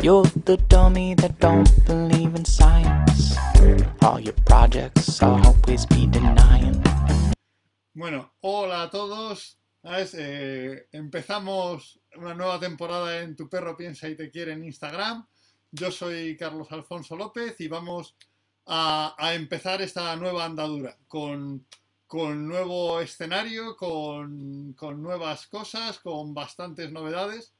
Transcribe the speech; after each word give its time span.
You're 0.00 0.22
the 0.44 0.56
dummy 0.68 1.14
that 1.14 1.40
don't 1.40 1.68
believe 1.84 2.36
in 2.36 2.44
science. 2.44 3.36
All 4.00 4.20
your 4.20 4.34
projects 4.46 5.20
always 5.20 5.86
be 5.86 6.06
denying. 6.06 6.80
Bueno, 7.94 8.30
hola 8.40 8.84
a 8.84 8.90
todos. 8.90 9.58
Eh, 9.82 10.86
empezamos 10.92 11.98
una 12.16 12.32
nueva 12.34 12.60
temporada 12.60 13.20
en 13.22 13.34
Tu 13.34 13.48
perro 13.48 13.76
piensa 13.76 14.08
y 14.08 14.14
te 14.14 14.30
quiere 14.30 14.52
en 14.52 14.62
Instagram. 14.62 15.26
Yo 15.72 15.90
soy 15.90 16.36
Carlos 16.36 16.70
Alfonso 16.70 17.16
López 17.16 17.60
y 17.60 17.66
vamos 17.66 18.14
a, 18.66 19.16
a 19.18 19.34
empezar 19.34 19.82
esta 19.82 20.14
nueva 20.14 20.44
andadura 20.44 20.96
con, 21.08 21.66
con 22.06 22.46
nuevo 22.46 23.00
escenario, 23.00 23.76
con, 23.76 24.74
con 24.74 25.02
nuevas 25.02 25.48
cosas, 25.48 25.98
con 25.98 26.34
bastantes 26.34 26.92
novedades. 26.92 27.52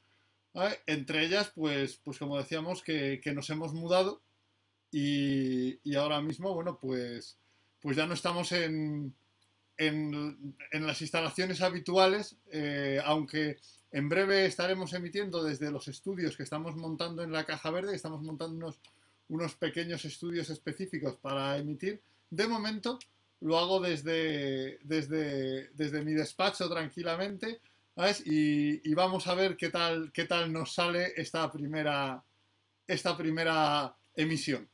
Entre 0.86 1.24
ellas, 1.24 1.52
pues, 1.54 2.00
pues 2.02 2.18
como 2.18 2.36
decíamos, 2.36 2.82
que, 2.82 3.20
que 3.22 3.32
nos 3.32 3.48
hemos 3.50 3.74
mudado 3.74 4.23
y, 4.90 5.78
y 5.88 5.95
ahora 5.95 6.20
mismo, 6.20 6.54
bueno, 6.54 6.78
pues, 6.80 7.38
pues 7.80 7.96
ya 7.96 8.06
no 8.06 8.14
estamos 8.14 8.52
en, 8.52 9.14
en, 9.76 10.56
en 10.73 10.87
las 10.87 11.00
instalaciones 11.00 11.60
habituales, 11.62 12.37
eh, 12.50 13.00
aunque 13.04 13.59
en 13.92 14.09
breve 14.09 14.45
estaremos 14.45 14.92
emitiendo 14.92 15.42
desde 15.42 15.70
los 15.70 15.88
estudios 15.88 16.37
que 16.37 16.42
estamos 16.42 16.76
montando 16.76 17.23
en 17.23 17.32
la 17.32 17.45
Caja 17.45 17.70
Verde, 17.70 17.95
estamos 17.95 18.23
montando 18.23 18.56
unos, 18.56 18.80
unos 19.28 19.54
pequeños 19.54 20.04
estudios 20.04 20.51
específicos 20.51 21.16
para 21.16 21.56
emitir. 21.56 22.02
De 22.30 22.46
momento 22.46 22.98
lo 23.40 23.59
hago 23.59 23.80
desde, 23.80 24.78
desde, 24.82 25.70
desde 25.70 26.02
mi 26.02 26.12
despacho 26.12 26.68
tranquilamente 26.68 27.60
Y, 28.25 28.95
vamos 28.95 29.27
a 29.27 29.34
ver 29.34 29.57
qué 29.57 29.70
tal, 29.70 30.12
qué 30.12 30.25
tal 30.25 30.52
nos 30.52 30.73
sale 30.73 31.15
esta 31.16 31.51
primera, 31.51 32.23
esta 32.87 33.16
primera 33.16 33.93
emisión. 34.15 34.69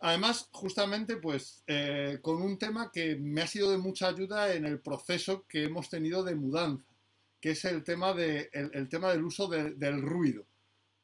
Además, 0.00 0.48
justamente, 0.50 1.18
pues, 1.18 1.62
eh, 1.68 2.18
con 2.20 2.42
un 2.42 2.58
tema 2.58 2.90
que 2.92 3.14
me 3.14 3.42
ha 3.42 3.46
sido 3.46 3.70
de 3.70 3.78
mucha 3.78 4.08
ayuda 4.08 4.52
en 4.52 4.64
el 4.64 4.80
proceso 4.80 5.46
que 5.48 5.62
hemos 5.64 5.88
tenido 5.88 6.24
de 6.24 6.34
mudanza, 6.34 6.92
que 7.40 7.52
es 7.52 7.64
el 7.66 7.84
tema, 7.84 8.12
de, 8.12 8.50
el, 8.52 8.88
tema 8.88 9.12
del 9.12 9.24
uso 9.24 9.46
de- 9.46 9.74
del 9.74 10.02
ruido, 10.02 10.44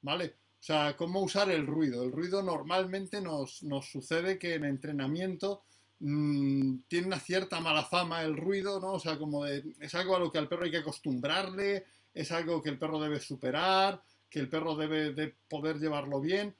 ¿vale? 0.02 0.34
O 0.58 0.62
sea, 0.62 0.96
cómo 0.96 1.20
usar 1.20 1.48
el 1.50 1.64
ruido. 1.64 2.02
El 2.02 2.10
ruido 2.10 2.42
normalmente 2.42 3.20
nos, 3.20 3.62
nos 3.62 3.88
sucede 3.88 4.36
que 4.36 4.54
en 4.54 4.64
entrenamiento 4.64 5.62
mm, 6.00 6.80
tiene 6.88 7.06
una 7.06 7.20
cierta 7.20 7.60
mala 7.60 7.84
fama 7.84 8.22
el 8.22 8.36
ruido, 8.36 8.80
¿no? 8.80 8.92
O 8.92 9.00
sea, 9.00 9.16
como 9.16 9.46
es 9.46 9.94
algo 9.94 10.16
a 10.16 10.18
lo 10.18 10.30
que 10.30 10.38
al 10.38 10.48
perro 10.48 10.64
hay 10.64 10.70
que 10.70 10.78
acostumbrarle, 10.78 11.84
es 12.12 12.32
algo 12.32 12.62
que 12.62 12.70
el 12.70 12.78
perro 12.78 13.00
debe 13.00 13.20
superar, 13.20 14.02
que 14.28 14.40
el 14.40 14.48
perro 14.48 14.76
debe 14.76 15.12
de 15.12 15.34
poder 15.48 15.78
llevarlo 15.78 16.20
bien. 16.20 16.54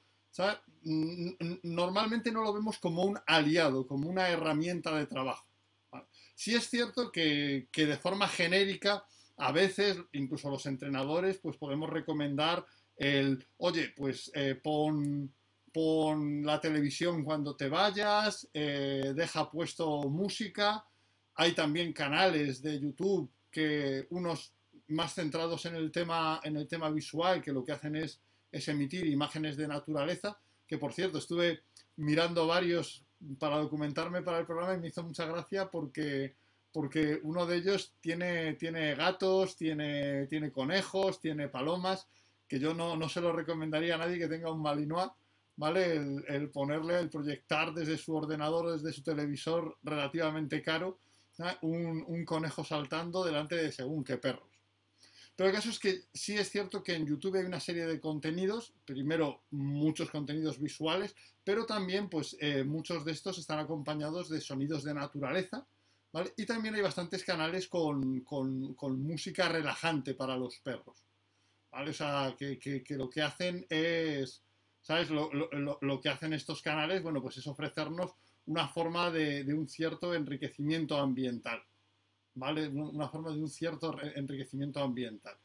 Normalmente 1.63 2.31
no 2.31 2.43
lo 2.43 2.53
vemos 2.53 2.79
como 2.79 3.03
un 3.03 3.19
aliado, 3.27 3.85
como 3.85 4.09
una 4.09 4.29
herramienta 4.29 4.95
de 4.95 5.05
trabajo. 5.05 5.45
¿vale? 5.91 6.05
Sí 6.35 6.55
es 6.55 6.69
cierto 6.69 7.11
que, 7.11 7.67
que 7.71 7.85
de 7.85 7.97
forma 7.97 8.27
genérica, 8.27 9.05
a 9.37 9.51
veces, 9.51 9.97
incluso 10.13 10.49
los 10.49 10.65
entrenadores, 10.65 11.37
pues 11.37 11.57
podemos 11.57 11.89
recomendar 11.89 12.65
el, 12.95 13.45
oye, 13.57 13.91
pues 13.95 14.31
eh, 14.35 14.55
pon, 14.55 15.33
pon 15.71 16.45
la 16.45 16.59
televisión 16.59 17.23
cuando 17.23 17.55
te 17.55 17.69
vayas, 17.69 18.47
eh, 18.53 19.13
deja 19.15 19.49
puesto 19.49 20.01
música. 20.03 20.85
Hay 21.35 21.53
también 21.53 21.93
canales 21.93 22.61
de 22.61 22.79
YouTube 22.79 23.31
que 23.49 24.07
unos 24.09 24.53
más 24.87 25.13
centrados 25.13 25.65
en 25.65 25.75
el 25.75 25.91
tema, 25.91 26.39
en 26.43 26.57
el 26.57 26.67
tema 26.67 26.89
visual, 26.89 27.41
que 27.41 27.53
lo 27.53 27.63
que 27.63 27.71
hacen 27.71 27.95
es, 27.95 28.19
es 28.51 28.67
emitir 28.67 29.05
imágenes 29.05 29.57
de 29.57 29.67
naturaleza, 29.67 30.37
que 30.67 30.77
por 30.77 30.93
cierto 30.93 31.17
estuve 31.17 31.61
mirando 31.97 32.47
varios 32.47 33.05
para 33.39 33.57
documentarme 33.57 34.21
para 34.21 34.39
el 34.39 34.45
programa 34.45 34.73
y 34.73 34.79
me 34.79 34.87
hizo 34.87 35.03
mucha 35.03 35.25
gracia 35.25 35.69
porque, 35.69 36.35
porque 36.71 37.19
uno 37.23 37.45
de 37.45 37.57
ellos 37.57 37.93
tiene, 38.01 38.53
tiene 38.55 38.95
gatos, 38.95 39.55
tiene, 39.55 40.27
tiene 40.27 40.51
conejos, 40.51 41.19
tiene 41.19 41.47
palomas, 41.47 42.07
que 42.47 42.59
yo 42.59 42.73
no, 42.73 42.97
no 42.97 43.07
se 43.07 43.21
lo 43.21 43.31
recomendaría 43.31 43.95
a 43.95 43.99
nadie 43.99 44.19
que 44.19 44.27
tenga 44.27 44.51
un 44.51 44.61
Malinois, 44.61 45.11
¿vale? 45.55 45.95
El, 46.27 46.49
ponerle, 46.49 46.99
el 46.99 47.09
proyectar 47.09 47.73
desde 47.73 47.97
su 47.97 48.15
ordenador, 48.15 48.71
desde 48.71 48.93
su 48.93 49.03
televisor 49.03 49.77
relativamente 49.83 50.61
caro, 50.61 50.99
¿sabes? 51.31 51.57
un, 51.61 52.03
un 52.07 52.25
conejo 52.25 52.63
saltando 52.63 53.23
delante 53.23 53.55
de 53.55 53.71
según 53.71 54.03
qué 54.03 54.17
perros. 54.17 54.49
Pero 55.35 55.49
el 55.49 55.55
caso 55.55 55.69
es 55.69 55.79
que 55.79 56.01
sí 56.13 56.37
es 56.37 56.49
cierto 56.49 56.83
que 56.83 56.93
en 56.93 57.05
YouTube 57.07 57.35
hay 57.37 57.45
una 57.45 57.59
serie 57.59 57.85
de 57.87 57.99
contenidos, 57.99 58.73
primero 58.85 59.43
muchos 59.51 60.09
contenidos 60.11 60.59
visuales, 60.59 61.15
pero 61.43 61.65
también 61.65 62.09
pues 62.09 62.35
eh, 62.39 62.63
muchos 62.63 63.05
de 63.05 63.13
estos 63.13 63.37
están 63.39 63.59
acompañados 63.59 64.29
de 64.29 64.41
sonidos 64.41 64.83
de 64.83 64.93
naturaleza, 64.93 65.65
¿vale? 66.11 66.33
Y 66.37 66.45
también 66.45 66.75
hay 66.75 66.81
bastantes 66.81 67.23
canales 67.23 67.67
con, 67.67 68.19
con- 68.21 68.73
con 68.75 69.01
música 69.01 69.47
relajante 69.49 70.13
para 70.13 70.35
los 70.37 70.59
perros, 70.59 71.05
¿vale? 71.71 71.91
O 71.91 71.93
sea, 71.93 72.35
que- 72.37 72.59
que 72.59 72.95
lo 72.97 73.09
que 73.09 73.21
hacen 73.21 73.65
es, 73.69 74.43
¿sabes? 74.81 75.09
Lo, 75.09 75.31
lo- 75.33 75.77
lo- 75.81 76.01
que 76.01 76.09
hacen 76.09 76.33
estos 76.33 76.61
canales, 76.61 77.03
bueno, 77.03 77.21
pues 77.21 77.37
es 77.37 77.47
ofrecernos 77.47 78.11
una 78.47 78.67
forma 78.67 79.11
de, 79.11 79.43
de 79.43 79.53
un 79.53 79.67
cierto 79.67 80.13
enriquecimiento 80.13 80.97
ambiental. 80.97 81.61
¿vale? 82.33 82.67
Una 82.69 83.09
forma 83.09 83.31
de 83.31 83.41
un 83.41 83.49
cierto 83.49 83.95
enriquecimiento 84.15 84.79
ambiental. 84.81 85.35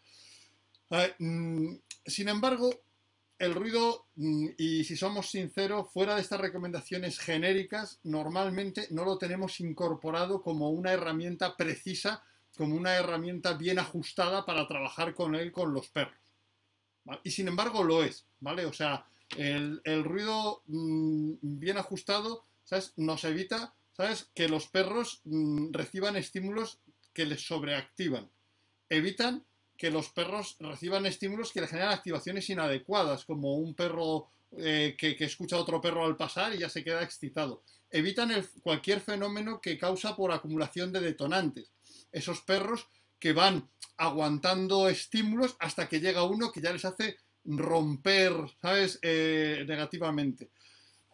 Mm, 1.18 1.74
sin 2.06 2.28
embargo, 2.28 2.70
el 3.38 3.54
ruido, 3.54 4.06
mm, 4.16 4.48
y 4.56 4.84
si 4.84 4.96
somos 4.96 5.30
sinceros, 5.30 5.90
fuera 5.92 6.14
de 6.14 6.22
estas 6.22 6.40
recomendaciones 6.40 7.18
genéricas, 7.18 8.00
normalmente 8.04 8.86
no 8.90 9.04
lo 9.04 9.18
tenemos 9.18 9.60
incorporado 9.60 10.42
como 10.42 10.70
una 10.70 10.92
herramienta 10.92 11.56
precisa, 11.56 12.22
como 12.56 12.74
una 12.76 12.94
herramienta 12.94 13.52
bien 13.54 13.78
ajustada 13.78 14.46
para 14.46 14.66
trabajar 14.66 15.14
con 15.14 15.34
él, 15.34 15.52
con 15.52 15.74
los 15.74 15.88
perros. 15.88 16.14
Y 17.22 17.30
sin 17.30 17.48
embargo 17.48 17.84
lo 17.84 18.02
es, 18.02 18.26
¿vale? 18.40 18.66
O 18.66 18.72
sea, 18.72 19.06
el, 19.36 20.04
ruido 20.04 20.62
mm, 20.66 21.34
bien 21.40 21.78
ajustado, 21.78 22.44
¿sabes? 22.64 22.92
Nos 22.96 23.24
evita, 23.24 23.74
¿sabes? 23.96 24.30
Que 24.34 24.48
los 24.48 24.66
perros 24.68 25.20
mm, 25.24 25.72
reciban 25.72 26.16
estímulos 26.16 26.78
que 27.12 27.26
les 27.26 27.46
sobreactivan. 27.46 28.30
Evitan 28.88 29.44
que 29.76 29.90
los 29.90 30.08
perros 30.10 30.56
reciban 30.60 31.06
estímulos 31.06 31.52
que 31.52 31.60
le 31.60 31.66
generan 31.66 31.92
activaciones 31.92 32.48
inadecuadas, 32.48 33.24
como 33.24 33.54
un 33.56 33.74
perro 33.74 34.28
eh, 34.58 34.96
que, 34.98 35.16
escucha 35.20 35.56
a 35.56 35.60
otro 35.60 35.80
perro 35.80 36.04
al 36.04 36.16
pasar 36.16 36.54
y 36.54 36.58
ya 36.58 36.68
se 36.68 36.84
queda 36.84 37.02
excitado. 37.02 37.62
Evitan 37.90 38.30
cualquier 38.62 39.00
fenómeno 39.00 39.60
que 39.60 39.78
causa 39.78 40.16
por 40.16 40.32
acumulación 40.32 40.92
de 40.92 41.00
detonantes. 41.00 41.72
Esos 42.12 42.40
perros 42.40 42.88
que 43.18 43.32
van 43.32 43.68
aguantando 43.96 44.88
estímulos 44.88 45.56
hasta 45.58 45.88
que 45.88 46.00
llega 46.00 46.24
uno 46.24 46.52
que 46.52 46.60
ya 46.60 46.72
les 46.72 46.84
hace 46.84 47.16
romper, 47.46 48.32
¿sabes? 48.60 48.98
Eh, 49.02 49.64
negativamente. 49.66 50.50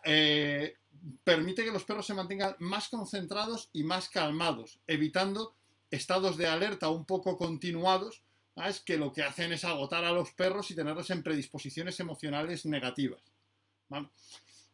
Eh, 0.05 0.77
permite 1.25 1.65
que 1.65 1.71
los 1.71 1.85
perros 1.85 2.07
se 2.07 2.15
mantengan 2.15 2.57
más 2.59 2.89
concentrados 2.89 3.71
y 3.73 3.85
más 3.85 4.09
calmados, 4.09 4.81
evitando 4.87 5.55
estados 5.91 6.37
de 6.37 6.47
alerta 6.47 6.89
un 6.89 7.05
poco 7.05 7.37
continuados, 7.37 8.23
¿sabes? 8.55 8.81
que 8.81 8.97
lo 8.97 9.13
que 9.13 9.23
hacen 9.23 9.53
es 9.53 9.65
agotar 9.65 10.05
a 10.05 10.13
los 10.13 10.33
perros 10.33 10.71
y 10.71 10.75
tenerlos 10.75 11.11
en 11.11 11.23
predisposiciones 11.23 12.01
emocionales 12.01 12.65
negativas. 12.67 13.23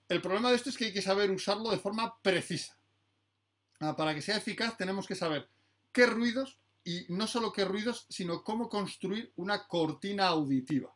El 0.09 0.23
problema 0.23 0.51
de 0.51 0.57
esto 0.57 0.71
es 0.71 0.77
que 0.77 0.87
hay 0.87 0.93
que 0.93 1.03
saber 1.03 1.31
usarlo 1.31 1.71
de 1.71 1.79
forma 1.79 2.21
precisa. 2.23 2.79
Ah, 3.81 3.97
Para 3.97 4.15
que 4.15 4.23
sea 4.23 4.37
eficaz 4.37 4.77
tenemos 4.77 5.07
que 5.07 5.17
saber 5.17 5.49
qué 5.93 6.07
ruidos, 6.07 6.59
y 6.89 7.05
no 7.11 7.27
solo 7.27 7.53
qué 7.53 7.67
ruidos, 7.67 8.07
sino 8.09 8.43
cómo 8.43 8.71
construir 8.71 9.31
una 9.37 9.67
cortina 9.67 10.29
auditiva. 10.29 10.95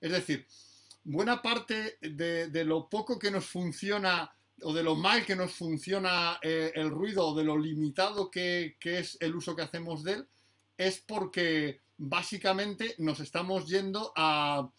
Es 0.00 0.12
decir, 0.12 0.46
buena 1.04 1.42
parte 1.42 1.98
de, 2.00 2.64
lo 2.64 2.88
poco 2.88 3.18
que 3.18 3.30
nos 3.30 3.46
funciona 3.46 4.30
o 4.62 4.72
de 4.72 4.82
lo 4.82 4.94
mal 4.94 5.26
que 5.26 5.36
nos 5.36 5.52
funciona 5.52 6.38
eh, 6.42 6.72
el 6.74 6.90
ruido 6.90 7.26
o 7.26 7.34
de 7.34 7.44
lo 7.44 7.58
limitado 7.58 8.30
que, 8.30 8.76
es 8.80 9.18
el 9.20 9.36
uso 9.36 9.54
que 9.54 9.62
hacemos 9.62 10.02
de 10.02 10.14
él, 10.14 10.28
es 10.78 11.02
porque 11.06 11.80
básicamente 11.98 12.94
nos 12.98 13.20
estamos 13.20 13.66
yendo 13.68 14.12
a, 14.16 14.70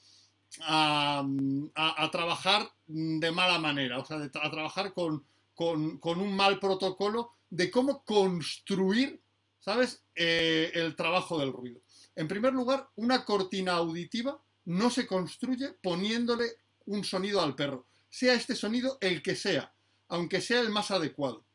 trabajar 2.11 2.71
de 2.87 3.31
mala 3.31 3.59
manera, 3.59 3.99
o 3.99 4.05
sea, 4.05 4.17
a 4.17 4.51
trabajar 4.51 4.93
con 4.93 5.23
un 5.55 6.35
mal 6.35 6.59
protocolo 6.59 7.33
de 7.49 7.69
cómo 7.71 8.03
construir, 8.03 9.21
¿sabes?, 9.59 10.01
Eh, 10.19 10.71
el 10.73 10.95
trabajo 10.95 11.37
del 11.37 11.53
ruido. 11.53 11.79
En 12.15 12.27
primer 12.27 12.51
lugar, 12.51 12.89
una 12.95 13.23
cortina 13.23 13.73
auditiva 13.73 14.41
no 14.67 14.89
se 14.89 15.07
construye 15.07 15.69
poniéndole 15.81 16.57
un 16.87 17.03
sonido 17.03 17.41
al 17.41 17.55
perro, 17.55 17.85
sea 18.09 18.33
este 18.33 18.55
sonido 18.55 18.97
el 18.99 19.21
que 19.21 19.35
sea, 19.35 19.73
aunque 20.09 20.41
sea 20.41 20.59
el 20.59 20.69
más 20.69 20.91
adecuado. 20.91 21.45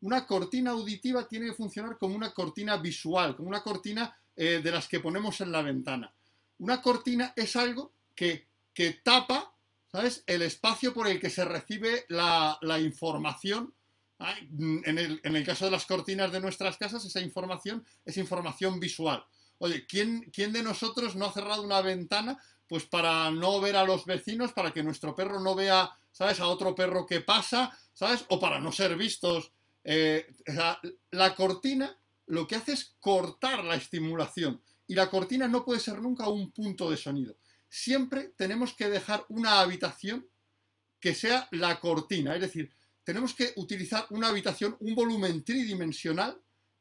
Una 0.00 0.26
cortina 0.26 0.72
auditiva 0.72 1.26
tiene 1.28 1.46
que 1.46 1.54
funcionar 1.54 1.98
como 1.98 2.16
una 2.16 2.32
cortina 2.32 2.76
visual, 2.76 3.36
como 3.36 3.48
una 3.48 3.62
cortina 3.62 4.16
eh, 4.34 4.60
de 4.62 4.70
las 4.72 4.88
que 4.88 5.00
ponemos 5.00 5.40
en 5.40 5.52
la 5.52 5.62
ventana. 5.62 6.12
Una 6.58 6.82
cortina 6.82 7.32
es 7.36 7.54
algo 7.54 7.92
que, 8.14 8.48
que 8.74 9.00
tapa, 9.04 9.52
¿sabes?, 9.90 10.24
el 10.26 10.42
espacio 10.42 10.92
por 10.92 11.06
el 11.06 11.20
que 11.20 11.30
se 11.30 11.44
recibe 11.44 12.06
la, 12.08 12.58
información. 12.80 13.72
En 14.18 14.98
el, 14.98 15.44
caso 15.44 15.66
de 15.66 15.70
las 15.70 15.86
cortinas 15.86 16.32
de 16.32 16.40
nuestras 16.40 16.76
casas, 16.76 17.04
esa 17.04 17.20
información 17.20 17.84
es 18.04 18.16
información 18.16 18.80
visual. 18.80 19.24
Oye, 19.58 19.86
¿quién, 19.86 20.30
¿quién 20.32 20.52
de 20.52 20.62
nosotros 20.62 21.16
no 21.16 21.26
ha 21.26 21.32
cerrado 21.32 21.62
una 21.62 21.80
ventana 21.80 22.38
pues 22.68 22.84
para 22.84 23.30
no 23.30 23.60
ver 23.60 23.76
a 23.76 23.84
los 23.84 24.04
vecinos, 24.04 24.52
para 24.52 24.72
que 24.72 24.82
nuestro 24.82 25.14
perro 25.14 25.40
no 25.40 25.54
vea, 25.54 25.90
¿sabes?, 26.12 26.38
a 26.38 26.48
otro 26.48 26.74
perro 26.74 27.06
que 27.06 27.22
pasa, 27.22 27.76
¿sabes? 27.94 28.26
O 28.28 28.38
para 28.38 28.60
no 28.60 28.72
ser 28.72 28.94
vistos. 28.94 29.52
Eh, 29.82 30.26
la, 30.46 30.78
la 31.12 31.34
cortina 31.34 31.96
lo 32.26 32.46
que 32.46 32.56
hace 32.56 32.72
es 32.72 32.94
cortar 33.00 33.64
la 33.64 33.74
estimulación 33.74 34.60
y 34.86 34.94
la 34.94 35.08
cortina 35.08 35.48
no 35.48 35.64
puede 35.64 35.80
ser 35.80 36.00
nunca 36.00 36.28
un 36.28 36.50
punto 36.52 36.90
de 36.90 36.98
sonido. 36.98 37.36
Siempre 37.70 38.34
tenemos 38.36 38.74
que 38.74 38.88
dejar 38.88 39.24
una 39.30 39.60
habitación 39.60 40.28
que 41.00 41.14
sea 41.14 41.48
la 41.52 41.80
cortina, 41.80 42.34
es 42.34 42.40
decir, 42.40 42.70
tenemos 43.04 43.34
que 43.34 43.52
utilizar 43.56 44.06
una 44.10 44.28
habitación, 44.28 44.76
un 44.80 44.94
volumen 44.94 45.42
tridimensional 45.42 46.38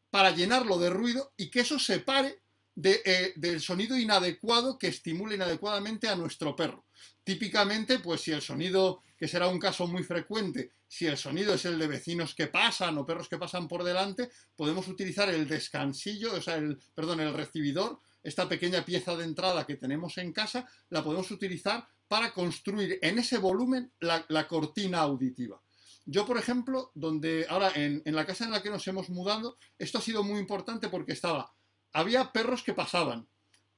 para 0.09 0.31
llenarlo 0.31 0.77
de 0.77 0.89
ruido 0.89 1.31
y 1.38 1.50
que 1.50 1.62
eso 1.62 1.80
separe 1.80 2.41
eh, 2.83 3.33
del 3.35 3.59
sonido 3.59 3.97
inadecuado 3.97 4.77
que 4.77 4.88
estimule 4.88 5.35
inadecuadamente 5.35 6.07
a 6.07 6.15
nuestro 6.15 6.56
perro. 6.56 6.85
Típicamente, 7.24 8.00
pues 8.00 8.21
si 8.21 8.31
el 8.31 8.41
sonido, 8.41 9.01
que 9.18 9.27
será 9.27 9.47
un 9.47 9.59
caso 9.59 9.88
muy 9.88 10.03
frecuente, 10.03 10.71
si 10.88 11.06
el 11.06 11.18
sonido 11.18 11.53
es 11.53 11.65
el 11.65 11.77
de 11.77 11.88
vecinos 11.88 12.33
que 12.33 12.47
pasan 12.47 12.97
o 12.97 13.06
perros 13.06 13.27
que 13.27 13.38
pasan 13.38 13.68
por 13.68 13.83
delante, 13.83 14.29
podemos 14.56 14.88
utilizar 14.88 15.29
el 15.29 15.47
descansillo, 15.47 16.33
o 16.35 16.41
sea, 16.41 16.56
el, 16.56 16.79
perdón, 16.95 17.19
el 17.19 17.33
recibidor, 17.33 18.00
esta 18.24 18.47
pequeña 18.47 18.85
pieza 18.85 19.15
de 19.15 19.25
entrada 19.25 19.65
que 19.65 19.75
tenemos 19.75 20.18
en 20.18 20.31
casa, 20.31 20.68
la 20.89 21.03
podemos 21.03 21.30
utilizar 21.31 21.88
para 22.07 22.33
construir 22.33 23.00
en 23.01 23.19
ese 23.19 23.38
volumen 23.38 23.91
la, 24.00 24.47
cortina 24.47 25.00
auditiva. 25.00 25.62
Yo, 26.06 26.25
por 26.25 26.38
ejemplo, 26.38 26.91
donde 26.95 27.45
ahora 27.50 27.71
en, 27.75 28.01
la 28.06 28.25
casa 28.25 28.45
en 28.45 28.51
la 28.51 28.63
que 28.63 28.69
nos 28.69 28.88
hemos 28.88 29.09
mudado, 29.09 29.57
esto 29.77 29.97
ha 29.97 30.01
sido 30.01 30.23
muy 30.23 30.39
importante 30.39 30.88
porque 30.88 31.12
estaba, 31.12 31.53
había 31.93 32.31
perros 32.31 32.63
que 32.63 32.73
pasaban, 32.73 33.27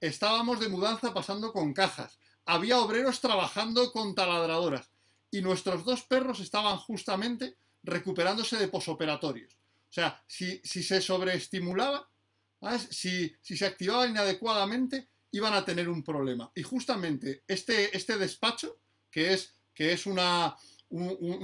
estábamos 0.01 0.59
de 0.59 0.69
mudanza 0.69 1.13
pasando 1.13 1.51
con 1.51 1.73
cajas, 1.73 2.19
había 2.45 2.79
obreros 2.79 3.21
trabajando 3.21 3.91
con 3.91 4.15
taladradoras 4.15 4.89
y 5.31 5.41
nuestros 5.41 5.85
dos 5.85 6.03
perros 6.03 6.39
estaban 6.39 6.77
justamente 6.77 7.57
recuperándose 7.83 8.57
de 8.57 8.67
posoperatorios. 8.67 9.53
O 9.53 9.93
sea, 9.93 10.23
si, 10.27 10.59
se 10.63 11.01
sobreestimulaba, 11.01 12.07
si, 12.89 13.35
se 13.41 13.65
activaba 13.65 14.07
inadecuadamente, 14.07 15.07
iban 15.31 15.53
a 15.53 15.65
tener 15.65 15.89
un 15.89 16.03
problema. 16.03 16.51
Y 16.55 16.63
justamente 16.63 17.43
este, 17.47 17.95
este 17.95 18.17
despacho, 18.17 18.77
que 19.11 19.33
es, 19.33 20.05
una 20.05 20.55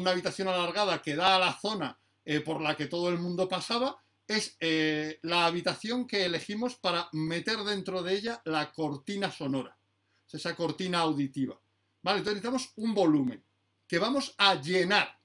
habitación 0.07 0.47
alargada 0.47 1.01
que 1.01 1.15
da 1.15 1.35
a 1.35 1.39
la 1.39 1.53
zona 1.59 1.97
eh, 2.23 2.39
por 2.41 2.61
la 2.61 2.75
que 2.75 2.87
todo 2.87 3.09
el 3.09 3.19
mundo 3.19 3.47
pasaba, 3.47 4.03
es 4.27 4.57
eh, 4.59 5.19
la 5.21 5.45
habitación 5.45 6.07
que 6.07 6.25
elegimos 6.25 6.75
para 6.75 7.09
meter 7.13 7.57
dentro 7.59 8.01
de 8.01 8.13
ella 8.13 8.41
la 8.45 8.71
cortina 8.71 9.31
sonora, 9.31 9.77
esa 10.31 10.55
cortina 10.55 10.99
auditiva. 10.99 11.59
¿Vale? 12.01 12.19
Entonces 12.19 12.43
necesitamos 12.43 12.73
un 12.75 12.93
volumen 12.93 13.43
que 13.87 13.99
vamos 13.99 14.35
a 14.37 14.55
llenar, 14.61 15.19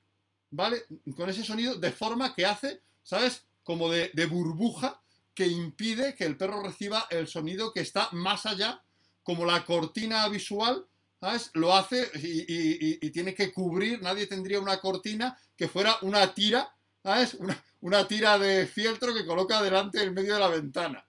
¿vale? 0.50 0.84
Con 1.16 1.28
ese 1.28 1.44
sonido 1.44 1.74
de 1.74 1.92
forma 1.92 2.34
que 2.34 2.46
hace, 2.46 2.80
¿sabes? 3.02 3.44
Como 3.62 3.90
de, 3.90 4.10
burbuja 4.26 5.02
que 5.34 5.46
impide 5.46 6.14
que 6.14 6.24
el 6.24 6.36
perro 6.36 6.62
reciba 6.62 7.06
el 7.10 7.26
sonido 7.26 7.72
que 7.72 7.80
está 7.80 8.08
más 8.12 8.46
allá, 8.46 8.82
como 9.22 9.44
la 9.44 9.64
cortina 9.64 10.26
visual, 10.28 10.86
¿sabes? 11.20 11.50
Lo 11.54 11.74
hace 11.74 12.10
y, 12.14 13.06
y, 13.06 13.10
tiene 13.10 13.34
que 13.34 13.52
cubrir, 13.52 14.00
nadie 14.02 14.26
tendría 14.26 14.60
una 14.60 14.80
cortina 14.80 15.38
que 15.56 15.68
fuera 15.68 15.96
una 16.02 16.34
tira, 16.34 16.74
¿sabes? 17.02 17.36
Una 17.80 18.06
tira 18.06 18.38
de 18.38 18.66
fieltro 18.66 19.14
que 19.14 19.26
coloca 19.26 19.62
delante 19.62 20.02
en 20.02 20.14
medio 20.14 20.34
de 20.34 20.40
la 20.40 20.48
ventana, 20.48 21.06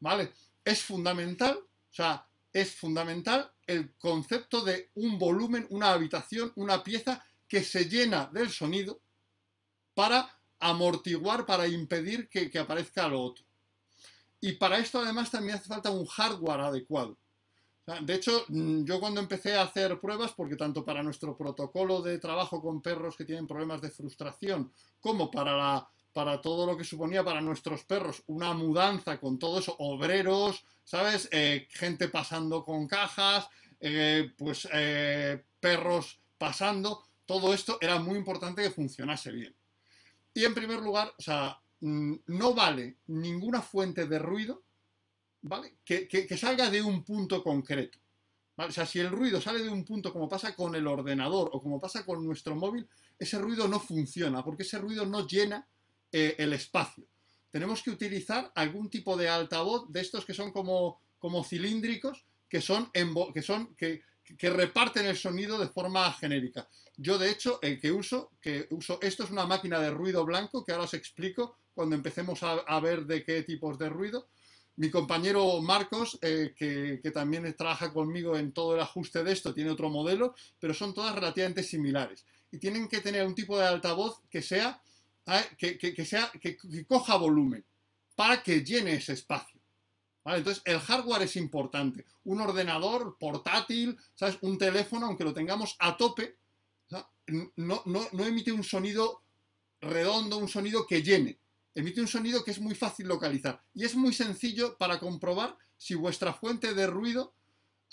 ¿vale? 0.00 0.32
Es 0.64 0.82
fundamental, 0.82 1.56
o 1.58 1.94
sea, 1.94 2.26
es 2.52 2.74
fundamental 2.74 3.52
el 3.66 3.94
concepto 3.96 4.62
de 4.62 4.90
un 4.94 5.18
volumen, 5.18 5.66
una 5.70 5.92
habitación, 5.92 6.52
una 6.56 6.82
pieza 6.82 7.24
que 7.48 7.62
se 7.62 7.88
llena 7.88 8.30
del 8.32 8.50
sonido 8.50 9.00
para 9.94 10.38
amortiguar, 10.60 11.44
para 11.44 11.66
impedir 11.66 12.28
que, 12.28 12.50
que 12.50 12.58
aparezca 12.58 13.08
lo 13.08 13.20
otro. 13.20 13.44
Y 14.40 14.52
para 14.52 14.78
esto 14.78 15.00
además 15.00 15.30
también 15.30 15.56
hace 15.56 15.68
falta 15.68 15.90
un 15.90 16.06
hardware 16.06 16.60
adecuado. 16.60 17.18
De 18.02 18.14
hecho, 18.14 18.44
mm, 18.48 18.84
yo 18.84 18.98
cuando 18.98 19.20
empecé 19.20 19.56
a 19.56 19.62
hacer 19.62 20.00
pruebas, 20.00 20.32
porque 20.32 20.56
tanto 20.56 20.84
para 20.84 21.02
nuestro 21.02 21.36
protocolo 21.36 22.00
de 22.00 22.18
trabajo 22.18 22.62
con 22.62 22.80
perros 22.80 23.16
que 23.16 23.26
tienen 23.26 23.46
problemas 23.46 23.82
de 23.82 23.90
frustración, 23.90 24.72
como 25.00 25.30
para, 25.30 25.56
la, 25.56 25.88
para 26.14 26.40
todo 26.40 26.64
lo 26.64 26.76
que 26.76 26.84
suponía 26.84 27.22
para 27.22 27.42
nuestros 27.42 27.84
perros 27.84 28.22
una 28.28 28.54
mudanza 28.54 29.20
con 29.20 29.38
todo 29.38 29.58
eso, 29.58 29.76
obreros, 29.78 30.64
¿sabes? 30.82 31.28
Eh, 31.30 31.68
gente 31.70 32.08
pasando 32.08 32.64
con 32.64 32.86
cajas, 32.86 33.46
eh, 33.80 34.32
pues 34.38 34.66
eh, 34.72 35.44
perros 35.60 36.18
pasando, 36.38 37.04
todo 37.26 37.52
esto 37.52 37.76
era 37.80 37.98
muy 37.98 38.16
importante 38.16 38.62
que 38.62 38.70
funcionase 38.70 39.30
bien. 39.30 39.54
Y 40.32 40.44
en 40.44 40.54
primer 40.54 40.80
lugar, 40.80 41.12
o 41.18 41.22
sea, 41.22 41.58
mm, 41.80 42.14
no 42.28 42.54
vale 42.54 42.96
ninguna 43.08 43.60
fuente 43.60 44.06
de 44.06 44.18
ruido 44.18 44.64
¿vale? 45.44 45.76
Que, 45.84 46.08
que, 46.08 46.36
salga 46.36 46.70
de 46.70 46.82
un 46.82 47.04
punto 47.04 47.42
concreto. 47.42 47.98
O 48.56 48.70
sea, 48.70 48.86
si 48.86 48.98
el 49.00 49.10
ruido 49.10 49.40
sale 49.40 49.62
de 49.62 49.68
un 49.68 49.84
punto 49.84 50.12
como 50.12 50.28
pasa 50.28 50.54
con 50.54 50.74
el 50.74 50.86
ordenador 50.86 51.50
o 51.52 51.60
como 51.60 51.80
pasa 51.80 52.04
con 52.04 52.24
nuestro 52.24 52.54
móvil, 52.54 52.88
ese 53.18 53.38
ruido 53.38 53.68
no 53.68 53.80
funciona 53.80 54.42
porque 54.44 54.62
ese 54.62 54.78
ruido 54.78 55.04
no 55.04 55.26
llena 55.26 55.66
eh, 56.16 56.36
el 56.38 56.52
espacio. 56.52 57.04
Tenemos 57.50 57.82
que 57.82 57.90
utilizar 57.90 58.52
algún 58.54 58.88
tipo 58.88 59.16
de 59.16 59.28
altavoz 59.28 59.90
de 59.90 60.00
estos 60.00 60.24
que 60.24 60.32
son 60.32 60.52
como, 60.52 61.00
como 61.18 61.42
cilíndricos, 61.42 62.24
que 62.48 62.60
son, 62.60 62.88
que, 62.92 63.42
son 63.42 63.74
que, 63.74 64.02
que 64.38 64.50
reparten 64.50 65.06
el 65.06 65.16
sonido 65.16 65.58
de 65.58 65.66
forma 65.66 66.12
genérica. 66.12 66.68
Yo, 66.96 67.18
de 67.18 67.32
hecho, 67.32 67.58
el 67.62 67.80
que 67.80 67.90
uso, 67.90 68.30
que 68.40 68.68
uso, 68.70 69.00
esto 69.02 69.24
es 69.24 69.32
una 69.32 69.44
máquina 69.44 69.80
de 69.80 69.90
ruido 69.90 70.24
blanco, 70.24 70.64
que 70.64 70.70
ahora 70.70 70.84
os 70.84 70.94
explico 70.94 71.56
cuando 71.74 71.96
empecemos 71.96 72.44
a, 72.44 72.52
a 72.52 72.78
ver 72.78 73.06
de 73.06 73.24
qué 73.24 73.42
tipos 73.42 73.76
de 73.76 73.88
ruido. 73.88 74.28
Mi 74.76 74.90
compañero 74.90 75.60
Marcos, 75.60 76.16
eh, 76.22 76.54
que, 76.56 77.00
que, 77.02 77.10
también 77.10 77.52
trabaja 77.56 77.92
conmigo 77.92 78.36
en 78.36 78.52
todo 78.52 78.76
el 78.76 78.80
ajuste 78.80 79.24
de 79.24 79.32
esto, 79.32 79.52
tiene 79.52 79.70
otro 79.70 79.90
modelo, 79.90 80.36
pero 80.60 80.74
son 80.74 80.94
todas 80.94 81.12
relativamente 81.12 81.64
similares. 81.64 82.24
Y 82.52 82.58
tienen 82.58 82.86
que 82.86 83.00
tener 83.00 83.26
un 83.26 83.34
tipo 83.34 83.58
de 83.58 83.66
altavoz 83.66 84.20
que 84.30 84.42
sea. 84.42 84.80
Que, 85.56 85.78
que, 85.78 86.04
sea 86.04 86.30
que, 86.40 86.56
coja 86.86 87.16
volumen 87.16 87.64
para 88.14 88.42
que 88.42 88.64
llene 88.64 88.94
ese 88.94 89.14
espacio. 89.14 89.60
Entonces, 90.26 90.62
el 90.64 90.78
hardware 90.80 91.22
es 91.22 91.36
importante. 91.36 92.06
Un 92.24 92.40
ordenador 92.40 93.16
portátil, 93.18 93.98
¿sabes? 94.14 94.38
un 94.40 94.56
teléfono, 94.56 95.06
aunque 95.06 95.24
lo 95.24 95.34
tengamos 95.34 95.76
a 95.78 95.96
tope, 95.96 96.38
no, 97.56 97.82
no, 97.86 98.08
no 98.12 98.24
emite 98.24 98.52
un 98.52 98.64
sonido 98.64 99.22
redondo, 99.80 100.38
un 100.38 100.48
sonido 100.48 100.86
que 100.86 101.02
llene 101.02 101.38
emite 101.74 102.00
un 102.00 102.08
sonido 102.08 102.44
que 102.44 102.52
es 102.52 102.60
muy 102.60 102.74
fácil 102.74 103.08
localizar. 103.08 103.62
Y 103.74 103.84
es 103.84 103.94
muy 103.94 104.12
sencillo 104.12 104.76
para 104.78 104.98
comprobar 104.98 105.56
si 105.76 105.94
vuestra 105.94 106.32
fuente 106.32 106.74
de 106.74 106.86
ruido... 106.86 107.34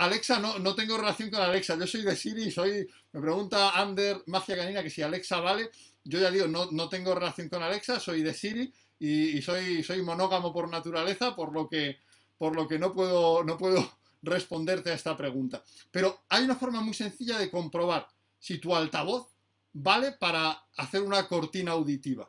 Alexa, 0.02 0.40
no, 0.40 0.58
no 0.58 0.74
tengo 0.74 0.98
relación 0.98 1.30
con 1.30 1.42
Alexa, 1.42 1.78
yo 1.78 1.86
soy 1.86 2.02
de 2.02 2.16
Siri, 2.16 2.50
soy, 2.50 2.90
me 3.12 3.22
pregunta 3.22 3.80
Ander 3.80 4.24
Magia 4.26 4.58
Canina 4.58 4.82
que 4.82 4.90
si 4.90 5.04
Alexa 5.04 5.40
vale, 5.40 5.70
yo 6.04 6.20
ya 6.20 6.32
digo, 6.32 6.48
no, 6.48 6.72
no 6.72 6.90
tengo 6.90 7.14
relación 7.14 7.50
con 7.50 7.62
Alexa, 7.62 8.00
soy 8.00 8.24
de 8.24 8.34
Siri 8.34 8.74
y, 8.98 9.40
soy, 9.44 9.84
soy 9.84 10.02
monógamo 10.02 10.52
por 10.52 10.68
naturaleza, 10.72 11.36
por 11.36 11.54
lo 11.54 11.70
que, 11.70 12.00
por 12.40 12.56
lo 12.56 12.68
que 12.68 12.80
no, 12.80 12.94
puedo, 12.94 13.44
no 13.44 13.60
puedo 13.60 13.92
responderte 14.24 14.90
a 14.90 14.96
esta 14.96 15.16
pregunta. 15.16 15.64
Pero 15.92 16.24
hay 16.30 16.46
una 16.46 16.56
forma 16.56 16.82
muy 16.82 16.96
sencilla 16.96 17.38
de 17.38 17.52
comprobar 17.52 18.08
si 18.40 18.58
tu 18.58 18.76
altavoz 18.76 19.28
vale 19.72 20.14
para 20.14 20.66
hacer 20.78 21.04
una 21.04 21.28
cortina 21.28 21.74
auditiva. 21.74 22.28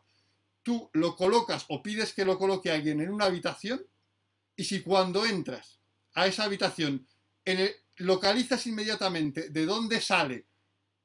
Tú 0.63 0.91
lo 0.93 1.17
colocas 1.17 1.65
o 1.69 1.83
pides 1.83 2.13
que 2.13 2.27
lo 2.27 2.39
coloque 2.39 2.71
alguien 2.71 3.01
en 3.01 3.11
una 3.11 3.25
habitación 3.25 3.83
y 4.57 4.65
si 4.65 4.83
cuando 4.83 5.25
entras 5.25 5.79
a 6.13 6.27
esa 6.27 6.45
habitación 6.45 7.07
localizas 7.97 8.67
inmediatamente 8.67 9.51
de 9.51 9.67
dónde 9.67 10.01
sale 10.01 10.47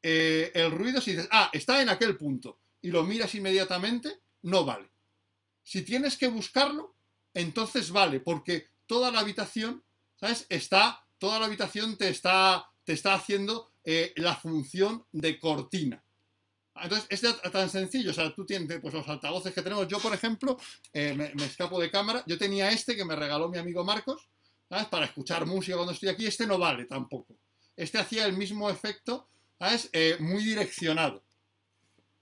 eh, 0.01 0.51
el 0.53 0.72
ruido, 0.72 1.01
si 1.01 1.12
dices, 1.12 1.27
ah, 1.32 1.50
está 1.53 1.82
en 1.82 1.89
aquel 1.89 2.17
punto 2.17 2.60
y 2.82 2.91
lo 2.91 3.03
miras 3.03 3.34
inmediatamente, 3.36 4.22
no 4.44 4.63
vale. 4.63 4.89
Si 5.63 5.82
tienes 5.82 6.17
que 6.17 6.27
buscarlo, 6.27 6.96
entonces 7.34 7.91
vale, 7.91 8.20
porque 8.20 8.67
toda 8.86 9.12
la 9.12 9.20
habitación, 9.20 9.84
¿sabes? 10.15 10.46
Está, 10.50 11.06
toda 11.17 11.39
la 11.39 11.46
habitación 11.46 11.98
te 11.98 12.10
está, 12.10 12.72
te 12.84 12.94
está 12.94 13.13
haciendo 13.13 13.72
eh, 13.84 14.13
la 14.15 14.36
función 14.36 15.06
de 15.12 15.39
cortina. 15.39 16.03
Entonces, 16.82 17.08
es 17.10 17.51
tan 17.51 17.70
sencillo, 17.70 18.12
o 18.12 18.13
sea, 18.13 18.34
tú 18.34 18.46
tienes 18.46 18.79
pues, 18.79 18.94
los 18.94 19.08
altavoces 19.08 19.53
que 19.53 19.62
tenemos. 19.62 19.88
Yo, 19.88 20.00
por 20.00 20.13
ejemplo, 20.13 20.58
eh, 20.94 21.13
me, 21.13 21.46
escapo 21.46 21.79
de 21.79 21.89
cámara, 21.89 22.24
yo 22.27 22.38
tenía 22.38 22.70
este 22.70 22.96
que 22.96 23.06
me 23.06 23.15
regaló 23.15 23.50
mi 23.50 23.58
amigo 23.58 23.84
Marcos, 23.84 24.29
¿sabes? 24.69 24.88
Para 24.88 25.05
escuchar 25.05 25.45
música 25.45 25.75
cuando 25.75 25.93
estoy 25.93 26.09
aquí, 26.09 26.25
este 26.25 26.47
no 26.47 26.57
vale 26.57 26.86
tampoco. 26.86 27.36
este 27.75 28.00
hacía 28.00 28.25
el 28.25 28.33
mismo 28.33 28.69
efecto, 28.69 29.27
¿sabes? 29.59 29.89
Eh, 29.93 30.17
muy 30.19 30.43
direccionado. 30.43 31.24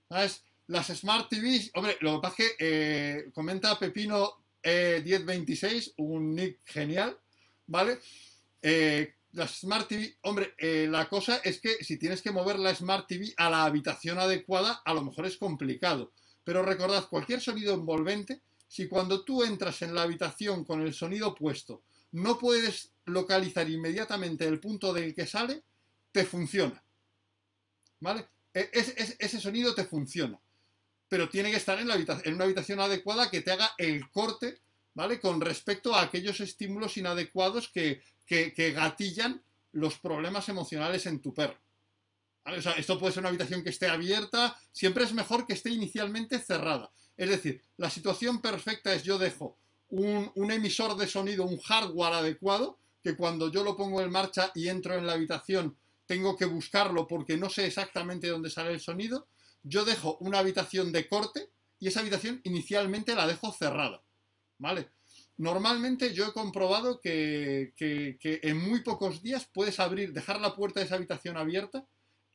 ¿Sabes? 0.09 0.43
Las 0.67 0.87
Smart 0.87 1.29
TVs, 1.29 1.71
hombre, 1.75 1.97
lo 2.01 2.15
que 2.15 2.21
pasa 2.21 2.35
es 2.43 2.49
que 2.49 2.55
eh, 2.59 3.31
comenta 3.33 3.77
Pepino 3.79 4.43
1026, 4.63 5.93
un 5.97 6.35
nick 6.35 6.59
genial, 6.65 7.17
¿vale? 7.67 7.99
las 9.33 9.59
Smart 9.59 9.87
TV, 9.87 10.17
hombre, 10.21 10.55
la 10.87 11.07
cosa 11.07 11.37
es 11.43 11.61
que 11.61 11.83
si 11.83 11.99
tienes 11.99 12.23
que 12.23 12.31
mover 12.31 12.57
la 12.57 12.73
Smart 12.73 13.07
TV 13.07 13.31
a 13.37 13.49
la 13.51 13.63
habitación 13.63 14.17
adecuada, 14.17 14.81
a 14.83 14.93
lo 14.93 15.03
mejor 15.03 15.27
es 15.27 15.37
complicado. 15.37 16.11
Pero 16.43 16.63
recordad, 16.63 17.07
cualquier 17.09 17.41
sonido 17.41 17.73
envolvente, 17.73 18.41
si 18.67 18.87
cuando 18.87 19.23
tú 19.23 19.43
entras 19.43 19.81
en 19.81 19.93
la 19.93 20.03
habitación 20.03 20.63
con 20.63 20.81
el 20.81 20.93
sonido 20.93 21.35
puesto, 21.35 21.83
no 22.11 22.37
puedes 22.37 22.91
localizar 23.05 23.69
inmediatamente 23.69 24.47
el 24.47 24.59
punto 24.59 24.93
del 24.93 25.13
que 25.13 25.27
sale, 25.27 25.63
te 26.11 26.25
funciona. 26.25 26.83
¿Vale? 27.99 28.27
E, 28.53 28.69
ese 28.73 29.39
sonido 29.39 29.75
te 29.75 29.85
funciona. 29.85 30.39
Pero 31.07 31.29
tiene 31.29 31.51
que 31.51 31.57
estar 31.57 31.77
en, 31.79 31.85
una 31.85 32.43
habitación 32.45 32.79
adecuada 32.79 33.29
que 33.29 33.41
te 33.41 33.51
haga 33.51 33.71
el 33.77 34.09
corte, 34.09 34.59
¿vale? 34.93 35.19
Con 35.19 35.39
respecto 35.41 35.93
a 35.93 36.01
aquellos 36.01 36.39
estímulos 36.39 36.97
inadecuados 36.97 37.69
que, 37.69 38.01
que 38.25 38.71
gatillan 38.71 39.43
los 39.71 39.99
problemas 39.99 40.49
emocionales 40.49 41.05
en 41.05 41.21
tu 41.21 41.33
perro 41.33 41.59
esto 42.77 42.99
puede 42.99 43.13
ser 43.13 43.21
una 43.21 43.29
habitación 43.29 43.63
que 43.63 43.69
esté 43.69 43.87
abierta, 43.87 44.57
siempre 44.71 45.03
es 45.03 45.13
mejor 45.13 45.47
que 45.47 45.53
esté 45.53 45.71
inicialmente 45.71 46.39
cerrada. 46.39 46.91
Es 47.17 47.29
decir, 47.29 47.61
la 47.77 47.89
situación 47.89 48.41
perfecta 48.41 48.93
es 48.93 49.03
yo 49.03 49.17
dejo 49.17 49.57
un, 49.95 50.51
emisor 50.51 50.95
de 50.97 51.07
sonido, 51.07 51.45
un 51.45 51.59
hardware 51.59 52.13
adecuado, 52.13 52.79
que 53.03 53.15
cuando 53.15 53.51
yo 53.51 53.63
lo 53.63 53.77
pongo 53.77 54.01
en 54.01 54.11
marcha 54.11 54.51
y 54.55 54.67
entro 54.67 54.95
en 54.95 55.05
la 55.05 55.13
habitación 55.13 55.77
tengo 56.05 56.35
que 56.37 56.45
buscarlo 56.45 57.07
porque 57.07 57.37
no 57.37 57.49
sé 57.49 57.65
exactamente 57.65 58.27
dónde 58.27 58.49
sale 58.49 58.71
el 58.71 58.79
sonido. 58.79 59.27
Yo 59.63 59.85
dejo 59.85 60.17
una 60.19 60.39
habitación 60.39 60.91
de 60.91 61.07
corte 61.07 61.49
y 61.79 61.87
esa 61.87 62.01
habitación 62.01 62.41
inicialmente 62.43 63.15
la 63.15 63.27
dejo 63.27 63.51
cerrada. 63.51 64.03
¿Vale? 64.57 64.89
Normalmente 65.37 66.13
yo 66.13 66.27
he 66.27 66.33
comprobado 66.33 67.01
que, 67.01 67.73
que 67.75 68.39
en 68.43 68.57
muy 68.57 68.81
pocos 68.81 69.21
días 69.21 69.49
puedes 69.51 69.79
abrir, 69.79 70.13
dejar 70.13 70.39
la 70.39 70.55
puerta 70.55 70.79
de 70.79 70.85
esa 70.85 70.95
habitación 70.95 71.37
abierta 71.37 71.85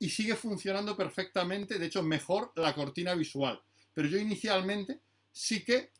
y 0.00 0.08
sigue 0.08 0.34
funcionando 0.34 0.96
perfectamente, 0.96 1.78
de 1.78 1.86
hecho 1.86 2.02
mejor 2.02 2.52
la 2.56 2.74
cortina 2.74 3.14
visual. 3.14 3.60
Pero 3.94 4.08
yo 4.08 4.18
inicialmente 4.18 5.00
sí 5.30 5.64
que, 5.64 5.92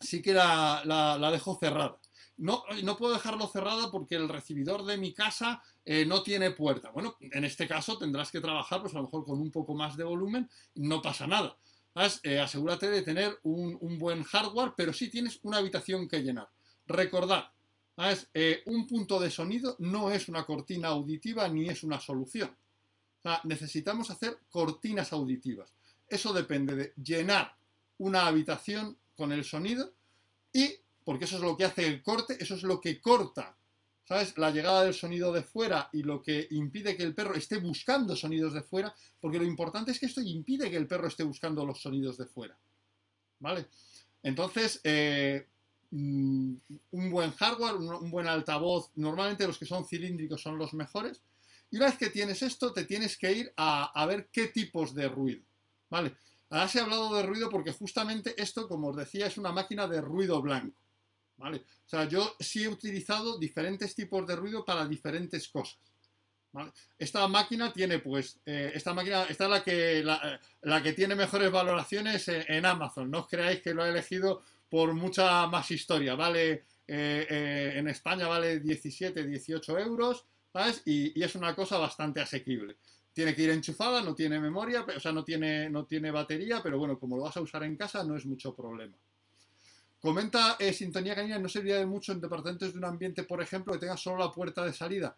sí 0.00 0.22
que 0.22 0.34
la, 0.34 1.30
dejo 1.32 1.58
cerrada. 1.58 1.98
No, 2.38 2.64
no, 2.82 2.96
puedo 2.96 3.14
dejarlo 3.14 3.46
cerrada 3.48 3.90
porque 3.90 4.14
el 4.14 4.28
recibidor 4.28 4.84
de 4.84 4.98
mi 4.98 5.14
casa 5.14 5.62
eh, 5.84 6.04
no 6.04 6.22
tiene 6.22 6.50
puerta. 6.50 6.90
Bueno, 6.90 7.16
en 7.20 7.44
este 7.44 7.66
caso 7.66 7.96
tendrás 7.96 8.30
que 8.30 8.40
trabajar, 8.40 8.82
pues 8.82 8.92
a 8.94 8.98
lo 8.98 9.04
mejor 9.04 9.24
con 9.24 9.40
un 9.40 9.50
poco 9.50 9.74
más 9.74 9.96
de 9.96 10.04
volumen, 10.04 10.48
no 10.74 11.00
pasa 11.00 11.26
nada. 11.26 11.56
Eh, 12.22 12.38
asegúrate 12.38 12.90
de 12.90 13.00
tener 13.00 13.38
un, 13.44 13.98
buen 13.98 14.22
hardware, 14.22 14.74
pero 14.76 14.92
sí 14.92 15.08
tienes 15.08 15.40
una 15.42 15.58
habitación 15.58 16.06
que 16.06 16.22
llenar. 16.22 16.48
Recordad, 16.86 17.46
eh, 18.34 18.62
un 18.66 18.86
punto 18.86 19.18
de 19.18 19.30
sonido 19.30 19.76
no 19.78 20.10
es 20.10 20.28
una 20.28 20.44
cortina 20.44 20.88
auditiva 20.88 21.48
ni 21.48 21.68
es 21.70 21.82
una 21.82 21.98
solución 21.98 22.54
necesitamos 23.44 24.10
hacer 24.10 24.38
cortinas 24.50 25.12
auditivas. 25.12 25.72
Eso 26.08 26.32
depende 26.32 26.74
de 26.76 26.92
llenar 27.02 27.56
una 27.98 28.26
habitación 28.26 28.96
con 29.16 29.32
el 29.32 29.44
sonido 29.44 29.92
y, 30.52 30.74
porque 31.04 31.24
eso 31.24 31.36
es 31.36 31.42
lo 31.42 31.56
que 31.56 31.64
hace 31.64 31.86
el 31.86 32.02
corte, 32.02 32.36
eso 32.40 32.54
es 32.54 32.62
lo 32.62 32.80
que 32.80 33.00
corta, 33.00 33.56
¿sabes? 34.04 34.36
La 34.38 34.50
llegada 34.50 34.84
del 34.84 34.94
sonido 34.94 35.32
de 35.32 35.42
fuera 35.42 35.88
y 35.92 36.02
lo 36.02 36.22
que 36.22 36.46
impide 36.50 36.96
que 36.96 37.02
el 37.02 37.14
perro 37.14 37.34
esté 37.34 37.58
buscando 37.58 38.14
sonidos 38.14 38.54
de 38.54 38.62
fuera, 38.62 38.94
porque 39.20 39.38
lo 39.38 39.44
importante 39.44 39.90
es 39.90 39.98
que 39.98 40.06
esto 40.06 40.20
impide 40.20 40.70
que 40.70 40.76
el 40.76 40.86
perro 40.86 41.08
esté 41.08 41.24
buscando 41.24 41.64
los 41.64 41.80
sonidos 41.80 42.16
de 42.16 42.26
fuera, 42.26 42.58
¿vale? 43.40 43.66
Entonces, 44.22 44.80
eh, 44.84 45.46
mm, 45.90 46.54
un 46.90 47.10
buen 47.10 47.32
hardware, 47.32 47.74
un 47.74 48.10
buen 48.10 48.26
altavoz, 48.26 48.90
normalmente 48.96 49.46
los 49.46 49.58
que 49.58 49.66
son 49.66 49.86
cilíndricos 49.86 50.42
son 50.42 50.58
los 50.58 50.74
mejores, 50.74 51.22
y 51.70 51.76
una 51.76 51.86
vez 51.86 51.98
que 51.98 52.10
tienes 52.10 52.42
esto, 52.42 52.72
te 52.72 52.84
tienes 52.84 53.16
que 53.16 53.32
ir 53.32 53.52
a, 53.56 54.06
ver 54.06 54.28
qué 54.30 54.48
tipos 54.48 54.94
de 54.94 55.08
ruido. 55.08 55.42
¿Vale? 55.90 56.16
Ahora 56.50 56.68
se 56.68 56.78
ha 56.78 56.84
hablado 56.84 57.14
de 57.14 57.22
ruido 57.22 57.50
porque 57.50 57.72
justamente 57.72 58.40
esto, 58.40 58.68
como 58.68 58.88
os 58.88 58.96
decía, 58.96 59.26
es 59.26 59.38
una 59.38 59.52
máquina 59.52 59.86
de 59.86 60.00
ruido 60.00 60.40
blanco. 60.40 60.80
¿Vale? 61.38 61.58
O 61.58 61.88
sea, 61.88 62.08
yo 62.08 62.34
sí 62.40 62.64
he 62.64 62.68
utilizado 62.68 63.38
diferentes 63.38 63.94
tipos 63.94 64.26
de 64.26 64.36
ruido 64.36 64.64
para 64.64 64.86
diferentes 64.86 65.48
cosas. 65.48 65.78
Esta 66.98 67.28
máquina 67.28 67.72
tiene, 67.72 67.98
pues, 67.98 68.40
eh, 68.46 68.72
esta 68.74 68.94
máquina, 68.94 69.24
esta 69.24 69.44
es 69.44 69.50
la 69.50 69.62
que, 69.62 70.02
la, 70.02 70.82
que 70.82 70.92
tiene 70.92 71.14
mejores 71.14 71.50
valoraciones 71.50 72.28
en, 72.28 72.64
Amazon. 72.64 73.10
No 73.10 73.20
os 73.20 73.28
creáis 73.28 73.60
que 73.60 73.74
lo 73.74 73.84
he 73.84 73.90
elegido 73.90 74.42
por 74.70 74.94
mucha 74.94 75.46
más 75.46 75.70
historia. 75.70 76.14
Vale, 76.14 76.64
eh, 76.86 77.26
eh, 77.28 77.72
en 77.76 77.88
España 77.88 78.26
vale 78.26 78.60
17, 78.60 79.26
18 79.26 79.78
euros. 79.78 80.24
Y, 80.86 81.22
es 81.22 81.34
una 81.34 81.54
cosa 81.54 81.76
bastante 81.76 82.20
asequible. 82.20 82.76
Tiene 83.16 83.34
que 83.34 83.44
ir 83.44 83.48
enchufada, 83.48 84.02
no 84.02 84.14
tiene 84.14 84.38
memoria, 84.38 84.84
o 84.94 85.00
sea, 85.00 85.10
no 85.10 85.24
tiene, 85.24 85.70
no 85.70 85.86
tiene 85.86 86.10
batería, 86.10 86.60
pero 86.62 86.78
bueno, 86.78 86.98
como 86.98 87.16
lo 87.16 87.22
vas 87.22 87.34
a 87.38 87.40
usar 87.40 87.62
en 87.62 87.74
casa, 87.74 88.04
no 88.04 88.14
es 88.14 88.26
mucho 88.26 88.54
problema. 88.54 88.94
Comenta 89.98 90.56
eh, 90.58 90.70
Sintonía 90.70 91.14
Canina, 91.14 91.38
no 91.38 91.48
serviría 91.48 91.78
de 91.78 91.86
mucho 91.86 92.12
en 92.12 92.20
departamentos 92.20 92.74
de 92.74 92.78
un 92.78 92.84
ambiente, 92.84 93.24
por 93.24 93.40
ejemplo, 93.40 93.72
que 93.72 93.78
tenga 93.78 93.96
solo 93.96 94.18
la 94.18 94.30
puerta 94.30 94.66
de 94.66 94.74
salida. 94.74 95.16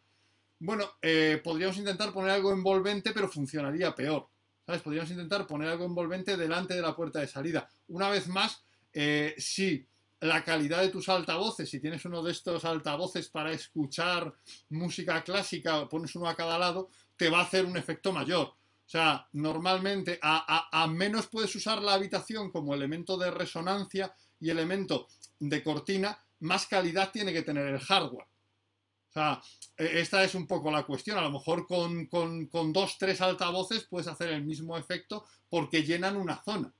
Bueno, 0.61 0.89
eh, 1.03 1.41
podríamos 1.43 1.77
intentar 1.77 2.13
poner 2.13 2.31
algo 2.31 2.53
envolvente, 2.53 3.11
pero 3.13 3.29
funcionaría 3.29 3.93
peor. 3.93 4.29
¿Sabes? 4.65 4.81
Podríamos 4.81 5.11
intentar 5.11 5.45
poner 5.45 5.69
algo 5.69 5.85
envolvente 5.85 6.37
delante 6.37 6.75
de 6.75 6.83
la 6.83 6.95
puerta 6.95 7.19
de 7.19 7.27
salida. 7.27 7.69
Una 7.89 8.11
vez 8.11 8.29
más, 8.29 8.63
eh, 8.93 9.35
sí 9.39 9.85
la 10.21 10.43
calidad 10.43 10.83
de 10.83 10.89
tus 10.89 11.09
altavoces, 11.09 11.69
si 11.69 11.81
tienes 11.81 12.05
uno 12.05 12.23
de 12.23 12.33
estos 12.33 12.65
altavoces 12.65 13.29
para 13.29 13.53
escuchar 13.53 14.35
música 14.71 15.23
clásica, 15.23 15.89
pones 15.89 16.15
uno 16.17 16.29
a 16.29 16.35
cada 16.35 16.59
lado, 16.59 16.91
te 17.19 17.29
va 17.29 17.41
a 17.41 17.43
hacer 17.43 17.67
un 17.67 17.77
efecto 17.77 18.13
mayor. 18.13 18.47
O 18.47 18.91
sea, 18.91 19.29
normalmente 19.33 20.19
a, 20.23 20.87
menos 20.91 21.27
puedes 21.27 21.55
usar 21.55 21.83
la 21.83 21.93
habitación 21.93 22.51
como 22.51 22.75
elemento 22.75 23.19
de 23.19 23.31
resonancia 23.31 24.15
y 24.41 24.49
elemento 24.49 25.09
de 25.39 25.63
cortina, 25.63 26.19
más 26.41 26.67
calidad 26.67 27.11
tiene 27.13 27.33
que 27.33 27.43
tener 27.43 27.67
el 27.67 27.81
hardware. 27.81 28.25
O 28.25 29.13
sea, 29.13 29.43
e, 29.77 30.01
esta 30.01 30.25
es 30.25 30.35
un 30.35 30.47
poco 30.47 30.71
la 30.71 30.85
cuestión. 30.85 31.19
A 31.19 31.23
lo 31.23 31.31
mejor 31.31 31.67
con, 31.67 32.07
con 32.07 32.73
dos, 32.73 32.97
tres 32.99 33.21
altavoces 33.21 33.85
puedes 33.85 34.09
hacer 34.09 34.31
el 34.31 34.45
mismo 34.45 34.79
efecto 34.79 35.27
porque 35.51 35.83
llenan 35.83 36.17
una 36.17 36.43
zona. 36.43 36.73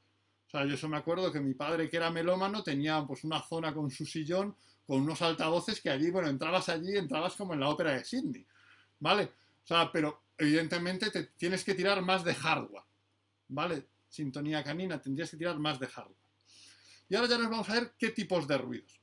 O 0.49 0.51
sea, 0.51 0.65
yo 0.65 0.75
eso 0.75 0.89
me 0.89 0.97
acuerdo 0.97 1.31
que 1.31 1.41
mi 1.41 1.53
padre, 1.53 1.91
que 1.91 1.99
era 1.99 2.11
melómano, 2.11 2.63
tenía 2.63 3.05
pues 3.07 3.23
una 3.25 3.43
zona 3.43 3.75
con 3.75 3.91
su 3.91 4.07
sillón, 4.07 4.57
con 4.87 5.03
unos 5.03 5.21
altavoces 5.21 5.79
que 5.83 5.91
allí, 5.91 6.11
bueno, 6.11 6.29
entrabas 6.29 6.71
allí, 6.71 6.97
entrabas 6.97 7.35
como 7.35 7.53
en 7.53 7.61
la 7.61 7.69
ópera 7.69 7.93
de 7.93 8.03
Sydney, 8.03 8.47
¿vale? 8.99 9.25
O 9.25 9.67
sea, 9.67 9.93
pero 9.93 10.23
evidentemente 10.39 11.11
te 11.11 11.25
tienes 11.25 11.65
que 11.65 11.75
tirar 11.75 12.01
más 12.03 12.25
de 12.25 12.35
hardware, 12.35 12.85
¿vale? 13.49 13.89
Sintonía 14.09 14.65
canina, 14.65 15.01
tendrías 15.01 15.31
que 15.31 15.37
tirar 15.37 15.59
más 15.59 15.79
de 15.79 15.87
hardware. 15.89 16.17
Y 17.09 17.15
ahora 17.15 17.29
ya 17.29 17.39
nos 17.39 17.51
vamos 17.51 17.69
a 17.69 17.75
ver 17.75 17.95
qué 17.99 18.11
tipos 18.11 18.47
de 18.47 18.59
ruidos. 18.59 19.01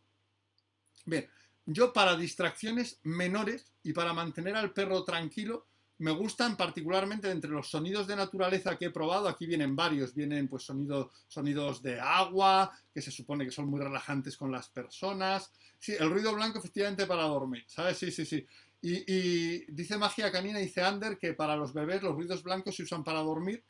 Bien, 1.06 1.30
yo 1.66 1.94
para 1.94 2.16
distracciones 2.16 3.00
menores 3.04 3.72
y 3.84 3.94
para 3.94 4.14
mantener 4.14 4.56
al 4.56 4.74
perro 4.74 5.04
tranquilo, 5.04 5.68
me 5.98 6.12
gustan 6.12 6.58
particularmente 6.58 7.30
entre 7.30 7.52
los 7.52 7.70
sonidos 7.70 8.06
de 8.08 8.16
naturaleza 8.16 8.78
que 8.78 8.86
he 8.86 8.90
probado, 8.92 9.30
aquí 9.30 9.46
vienen 9.46 9.76
varios, 9.76 10.14
vienen 10.14 10.48
pues 10.48 10.64
sonidos, 10.64 11.12
sonidos 11.28 11.82
de 11.82 12.00
agua, 12.00 12.72
que 12.94 13.02
se 13.02 13.12
supone 13.12 13.46
que 13.46 13.52
son 13.52 13.70
muy 13.70 13.80
relajantes 13.80 14.36
con 14.36 14.52
las 14.52 14.68
personas. 14.70 15.52
Sí, 15.80 15.94
el 15.98 16.10
ruido 16.10 16.34
blanco 16.34 16.60
efectivamente 16.60 17.06
para 17.06 17.24
dormir, 17.24 17.64
¿sabes? 17.68 17.98
Sí, 17.98 18.12
sí, 18.12 18.26
sí. 18.26 18.46
Y, 18.88 19.66
dice 19.72 19.98
Magia 19.98 20.32
Canina, 20.32 20.60
dice 20.60 20.84
Ander, 20.84 21.18
que 21.18 21.34
para 21.34 21.56
los 21.56 21.74
bebés 21.74 22.04
los 22.04 22.14
ruidos 22.14 22.44
blancos 22.44 22.76
se 22.76 22.84
usan 22.84 23.04
para 23.04 23.20
dormir, 23.22 23.64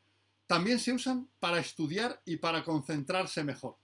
también 0.45 0.77
se 0.77 0.91
usan 0.91 1.29
para 1.39 1.59
estudiar 1.59 2.21
y 2.25 2.35
para 2.35 2.65
concentrarse 2.65 3.41
mejor. 3.45 3.77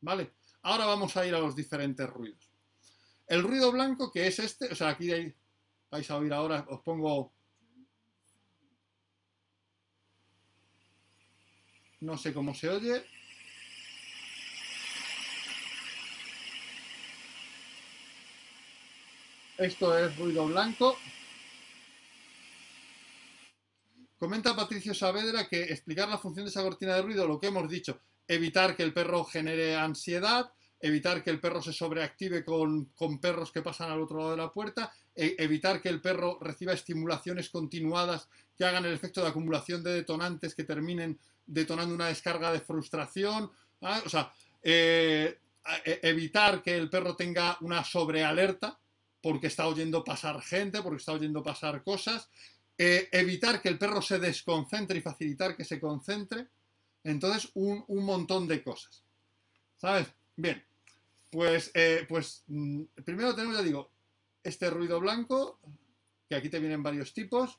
¿Vale? 0.00 0.32
Ahora 0.62 0.86
vamos 0.86 1.18
a 1.18 1.26
ir 1.26 1.34
a 1.34 1.38
los 1.38 1.54
diferentes 1.54 2.08
ruidos. 2.08 2.50
El 3.26 3.42
ruido 3.42 3.72
blanco, 3.72 4.10
que 4.10 4.26
es 4.26 4.38
este, 4.38 4.72
o 4.72 4.74
sea, 4.74 4.88
aquí 4.88 5.10
vais 5.90 6.10
a 6.10 6.16
oír 6.16 6.32
ahora, 6.32 6.64
os 6.70 6.80
pongo 6.80 7.34
No 12.00 12.16
sé 12.16 12.32
cómo 12.32 12.54
se 12.54 12.70
oye. 12.70 13.04
Esto 19.58 19.96
es 19.96 20.16
ruido 20.16 20.46
blanco. 20.46 20.96
Comenta 24.18 24.56
Patricio 24.56 24.94
Saavedra 24.94 25.46
que 25.48 25.62
explicar 25.62 26.08
la 26.08 26.18
función 26.18 26.44
de 26.44 26.50
esa 26.50 26.62
cortina 26.62 26.94
de 26.94 27.02
ruido, 27.02 27.26
lo 27.28 27.38
que 27.38 27.48
hemos 27.48 27.68
dicho, 27.68 28.00
evitar 28.26 28.74
que 28.74 28.82
el 28.82 28.92
perro 28.92 29.24
genere 29.24 29.76
ansiedad, 29.76 30.50
evitar 30.80 31.22
que 31.22 31.30
el 31.30 31.40
perro 31.40 31.62
se 31.62 31.72
sobreactive 31.72 32.44
con, 32.44 32.86
con 32.96 33.20
perros 33.20 33.52
que 33.52 33.62
pasan 33.62 33.90
al 33.90 34.02
otro 34.02 34.18
lado 34.18 34.30
de 34.32 34.36
la 34.38 34.52
puerta, 34.52 34.92
e- 35.14 35.36
evitar 35.38 35.80
que 35.80 35.88
el 35.88 36.00
perro 36.00 36.38
reciba 36.40 36.72
estimulaciones 36.72 37.48
continuadas 37.48 38.28
que 38.56 38.64
hagan 38.64 38.84
el 38.86 38.94
efecto 38.94 39.20
de 39.20 39.28
acumulación 39.28 39.84
de 39.84 39.92
detonantes 39.92 40.54
que 40.54 40.64
terminen 40.64 41.18
detonando 41.46 41.94
una 41.94 42.08
descarga 42.08 42.50
de 42.50 42.60
frustración, 42.60 43.50
¿ah? 43.82 44.02
o 44.04 44.08
sea, 44.08 44.32
eh, 44.62 45.38
e- 45.84 46.00
evitar 46.02 46.62
que 46.62 46.76
el 46.76 46.90
perro 46.90 47.14
tenga 47.14 47.56
una 47.60 47.84
sobrealerta 47.84 48.78
porque 49.24 49.46
está 49.46 49.66
oyendo 49.66 50.04
pasar 50.04 50.42
gente, 50.42 50.82
porque 50.82 50.98
está 50.98 51.14
oyendo 51.14 51.42
pasar 51.42 51.82
cosas, 51.82 52.28
eh, 52.76 53.08
evitar 53.10 53.62
que 53.62 53.70
el 53.70 53.78
perro 53.78 54.02
se 54.02 54.18
desconcentre 54.18 54.98
y 54.98 55.00
facilitar 55.00 55.56
que 55.56 55.64
se 55.64 55.80
concentre, 55.80 56.48
entonces 57.02 57.50
un, 57.54 57.82
un 57.88 58.04
montón 58.04 58.46
de 58.46 58.62
cosas, 58.62 59.02
¿sabes? 59.78 60.08
Bien, 60.36 60.62
pues, 61.30 61.70
eh, 61.72 62.04
pues 62.06 62.44
mm, 62.48 62.82
primero 63.02 63.34
tenemos, 63.34 63.56
ya 63.56 63.62
digo, 63.62 63.90
este 64.42 64.68
ruido 64.68 65.00
blanco, 65.00 65.58
que 66.28 66.36
aquí 66.36 66.50
te 66.50 66.60
vienen 66.60 66.82
varios 66.82 67.14
tipos, 67.14 67.58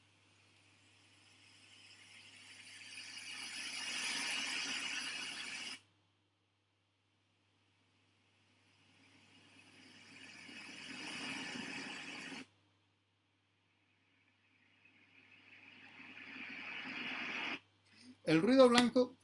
El 18.36 18.42
ruido 18.42 18.68
blanco 18.68 19.16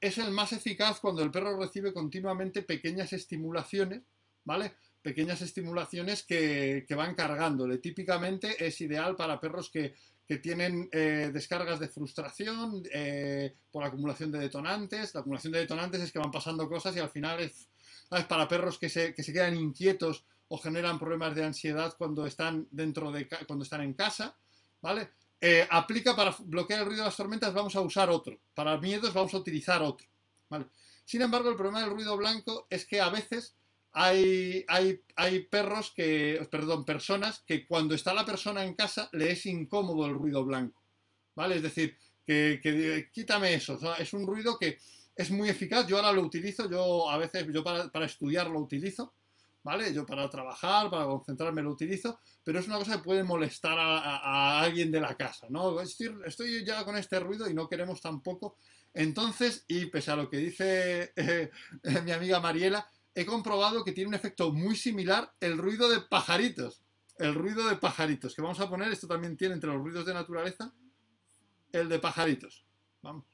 es 0.00 0.18
el 0.18 0.30
más 0.30 0.52
eficaz 0.52 1.00
cuando 1.00 1.24
el 1.24 1.32
perro 1.32 1.58
recibe 1.58 1.92
continuamente 1.92 2.62
pequeñas 2.62 3.12
estimulaciones, 3.12 4.02
¿vale? 4.44 4.74
Pequeñas 5.02 5.42
estimulaciones 5.42 6.22
que, 6.22 6.84
que 6.86 6.94
van 6.94 7.16
cargándole. 7.16 7.78
Típicamente 7.78 8.64
es 8.64 8.80
ideal 8.80 9.16
para 9.16 9.40
perros 9.40 9.70
que, 9.70 9.94
que 10.24 10.38
tienen 10.38 10.88
eh, 10.92 11.30
descargas 11.32 11.80
de 11.80 11.88
frustración 11.88 12.84
eh, 12.92 13.56
por 13.72 13.82
acumulación 13.82 14.30
de 14.30 14.38
detonantes. 14.38 15.14
La 15.14 15.22
acumulación 15.22 15.52
de 15.52 15.58
detonantes 15.58 16.02
es 16.02 16.12
que 16.12 16.20
van 16.20 16.30
pasando 16.30 16.68
cosas 16.68 16.94
y 16.94 17.00
al 17.00 17.10
final 17.10 17.40
es, 17.40 17.68
¿sabes? 18.08 18.26
para 18.26 18.46
perros 18.46 18.78
que 18.78 18.88
se, 18.88 19.12
que 19.12 19.24
se 19.24 19.32
quedan 19.32 19.56
inquietos 19.56 20.24
o 20.46 20.58
generan 20.58 20.96
problemas 20.96 21.34
de 21.34 21.42
ansiedad 21.42 21.92
cuando 21.98 22.24
están 22.24 22.68
dentro 22.70 23.10
de 23.10 23.26
cuando 23.48 23.64
están 23.64 23.80
en 23.80 23.94
casa, 23.94 24.36
¿vale? 24.80 25.10
Eh, 25.40 25.66
aplica 25.70 26.14
para 26.14 26.36
bloquear 26.38 26.80
el 26.80 26.86
ruido 26.86 27.02
de 27.02 27.08
las 27.08 27.16
tormentas, 27.16 27.54
vamos 27.54 27.74
a 27.74 27.80
usar 27.80 28.10
otro. 28.10 28.38
Para 28.54 28.76
miedos 28.78 29.14
vamos 29.14 29.32
a 29.32 29.38
utilizar 29.38 29.82
otro. 29.82 30.06
¿vale? 30.48 30.66
Sin 31.04 31.22
embargo, 31.22 31.48
el 31.48 31.56
problema 31.56 31.80
del 31.80 31.90
ruido 31.90 32.16
blanco 32.16 32.66
es 32.68 32.84
que 32.84 33.00
a 33.00 33.08
veces 33.08 33.56
hay, 33.92 34.64
hay, 34.68 35.00
hay 35.16 35.40
perros 35.44 35.92
que, 35.96 36.46
perdón, 36.50 36.84
personas 36.84 37.42
que 37.46 37.66
cuando 37.66 37.94
está 37.94 38.12
la 38.12 38.26
persona 38.26 38.64
en 38.64 38.74
casa 38.74 39.08
le 39.12 39.32
es 39.32 39.46
incómodo 39.46 40.06
el 40.06 40.14
ruido 40.14 40.44
blanco. 40.44 40.82
¿Vale? 41.34 41.56
Es 41.56 41.62
decir, 41.62 41.96
que, 42.26 42.60
que 42.62 43.08
quítame 43.10 43.54
eso. 43.54 43.78
es 43.98 44.12
un 44.12 44.26
ruido 44.26 44.58
que 44.58 44.78
es 45.16 45.30
muy 45.30 45.48
eficaz. 45.48 45.86
Yo 45.86 45.96
ahora 45.96 46.12
lo 46.12 46.22
utilizo, 46.22 46.70
yo 46.70 47.10
a 47.10 47.16
veces, 47.16 47.46
yo 47.52 47.64
para, 47.64 47.88
para 47.88 48.06
estudiar 48.06 48.48
lo 48.48 48.60
utilizo. 48.60 49.14
¿Vale? 49.62 49.92
Yo 49.92 50.06
para 50.06 50.28
trabajar, 50.30 50.88
para 50.88 51.04
concentrarme 51.04 51.62
lo 51.62 51.70
utilizo, 51.70 52.18
pero 52.42 52.58
es 52.58 52.66
una 52.66 52.78
cosa 52.78 52.96
que 52.96 53.04
puede 53.04 53.22
molestar 53.22 53.78
a, 53.78 54.60
alguien 54.60 54.90
de 54.90 55.00
la 55.00 55.14
casa, 55.16 55.48
¿no? 55.50 55.80
Estoy, 55.80 56.16
estoy 56.24 56.64
ya 56.64 56.82
con 56.84 56.96
este 56.96 57.20
ruido 57.20 57.48
y 57.48 57.52
no 57.52 57.68
queremos 57.68 58.00
tampoco. 58.00 58.56
Entonces, 58.94 59.64
y 59.68 59.86
pese 59.86 60.10
a 60.10 60.16
lo 60.16 60.30
que 60.30 60.38
dice 60.38 61.12
eh, 61.14 61.50
mi 62.04 62.12
amiga 62.12 62.40
Mariela, 62.40 62.88
he 63.14 63.26
comprobado 63.26 63.84
que 63.84 63.92
tiene 63.92 64.08
un 64.08 64.14
efecto 64.14 64.52
muy 64.52 64.76
similar 64.76 65.32
el 65.40 65.58
ruido 65.58 65.88
de 65.88 66.00
pajaritos. 66.00 66.82
El 67.18 67.34
ruido 67.34 67.68
de 67.68 67.76
pajaritos, 67.76 68.34
que 68.34 68.40
vamos 68.40 68.60
a 68.60 68.68
poner, 68.70 68.90
esto 68.90 69.06
también 69.06 69.36
tiene 69.36 69.54
entre 69.54 69.70
los 69.70 69.82
ruidos 69.82 70.06
de 70.06 70.14
naturaleza, 70.14 70.72
el 71.70 71.88
de 71.88 71.98
pajaritos. 71.98 72.64
Vamos. 73.02 73.26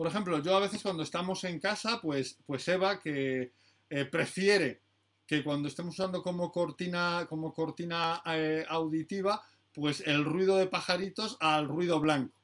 Por 0.00 0.06
ejemplo, 0.06 0.38
yo 0.42 0.56
a 0.56 0.60
veces 0.60 0.82
cuando 0.82 1.02
estamos 1.02 1.44
en 1.44 1.60
casa, 1.60 2.00
pues, 2.00 2.38
pues 2.46 2.66
Eva, 2.68 2.98
que 2.98 3.52
eh, 3.90 4.04
prefiere 4.06 4.80
que 5.26 5.44
cuando 5.44 5.68
estemos 5.68 5.92
usando 5.94 6.22
como 6.22 6.50
cortina, 6.50 7.26
como 7.28 7.52
cortina 7.52 8.22
eh, 8.24 8.64
auditiva, 8.66 9.42
pues 9.74 10.00
el 10.06 10.24
ruido 10.24 10.56
de 10.56 10.68
pajaritos 10.68 11.36
al 11.38 11.68
ruido 11.68 12.00
blanco. 12.00 12.40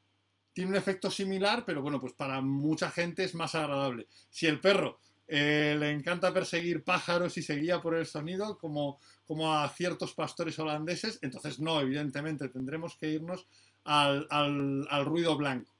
Tiene 0.52 0.72
un 0.72 0.76
efecto 0.76 1.10
similar, 1.10 1.64
pero 1.64 1.80
bueno, 1.82 2.00
pues 2.00 2.12
para 2.12 2.42
mucha 2.42 2.90
gente 2.90 3.24
es 3.24 3.34
más 3.34 3.54
agradable. 3.54 4.06
Si 4.28 4.46
el 4.46 4.60
perro 4.60 4.98
eh, 5.26 5.76
le 5.80 5.92
encanta 5.92 6.34
perseguir 6.34 6.84
pájaros 6.84 7.38
y 7.38 7.42
se 7.42 7.56
guía 7.56 7.80
por 7.80 7.94
el 7.96 8.04
sonido, 8.06 8.58
como, 8.58 9.00
como 9.26 9.54
a 9.54 9.68
ciertos 9.70 10.14
pastores 10.14 10.58
holandeses, 10.58 11.20
entonces 11.22 11.60
no, 11.60 11.80
evidentemente 11.80 12.50
tendremos 12.50 12.96
que 12.96 13.10
irnos 13.12 13.46
al, 13.84 14.26
al- 14.30 14.86
al 14.90 15.06
ruido 15.06 15.36
blanco. 15.38 15.75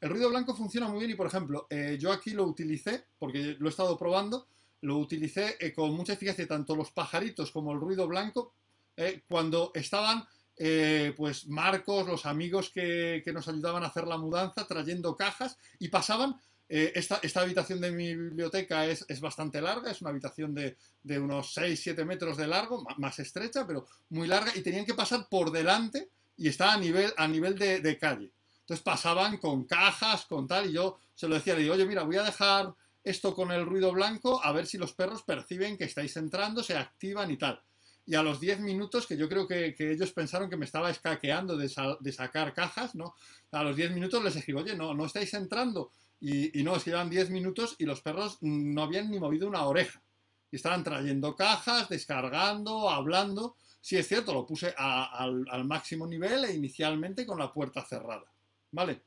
El 0.00 0.10
ruido 0.10 0.30
blanco 0.30 0.54
funciona 0.54 0.88
muy 0.88 1.00
bien 1.00 1.10
y, 1.10 1.14
por 1.14 1.26
ejemplo, 1.26 1.66
eh, 1.70 1.96
yo 2.00 2.12
aquí 2.12 2.30
lo 2.30 2.44
utilicé, 2.44 3.06
porque 3.18 3.56
lo 3.58 3.66
he 3.66 3.70
estado 3.70 3.98
probando, 3.98 4.46
lo 4.82 4.98
utilicé 4.98 5.56
eh, 5.60 5.72
con 5.72 5.92
mucha 5.94 6.12
eficacia 6.12 6.46
tanto 6.46 6.76
los 6.76 6.90
pajaritos 6.90 7.50
como 7.50 7.72
el 7.72 7.80
ruido 7.80 8.06
blanco, 8.06 8.54
eh, 8.96 9.22
cuando 9.28 9.72
estaban 9.74 10.24
eh, 10.56 11.14
pues 11.16 11.46
Marcos, 11.46 12.06
los 12.06 12.26
amigos 12.26 12.70
que, 12.70 13.22
que 13.24 13.32
nos 13.32 13.48
ayudaban 13.48 13.84
a 13.84 13.88
hacer 13.88 14.06
la 14.06 14.18
mudanza, 14.18 14.66
trayendo 14.66 15.16
cajas 15.16 15.56
y 15.78 15.88
pasaban. 15.88 16.36
esta, 16.68 17.18
esta 17.22 17.40
habitación 17.40 17.80
de 17.80 17.90
mi 17.92 18.14
biblioteca 18.14 18.84
es, 18.84 19.04
es 19.08 19.20
bastante 19.20 19.60
larga, 19.62 19.90
es 19.90 20.02
una 20.02 20.10
habitación 20.10 20.54
de, 20.54 20.76
de 21.02 21.18
unos 21.18 21.56
6-7 21.56 22.04
metros 22.04 22.36
de 22.36 22.46
largo, 22.46 22.84
más 22.98 23.18
estrecha, 23.20 23.66
pero 23.66 23.86
muy 24.10 24.28
larga, 24.28 24.52
y 24.54 24.60
tenían 24.60 24.84
que 24.84 24.94
pasar 24.94 25.28
por 25.30 25.50
delante 25.50 26.10
y 26.36 26.48
está 26.48 26.74
a 26.74 26.78
nivel, 26.78 27.10
a 27.16 27.26
nivel 27.26 27.56
de 27.56 27.98
calle. 27.98 28.32
Entonces 28.68 28.84
pasaban 28.84 29.38
con 29.38 29.64
cajas, 29.64 30.26
con 30.26 30.46
tal, 30.46 30.68
y 30.68 30.74
yo 30.74 30.98
se 31.14 31.26
lo 31.26 31.36
decía, 31.36 31.54
le 31.54 31.62
digo, 31.62 31.72
oye, 31.72 31.86
mira, 31.86 32.02
voy 32.02 32.16
a 32.16 32.22
dejar 32.22 32.74
esto 33.02 33.34
con 33.34 33.50
el 33.50 33.64
ruido 33.64 33.92
blanco 33.92 34.44
a 34.44 34.52
ver 34.52 34.66
si 34.66 34.76
los 34.76 34.92
perros 34.92 35.22
perciben 35.22 35.78
que 35.78 35.84
estáis 35.84 36.14
entrando, 36.18 36.62
se 36.62 36.76
activan 36.76 37.30
y 37.30 37.38
tal. 37.38 37.62
Y 38.04 38.14
a 38.14 38.22
los 38.22 38.40
10 38.40 38.60
minutos, 38.60 39.06
que 39.06 39.16
yo 39.16 39.26
creo 39.26 39.48
que, 39.48 39.74
ellos 39.78 40.12
pensaron 40.12 40.50
que 40.50 40.58
me 40.58 40.66
estaba 40.66 40.90
escaqueando 40.90 41.56
de, 41.56 41.70
sa- 41.70 41.96
de 41.98 42.12
sacar 42.12 42.52
cajas, 42.52 42.94
¿no? 42.94 43.14
A 43.52 43.64
los 43.64 43.74
10 43.74 43.90
minutos 43.90 44.22
les 44.22 44.34
dije, 44.34 44.52
oye, 44.52 44.76
no, 44.76 44.92
no 44.92 45.06
estáis 45.06 45.32
entrando. 45.32 45.90
Y, 46.20 46.62
no, 46.62 46.76
es 46.76 46.84
que 46.84 46.90
llevan 46.90 47.08
10 47.08 47.30
minutos 47.30 47.74
y 47.78 47.86
los 47.86 48.02
perros 48.02 48.36
no 48.42 48.82
habían 48.82 49.10
ni 49.10 49.18
movido 49.18 49.48
una 49.48 49.64
oreja. 49.64 50.02
Estaban 50.52 50.84
trayendo 50.84 51.34
cajas, 51.34 51.88
descargando, 51.88 52.90
hablando. 52.90 53.56
Sí, 53.80 53.96
es 53.96 54.06
cierto, 54.06 54.34
lo 54.34 54.44
puse 54.44 54.74
al 54.76 55.64
máximo 55.64 56.06
nivel 56.06 56.44
e 56.44 56.54
inicialmente 56.54 57.24
con 57.24 57.38
la 57.38 57.50
puerta 57.50 57.82
cerrada. 57.82 58.26
¿Vale? 58.70 59.02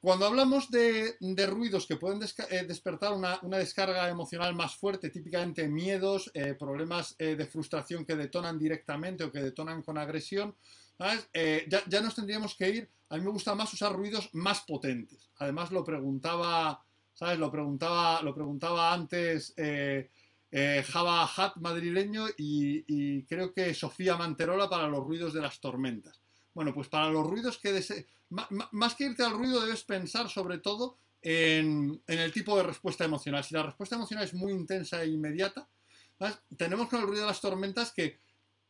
Cuando 0.00 0.24
hablamos 0.24 0.70
de, 0.70 1.14
ruidos 1.46 1.86
que 1.86 1.96
pueden 1.96 2.22
eh, 2.22 2.64
despertar 2.66 3.12
una, 3.12 3.38
descarga 3.58 4.08
emocional 4.08 4.54
más 4.54 4.74
fuerte, 4.74 5.10
típicamente 5.10 5.68
miedos, 5.68 6.30
eh, 6.32 6.54
problemas 6.54 7.14
eh, 7.18 7.36
de 7.36 7.44
frustración 7.44 8.06
que 8.06 8.16
detonan 8.16 8.58
directamente 8.58 9.24
o 9.24 9.30
que 9.30 9.42
detonan 9.42 9.82
con 9.82 9.98
agresión, 9.98 10.56
ya, 10.98 12.00
nos 12.00 12.14
tendríamos 12.14 12.54
que 12.54 12.70
ir. 12.70 12.90
A 13.10 13.18
mí 13.18 13.24
me 13.24 13.30
gusta 13.30 13.54
más 13.54 13.72
usar 13.74 13.92
ruidos 13.92 14.30
más 14.32 14.62
potentes. 14.62 15.30
Además, 15.36 15.70
lo 15.70 15.84
preguntaba, 15.84 16.82
¿sabes? 17.12 17.38
Lo 17.38 17.50
preguntaba, 17.50 18.22
lo 18.22 18.34
preguntaba 18.34 18.92
antes 18.94 19.54
Java 20.86 21.30
Hat 21.36 21.56
madrileño 21.56 22.26
y 22.36 23.24
creo 23.24 23.52
que 23.52 23.74
Sofía 23.74 24.16
Manterola 24.16 24.68
para 24.68 24.88
los 24.88 25.04
ruidos 25.04 25.34
de 25.34 25.42
las 25.42 25.60
tormentas. 25.60 26.20
Bueno, 26.54 26.74
pues 26.74 26.88
para 26.88 27.10
los 27.10 27.26
ruidos 27.26 27.58
que 27.58 27.72
dese- 27.72 28.06
más 28.28 28.94
que 28.94 29.04
irte 29.04 29.22
al 29.22 29.32
ruido 29.32 29.60
debes 29.60 29.84
pensar 29.84 30.28
sobre 30.28 30.58
todo 30.58 30.98
en, 31.22 32.02
el 32.06 32.32
tipo 32.32 32.56
de 32.56 32.62
respuesta 32.62 33.04
emocional. 33.04 33.44
Si 33.44 33.54
la 33.54 33.62
respuesta 33.62 33.96
emocional 33.96 34.24
es 34.24 34.34
muy 34.34 34.52
intensa 34.52 35.02
e 35.02 35.08
inmediata, 35.08 35.68
¿sabes? 36.18 36.38
tenemos 36.56 36.88
con 36.88 37.00
el 37.00 37.06
ruido 37.06 37.22
de 37.22 37.28
las 37.28 37.40
tormentas 37.40 37.92
que, 37.92 38.18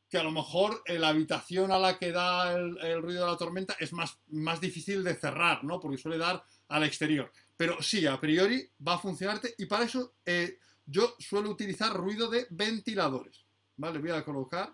que 0.09 0.19
a 0.19 0.23
lo 0.23 0.33
mejor 0.33 0.83
eh, 0.87 0.99
la 0.99 1.09
habitación 1.09 1.71
a 1.73 1.79
la 1.79 1.99
que 1.99 2.13
da 2.13 2.53
el, 2.53 3.03
ruido 3.03 3.25
de 3.25 3.31
la 3.31 3.37
tormenta 3.37 3.77
es 3.79 3.93
más, 3.93 4.19
más 4.29 4.61
difícil 4.61 5.05
de 5.05 5.15
cerrar, 5.15 5.65
¿no? 5.65 5.79
Porque 5.79 5.99
suele 5.99 6.19
dar 6.19 6.43
al 6.69 6.85
exterior. 6.85 7.31
Pero 7.57 7.81
sí, 7.83 8.07
a 8.07 8.19
priori 8.21 8.69
va 8.87 8.95
a 8.95 8.99
funcionarte 8.99 9.55
y 9.59 9.67
para 9.67 9.85
eso 9.85 10.15
eh, 10.25 10.59
yo 10.87 11.15
suelo 11.19 11.51
utilizar 11.51 11.93
ruido 11.93 12.29
de 12.29 12.47
ventiladores. 12.51 13.47
¿Vale? 13.77 13.99
Voy 13.99 14.11
a 14.11 14.25
colocar 14.25 14.73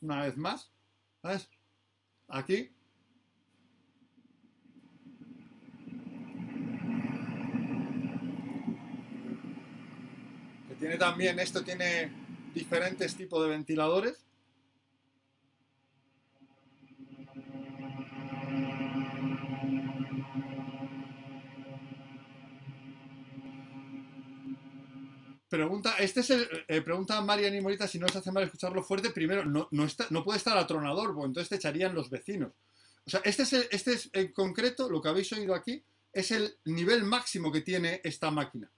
una 0.00 0.22
vez 0.22 0.36
más. 0.36 0.70
Aquí. 2.32 2.70
Tiene 10.78 10.96
también, 10.96 11.38
esto 11.38 11.62
tiene 11.62 12.10
diferentes 12.54 13.14
tipos 13.14 13.42
de 13.42 13.50
ventiladores. 13.50 14.24
Pregunta, 25.52 25.96
este 25.98 26.20
es 26.20 26.30
el, 26.30 26.48
eh, 26.66 26.80
pregunta 26.80 27.20
Marian 27.20 27.54
y 27.54 27.60
Morita 27.60 27.86
si 27.86 27.98
no 27.98 28.08
se 28.08 28.18
hace 28.18 28.32
mal 28.32 28.44
escucharlo 28.44 28.82
fuerte. 28.82 29.10
Primero, 29.10 29.44
no, 29.44 29.68
no, 29.70 29.84
está, 29.84 30.06
no 30.08 30.24
puede 30.24 30.38
estar 30.38 30.56
atronador, 30.56 31.12
porque 31.12 31.26
entonces 31.26 31.50
te 31.50 31.56
echarían 31.56 31.94
los 31.94 32.08
vecinos. 32.08 32.52
O 33.06 33.10
sea, 33.10 33.20
este 33.22 33.42
es, 33.42 33.52
este 33.52 33.92
es 33.92 34.08
en 34.14 34.32
concreto, 34.32 34.88
lo 34.88 35.02
que 35.02 35.10
habéis 35.10 35.30
oído 35.34 35.54
aquí, 35.54 35.84
es 36.10 36.30
el 36.30 36.56
nivel 36.64 37.04
máximo 37.04 37.52
que 37.52 37.60
tiene 37.60 38.00
esta 38.02 38.30
máquina. 38.30 38.70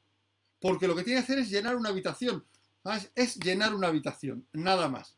Porque 0.58 0.88
lo 0.88 0.96
que 0.96 1.04
tiene 1.04 1.20
que 1.20 1.24
hacer 1.24 1.38
es 1.38 1.48
llenar 1.48 1.76
una 1.76 1.90
habitación. 1.90 2.44
Es 3.14 3.36
llenar 3.36 3.72
una 3.72 3.88
habitación, 3.88 4.44
nada 4.52 4.88
más. 4.88 5.16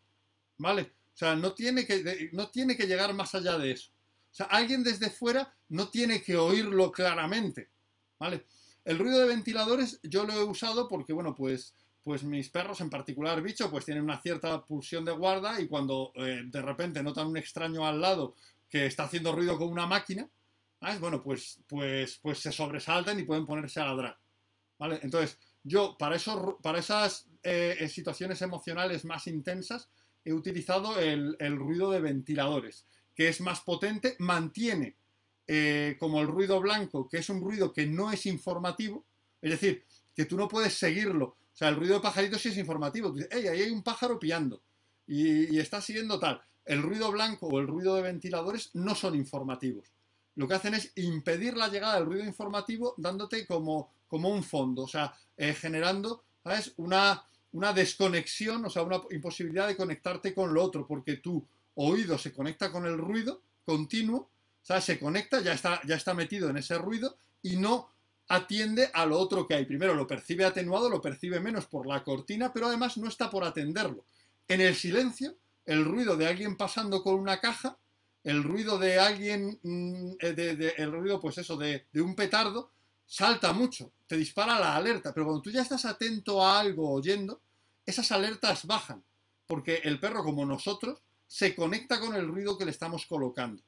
¿Vale? 0.58 0.92
O 1.14 1.16
sea, 1.16 1.36
no 1.36 1.54
tiene, 1.54 1.86
que, 1.86 2.28
no 2.32 2.50
tiene 2.50 2.76
que 2.76 2.86
llegar 2.86 3.14
más 3.14 3.34
allá 3.34 3.56
de 3.56 3.72
eso. 3.72 3.90
O 4.30 4.34
sea, 4.34 4.46
alguien 4.46 4.84
desde 4.84 5.08
fuera 5.08 5.54
no 5.70 5.88
tiene 5.88 6.20
que 6.20 6.36
oírlo 6.36 6.92
claramente. 6.92 7.70
¿Vale? 8.18 8.44
El 8.87 8.99
ruido 8.99 9.18
de 9.18 9.27
ventiladores 9.27 10.01
yo 10.03 10.25
lo 10.25 10.33
he 10.33 10.44
usado 10.44 10.88
porque, 10.88 11.12
bueno, 11.12 11.35
pues, 11.35 11.75
pues 12.03 12.22
mis 12.22 12.49
perros, 12.49 12.81
en 12.81 12.88
particular 12.88 13.42
bicho, 13.42 13.70
pues 13.70 13.85
tienen 13.85 14.05
una 14.05 14.20
cierta 14.20 14.64
pulsión 14.64 15.05
de 15.05 15.12
guarda 15.12 15.61
y 15.61 15.66
cuando 15.66 16.12
eh, 16.14 16.44
de 16.46 16.62
repente 16.62 17.03
notan 17.03 17.27
un 17.27 17.37
extraño 17.37 17.85
al 17.85 18.01
lado 18.01 18.37
que 18.70 18.87
está 18.87 19.03
haciendo 19.05 19.33
ruido 19.33 19.59
con 19.59 19.68
una 19.68 19.87
máquina, 19.87 20.29
bueno, 21.01 21.20
pues, 21.20 21.59
pues, 21.66 22.18
pues 22.22 22.38
se 22.38 22.53
sobresaltan 22.53 23.18
y 23.18 23.25
pueden 23.25 23.44
ponerse 23.44 23.81
a 23.81 23.87
ladrar. 23.87 24.16
¿vale? 24.79 25.01
Entonces, 25.03 25.37
yo 25.64 25.96
para, 25.99 26.14
eso, 26.14 26.59
para 26.62 26.79
esas 26.79 27.27
eh, 27.42 27.77
eh, 27.81 27.88
situaciones 27.88 28.40
emocionales 28.42 29.05
más 29.05 29.27
intensas 29.27 29.88
he 30.25 30.33
utilizado 30.33 30.99
el, 31.01 31.37
ruido 31.57 31.90
de 31.90 32.01
ventiladores, 32.01 32.87
que 33.14 33.29
es 33.29 33.40
más 33.40 33.62
potente, 33.62 34.14
mantiene 34.20 34.96
eh, 35.46 35.96
como 35.98 36.20
el 36.20 36.26
ruido 36.26 36.61
blanco, 36.61 37.09
que 37.09 37.18
es 37.18 37.28
un 37.28 37.40
ruido 37.40 37.72
que 37.72 37.87
no 37.87 38.11
es 38.11 38.26
informativo, 38.26 39.04
es 39.40 39.50
decir, 39.50 39.85
que 40.14 40.24
tú 40.24 40.37
no 40.37 40.48
puedes 40.48 40.74
seguirlo. 40.74 41.26
O 41.26 41.56
sea, 41.56 41.68
el 41.68 41.76
ruido 41.76 41.94
de 41.94 42.00
pajaritos 42.00 42.42
sí 42.42 42.48
es 42.48 42.59
informativo. 42.59 43.11
Dices, 43.11 43.28
hey, 43.32 43.46
ahí 43.48 43.62
hay 43.62 43.70
un 43.70 43.82
pájaro 43.82 44.18
piando 44.18 44.61
y, 45.06 45.59
está 45.59 45.80
siguiendo 45.80 46.18
tal. 46.18 46.40
El 46.64 46.82
ruido 46.82 47.11
blanco 47.11 47.46
o 47.46 47.61
el 47.61 47.66
ruido 47.66 47.94
de 47.94 48.02
ventiladores 48.02 48.70
no 48.74 48.94
son 48.94 49.14
informativos 49.14 49.92
lo 50.37 50.46
que 50.46 50.54
hacen 50.54 50.74
es 50.74 50.92
impedir 50.96 51.56
la 51.56 51.68
llegada 51.68 51.96
del 51.96 52.06
ruido 52.06 52.24
informativo 52.24 52.94
dándote 52.98 53.46
como, 53.46 53.90
como 54.06 54.28
un 54.28 54.42
fondo, 54.42 54.82
o 54.82 54.88
sea, 54.88 55.12
eh, 55.37 55.54
generando, 55.54 56.22
¿sabes? 56.44 56.74
Una, 56.76 57.24
una 57.52 57.72
desconexión, 57.72 58.64
o 58.64 58.70
sea, 58.70 58.82
una 58.82 59.00
imposibilidad 59.11 59.66
de 59.66 59.76
conectarte 59.76 60.35
con 60.35 60.52
lo 60.52 60.62
otro, 60.62 60.87
porque 60.87 61.16
tu 61.16 61.44
oído 61.74 62.18
se 62.18 62.32
conecta 62.32 62.70
con 62.70 62.87
el 62.87 62.98
ruido 62.98 63.40
continuo, 63.64 64.28
sea, 64.66 64.81
se 64.81 64.98
conecta, 64.98 65.40
ya 65.40 65.52
está, 65.52 65.81
ya 65.87 65.96
está 65.96 66.14
metido 66.14 66.50
en 66.50 66.57
ese 66.57 66.76
ruido 66.79 67.18
y 67.42 67.57
no 67.57 67.90
atiende 68.29 68.90
a 68.92 69.07
lo 69.07 69.18
otro 69.18 69.46
que 69.46 69.55
hay. 69.55 69.64
Primero 69.64 69.94
lo 69.94 70.07
percibe 70.07 70.44
atenuado, 70.44 70.90
lo 70.90 71.00
percibe 71.00 71.40
menos 71.40 71.66
por 71.66 71.87
la 71.87 72.02
cortina, 72.02 72.52
pero 72.52 72.66
además 72.66 72.96
no 72.96 73.09
está 73.09 73.31
por 73.31 73.44
atenderlo. 73.44 74.05
En 74.48 74.61
el 74.61 74.74
silencio, 74.74 75.37
el 75.64 75.85
ruido 75.85 76.16
de 76.16 76.26
alguien 76.26 76.57
pasando 76.57 77.02
con 77.02 77.14
una 77.14 77.40
caja 77.40 77.79
el 78.26 78.42
ruido 78.42 78.76
de 78.76 78.98
alguien, 78.98 79.61
mm, 79.62 80.16
eh, 80.20 80.74
el 80.79 80.90
ruido, 80.90 81.20
pues 81.20 81.38
eso, 81.38 81.57
de, 81.57 81.87
un 81.94 82.16
petardo, 82.16 82.72
salta 83.07 83.52
mucho, 83.52 83.92
te 84.09 84.16
dispara 84.16 84.59
la 84.59 84.74
alerta, 84.74 85.14
pero 85.14 85.26
cuando 85.26 85.42
tú 85.42 85.52
ya 85.52 85.62
estás 85.62 85.85
atento 85.85 86.44
a 86.44 86.59
algo 86.59 86.90
oyendo, 86.90 87.40
esas 87.87 88.11
alertas 88.11 88.66
bajan, 88.66 89.05
porque 89.46 89.76
el 89.85 90.00
perro, 90.00 90.24
como 90.24 90.44
nosotros, 90.44 91.05
se 91.29 91.55
conecta 91.55 92.00
con 92.00 92.16
el 92.16 92.26
ruido 92.26 92.59
que 92.59 92.64
le 92.64 92.72
estamos 92.72 93.07
colocando. 93.07 93.62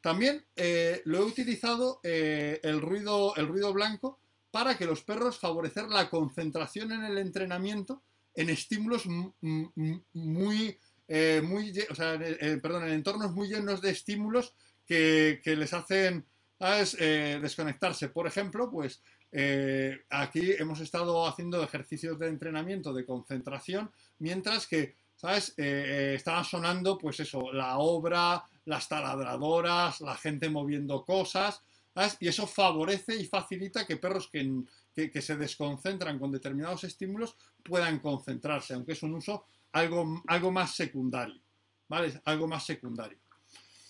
También 0.00 0.44
eh, 0.54 1.02
lo 1.04 1.18
he 1.18 1.22
utilizado 1.22 2.00
eh, 2.02 2.60
el, 2.62 2.80
ruido, 2.80 3.34
el 3.36 3.48
ruido 3.48 3.72
blanco 3.72 4.20
para 4.50 4.76
que 4.76 4.86
los 4.86 5.02
perros 5.02 5.38
favorecer 5.38 5.88
la 5.88 6.08
concentración 6.08 6.92
en 6.92 7.04
el 7.04 7.18
entrenamiento 7.18 8.02
en 8.34 8.50
estímulos 8.50 9.04
muy 9.42 10.78
eh, 11.08 11.40
muy, 11.44 11.72
o 11.88 11.94
sea, 11.94 12.18
perdón, 12.60 12.84
en 12.84 12.94
entornos 12.94 13.32
muy 13.32 13.48
llenos 13.48 13.80
de 13.80 13.90
estímulos 13.90 14.54
que, 14.86 15.40
les 15.44 15.72
hacen 15.72 16.24
eh, 16.60 17.38
desconectarse. 17.40 18.08
Por 18.08 18.26
ejemplo, 18.26 18.70
pues 18.70 19.02
aquí 20.08 20.52
hemos 20.58 20.80
estado 20.80 21.26
haciendo 21.26 21.62
ejercicios 21.62 22.18
de 22.18 22.28
entrenamiento 22.28 22.92
de 22.92 23.04
concentración, 23.04 23.90
mientras 24.18 24.66
que, 24.66 24.94
¿sabes? 25.14 25.54
estaba 25.56 26.42
sonando, 26.42 26.96
pues 26.96 27.20
eso, 27.20 27.52
la 27.52 27.78
obra, 27.78 28.42
las 28.66 28.88
taladradoras, 28.88 30.00
la 30.00 30.16
gente 30.16 30.50
moviendo 30.50 31.04
cosas, 31.04 31.62
Y 32.20 32.28
eso 32.28 32.46
favorece 32.46 33.16
y 33.16 33.24
facilita 33.24 33.86
que 33.86 33.96
perros 33.96 34.28
que, 34.28 34.64
que 34.94 35.22
se 35.22 35.36
desconcentran 35.36 36.18
con 36.18 36.30
determinados 36.30 36.84
estímulos 36.84 37.36
puedan 37.64 38.00
concentrarse, 38.00 38.74
aunque 38.74 38.92
es 38.92 39.02
un 39.02 39.14
uso 39.14 39.46
algo, 39.72 40.22
algo 40.26 40.50
más 40.50 40.74
secundario, 40.74 41.40
¿vale? 41.88 42.20
Algo 42.24 42.46
más 42.46 42.66
secundario. 42.66 43.18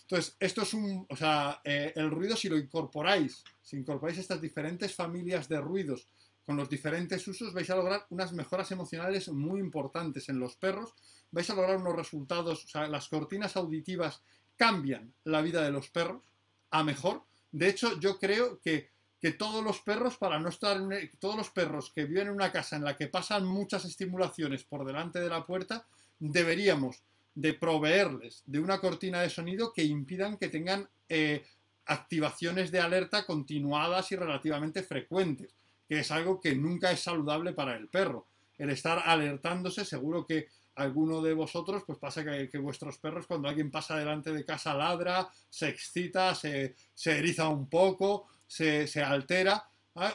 Entonces, 0.03 0.37
esto 0.39 0.63
es 0.63 0.73
un, 0.73 1.05
o 1.09 1.17
sea, 1.17 1.61
eh, 1.65 1.93
el 1.97 2.13
ruido 2.13 2.37
si 2.37 2.49
lo 2.49 2.57
incorporáis, 2.57 3.43
si 3.61 3.77
incorporáis 3.77 4.19
estas 4.19 4.41
diferentes 4.41 4.95
familias 4.95 5.49
de 5.49 5.61
ruidos 5.61 6.07
con 6.45 6.57
los 6.57 6.71
diferentes 6.71 7.27
usos, 7.27 7.53
vais 7.53 7.69
a 7.71 7.75
lograr 7.75 8.07
unas 8.11 8.33
mejoras 8.33 8.71
emocionales 8.71 9.29
muy 9.29 9.59
importantes 9.59 10.29
en 10.29 10.39
los 10.39 10.55
perros, 10.55 10.95
vais 11.33 11.51
a 11.51 11.57
lograr 11.57 11.77
unos 11.77 11.97
resultados, 11.97 12.73
las 12.89 13.09
cortinas 13.09 13.57
auditivas 13.57 14.23
cambian 14.57 15.13
la 15.25 15.43
vida 15.43 15.63
de 15.63 15.71
los 15.71 15.89
perros 15.91 16.23
a 16.71 16.83
mejor. 16.83 17.23
De 17.53 17.69
hecho, 17.69 17.99
yo 18.01 18.19
creo 18.19 18.61
que 18.61 18.91
que 19.21 19.33
todos 19.33 19.65
los 19.65 19.81
perros, 19.81 20.17
para 20.17 20.39
no 20.39 20.49
estar, 20.49 20.77
en, 20.77 21.11
todos 21.19 21.37
los 21.37 21.51
perros 21.51 21.91
que 21.95 22.05
viven 22.05 22.29
en 22.29 22.35
una 22.35 22.53
casa 22.53 22.77
en 22.77 22.85
la 22.85 22.97
que 22.97 23.09
pasan 23.09 23.47
muchas 23.47 23.85
estimulaciones 23.85 24.65
por 24.65 24.85
delante 24.85 25.21
de 25.21 25.29
la 25.29 25.45
puerta, 25.47 25.87
deberíamos 26.19 27.03
de 27.35 27.55
proveerles 27.55 28.43
de 28.47 28.61
una 28.61 28.81
cortina 28.81 29.21
de 29.21 29.31
sonido 29.31 29.73
que 29.73 29.85
impidan 29.85 30.37
que 30.37 30.49
tengan 30.49 30.89
eh, 31.09 31.45
activaciones 31.87 32.71
de 32.71 32.81
alerta 32.81 33.27
continuadas 33.27 34.11
y 34.13 34.17
relativamente 34.17 34.83
frecuentes, 34.83 35.55
que 35.89 36.01
es 36.01 36.11
algo 36.11 36.41
que 36.41 36.55
nunca 36.55 36.91
es 36.91 37.01
saludable 37.01 37.53
para 37.53 37.77
el 37.77 37.89
perro. 37.89 38.27
El 38.59 38.71
estar 38.71 39.03
alertándose, 39.05 39.85
seguro 39.85 40.27
que 40.27 40.49
alguno 40.77 41.23
de 41.23 41.35
vosotros, 41.35 41.83
pues 41.87 41.99
pasa 41.99 42.25
que, 42.25 42.59
vuestros 42.59 42.99
perros 42.99 43.27
cuando 43.27 43.49
alguien 43.49 43.71
pasa 43.71 43.97
delante 43.97 44.33
de 44.33 44.45
casa 44.45 44.75
ladra, 44.75 45.29
se 45.49 45.69
excita, 45.69 46.35
se, 46.35 46.75
se 46.95 47.19
eriza 47.19 47.49
un 47.49 47.69
poco, 47.69 48.29
se, 48.47 48.87
altera, 49.03 49.65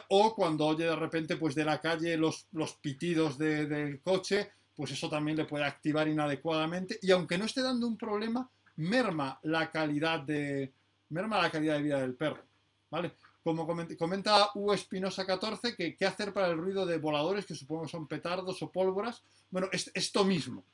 o 0.08 0.34
cuando 0.34 0.66
oye 0.66 0.84
de 0.84 0.96
repente 0.96 1.36
pues 1.36 1.54
de 1.54 1.64
la 1.64 1.80
calle 1.80 2.16
los, 2.16 2.46
los 2.52 2.74
pitidos 2.74 3.36
del 3.36 4.00
coche, 4.00 4.52
pues 4.74 4.92
eso 4.92 5.08
también 5.08 5.36
le 5.36 5.44
puede 5.44 5.64
activar 5.64 6.08
inadecuadamente 6.08 6.98
y 7.02 7.10
aunque 7.10 7.36
no 7.36 7.44
esté 7.44 7.62
dando 7.62 7.86
un 7.86 7.96
problema, 7.96 8.48
merma 8.76 9.38
la 9.42 9.70
calidad 9.70 10.20
de, 10.20 10.72
merma 11.10 11.42
la 11.42 11.50
calidad 11.50 11.74
de 11.74 11.82
vida 11.82 12.00
del 12.00 12.14
perro, 12.14 12.44
¿vale? 12.90 13.12
Como 13.42 13.66
comenta 13.66 14.50
U 14.54 14.72
Espinosa 14.72 15.26
14, 15.26 15.74
que 15.74 15.96
qué 15.96 16.06
hacer 16.06 16.32
para 16.32 16.48
el 16.48 16.58
ruido 16.58 16.86
de 16.86 16.98
voladores, 16.98 17.44
que 17.44 17.54
supongo 17.54 17.88
son 17.88 18.06
petardos 18.06 18.62
o 18.62 18.70
pólvoras. 18.70 19.22
Bueno, 19.50 19.68
es, 19.72 19.90
esto 19.94 20.24
mismo. 20.24 20.64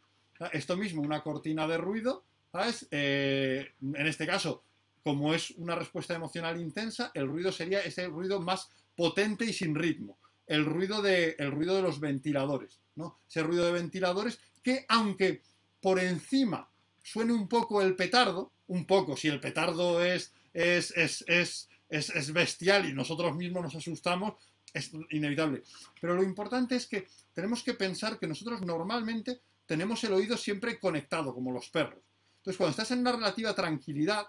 Esto 0.53 0.77
mismo, 0.77 1.03
una 1.03 1.23
cortina 1.23 1.67
de 1.67 1.79
ruido, 1.79 2.25
¿sabes? 2.53 2.87
Eh, 2.91 3.73
en 3.81 4.07
este 4.07 4.27
caso, 4.27 4.63
como 5.03 5.35
es 5.35 5.53
una 5.53 5.75
respuesta 5.75 6.15
emocional 6.15 6.61
intensa, 6.61 7.11
el 7.15 7.27
ruido 7.27 7.51
sería 7.51 7.81
ese 7.81 8.07
ruido 8.07 8.41
más 8.41 8.69
potente 8.95 9.45
y 9.45 9.53
sin 9.53 9.75
ritmo. 9.75 10.19
El 10.47 10.65
ruido 10.65 11.03
de, 11.03 11.37
el 11.39 11.51
ruido 11.51 11.75
de 11.75 11.83
los 11.83 12.01
ventiladores, 12.01 12.81
¿no? 12.95 13.19
Ese 13.29 13.43
ruido 13.43 13.67
de 13.67 13.73
ventiladores 13.73 14.39
que, 14.63 14.85
aunque 14.89 15.43
por 15.81 15.99
encima 15.99 16.69
suene 17.03 17.33
un 17.33 17.49
poco 17.49 17.81
el 17.81 17.97
petardo, 17.97 18.53
un 18.67 18.85
poco, 18.85 19.17
si 19.17 19.29
el 19.29 19.41
petardo 19.41 20.03
es, 20.03 20.33
es, 20.53 20.91
es, 20.97 21.25
es, 21.27 21.69
es 21.89 22.33
bestial 22.33 22.89
y 22.89 22.93
nosotros 22.93 23.35
mismos 23.35 23.63
nos 23.63 23.75
asustamos, 23.75 24.35
es 24.73 24.91
inevitable. 25.11 25.63
Pero 26.01 26.15
lo 26.15 26.23
importante 26.23 26.77
es 26.77 26.87
que 26.87 27.07
tenemos 27.33 27.63
que 27.63 27.75
pensar 27.75 28.19
que 28.19 28.27
nosotros 28.27 28.61
normalmente 28.63 29.41
tenemos 29.67 30.03
el 30.05 30.13
oído 30.13 30.37
siempre 30.37 30.79
conectado, 30.79 31.35
como 31.35 31.53
los 31.53 31.69
perros. 31.69 32.01
Entonces, 32.39 32.57
cuando 32.57 32.71
estás 32.71 32.91
en 32.93 33.01
una 33.01 33.13
relativa 33.13 33.55
tranquilidad, 33.55 34.27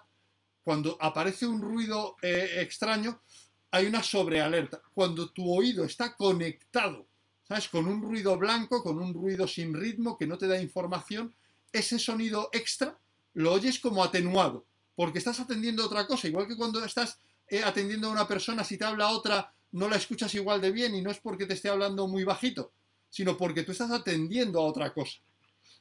cuando 0.62 0.96
aparece 1.00 1.46
un 1.46 1.60
ruido 1.60 2.16
eh, 2.22 2.58
extraño, 2.58 3.22
hay 3.70 3.86
una 3.86 4.02
sobrealerta. 4.02 4.82
Cuando 4.92 5.30
tu 5.30 5.50
oído 5.50 5.84
está 5.84 6.14
conectado, 6.14 7.06
¿sabes? 7.46 7.68
Con 7.68 7.86
un 7.86 8.02
ruido 8.02 8.36
blanco, 8.36 8.82
con 8.82 8.98
un 8.98 9.14
ruido 9.14 9.48
sin 9.48 9.72
ritmo 9.72 10.18
que 10.18 10.26
no 10.26 10.36
te 10.36 10.46
da 10.46 10.60
información, 10.60 11.34
ese 11.72 11.98
sonido 11.98 12.50
extra 12.52 12.98
lo 13.34 13.52
oyes 13.52 13.78
como 13.78 14.02
atenuado, 14.02 14.66
porque 14.96 15.18
estás 15.18 15.38
atendiendo 15.38 15.86
otra 15.86 16.06
cosa, 16.06 16.26
igual 16.26 16.48
que 16.48 16.56
cuando 16.56 16.84
estás 16.84 17.18
atendiendo 17.64 18.08
a 18.08 18.12
una 18.12 18.28
persona, 18.28 18.64
si 18.64 18.78
te 18.78 18.84
habla 18.84 19.08
otra, 19.08 19.52
no 19.72 19.88
la 19.88 19.96
escuchas 19.96 20.34
igual 20.34 20.60
de 20.60 20.70
bien 20.70 20.94
y 20.94 21.02
no 21.02 21.10
es 21.10 21.18
porque 21.18 21.46
te 21.46 21.54
esté 21.54 21.68
hablando 21.68 22.06
muy 22.08 22.24
bajito, 22.24 22.72
sino 23.08 23.36
porque 23.36 23.62
tú 23.62 23.72
estás 23.72 23.90
atendiendo 23.90 24.60
a 24.60 24.64
otra 24.64 24.92
cosa. 24.92 25.20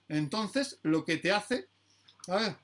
Entonces, 0.07 0.79
lo 0.83 1.05
que 1.05 1.17
te 1.17 1.31
hace, 1.31 1.69
a 2.27 2.35
ver, 2.35 2.55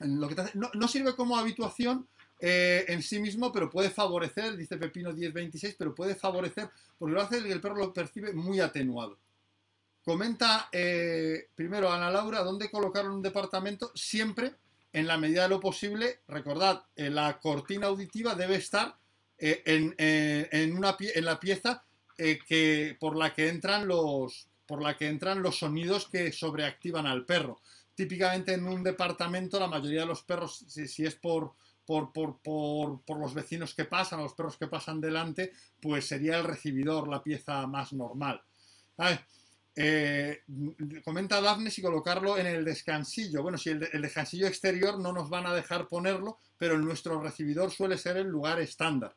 no, 0.00 0.88
sirve 0.88 1.14
como 1.16 1.36
habituación 1.36 2.08
eh, 2.40 2.84
en 2.88 3.02
sí 3.02 3.18
mismo, 3.18 3.52
pero 3.52 3.68
puede 3.68 3.90
favorecer, 3.90 4.56
dice 4.56 4.76
Pepino 4.76 5.12
1026, 5.12 5.74
pero 5.76 5.94
puede 5.94 6.14
favorecer, 6.14 6.70
porque 6.96 7.14
lo 7.14 7.20
hace 7.20 7.40
y 7.40 7.50
el 7.50 7.60
perro 7.60 7.76
lo 7.76 7.92
percibe 7.92 8.32
muy 8.32 8.60
atenuado. 8.60 9.18
Comenta 10.04 10.68
eh, 10.72 11.48
primero 11.54 11.92
Ana 11.92 12.10
Laura 12.10 12.42
dónde 12.42 12.70
colocar 12.70 13.08
un 13.10 13.20
departamento 13.20 13.90
siempre 13.94 14.54
en 14.92 15.06
la 15.06 15.18
medida 15.18 15.42
de 15.42 15.48
lo 15.48 15.60
posible. 15.60 16.20
Recordad, 16.28 16.84
eh, 16.96 17.10
la 17.10 17.38
cortina 17.38 17.88
auditiva 17.88 18.34
debe 18.34 18.56
estar 18.56 18.96
en, 19.40 20.76
una, 20.76 20.96
en 20.98 21.24
la 21.24 21.38
pieza 21.38 21.84
que, 22.16 22.96
por, 22.98 23.16
la 23.16 23.32
que 23.32 23.48
entran 23.48 23.86
los, 23.86 24.48
por 24.66 24.82
la 24.82 24.96
que 24.96 25.08
entran 25.08 25.42
los 25.42 25.58
sonidos 25.58 26.08
que 26.08 26.32
sobreactivan 26.32 27.06
al 27.06 27.24
perro. 27.24 27.60
Típicamente 27.94 28.52
en 28.52 28.66
un 28.66 28.82
departamento 28.82 29.58
la 29.58 29.68
mayoría 29.68 30.00
de 30.00 30.06
los 30.06 30.22
perros, 30.22 30.64
si 30.68 31.04
es 31.04 31.14
por, 31.14 31.54
por, 31.88 33.18
los 33.18 33.34
vecinos 33.34 33.74
que 33.74 33.86
pasan, 33.86 34.22
los 34.22 34.34
perros 34.34 34.58
que 34.58 34.66
pasan 34.66 35.00
delante, 35.00 35.52
pues 35.80 36.06
sería 36.06 36.36
el 36.36 36.44
recibidor 36.44 37.08
la 37.08 37.22
pieza 37.22 37.66
más 37.66 37.92
normal. 37.92 38.42
Eh, 39.80 40.42
comenta 41.04 41.40
Daphne 41.40 41.70
si 41.70 41.80
colocarlo 41.80 42.36
en 42.36 42.46
el 42.46 42.64
descansillo. 42.64 43.44
Bueno, 43.44 43.56
si 43.56 43.70
el, 43.70 43.78
descansillo 43.78 44.48
exterior 44.48 44.98
no 44.98 45.12
nos 45.12 45.30
van 45.30 45.46
a 45.46 45.54
dejar 45.54 45.86
ponerlo, 45.86 46.38
pero 46.56 46.74
en 46.74 46.84
nuestro 46.84 47.22
recibidor 47.22 47.70
suele 47.70 47.96
ser 47.96 48.16
el 48.16 48.26
lugar 48.26 48.58
estándar. 48.58 49.14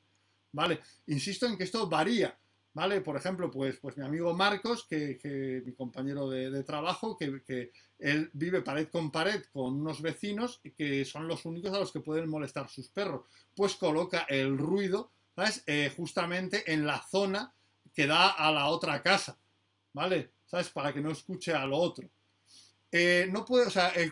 ¿Vale? 0.51 0.81
Insisto 1.07 1.47
en 1.47 1.57
que 1.57 1.63
esto 1.63 1.89
varía. 1.89 2.37
¿Vale? 2.73 3.01
Por 3.01 3.17
ejemplo, 3.17 3.49
pues, 3.49 3.79
pues 3.79 3.97
mi 3.97 4.05
amigo 4.05 4.35
Marcos, 4.35 4.85
que, 4.87 5.63
mi 5.65 5.73
compañero 5.73 6.29
de, 6.29 6.63
trabajo, 6.63 7.17
que, 7.17 7.71
él 7.97 8.29
vive 8.33 8.61
pared 8.61 8.87
con 8.87 9.11
pared 9.11 9.43
con 9.51 9.81
unos 9.81 10.01
vecinos 10.01 10.61
que 10.77 11.03
son 11.05 11.27
los 11.27 11.43
únicos 11.45 11.73
a 11.73 11.79
los 11.79 11.91
que 11.91 12.01
pueden 12.01 12.29
molestar 12.29 12.69
sus 12.69 12.87
perros. 12.89 13.25
Pues 13.55 13.75
coloca 13.75 14.27
el 14.29 14.59
ruido, 14.59 15.11
¿sabes? 15.35 15.63
Eh, 15.65 15.91
justamente 15.97 16.71
en 16.71 16.85
la 16.85 17.01
zona 17.01 17.51
que 17.95 18.05
da 18.05 18.29
a 18.29 18.51
la 18.51 18.67
otra 18.67 19.01
casa, 19.01 19.39
¿vale? 19.91 20.29
¿Sabes? 20.51 20.69
Para 20.69 20.93
que 20.93 20.99
no 20.99 21.11
escuche 21.11 21.53
a 21.53 21.65
lo 21.65 21.77
otro. 21.77 22.09
Eh, 22.91 23.29
no 23.31 23.45
puede, 23.45 23.67
o 23.67 23.69
sea, 23.69 23.87
el, 23.91 24.11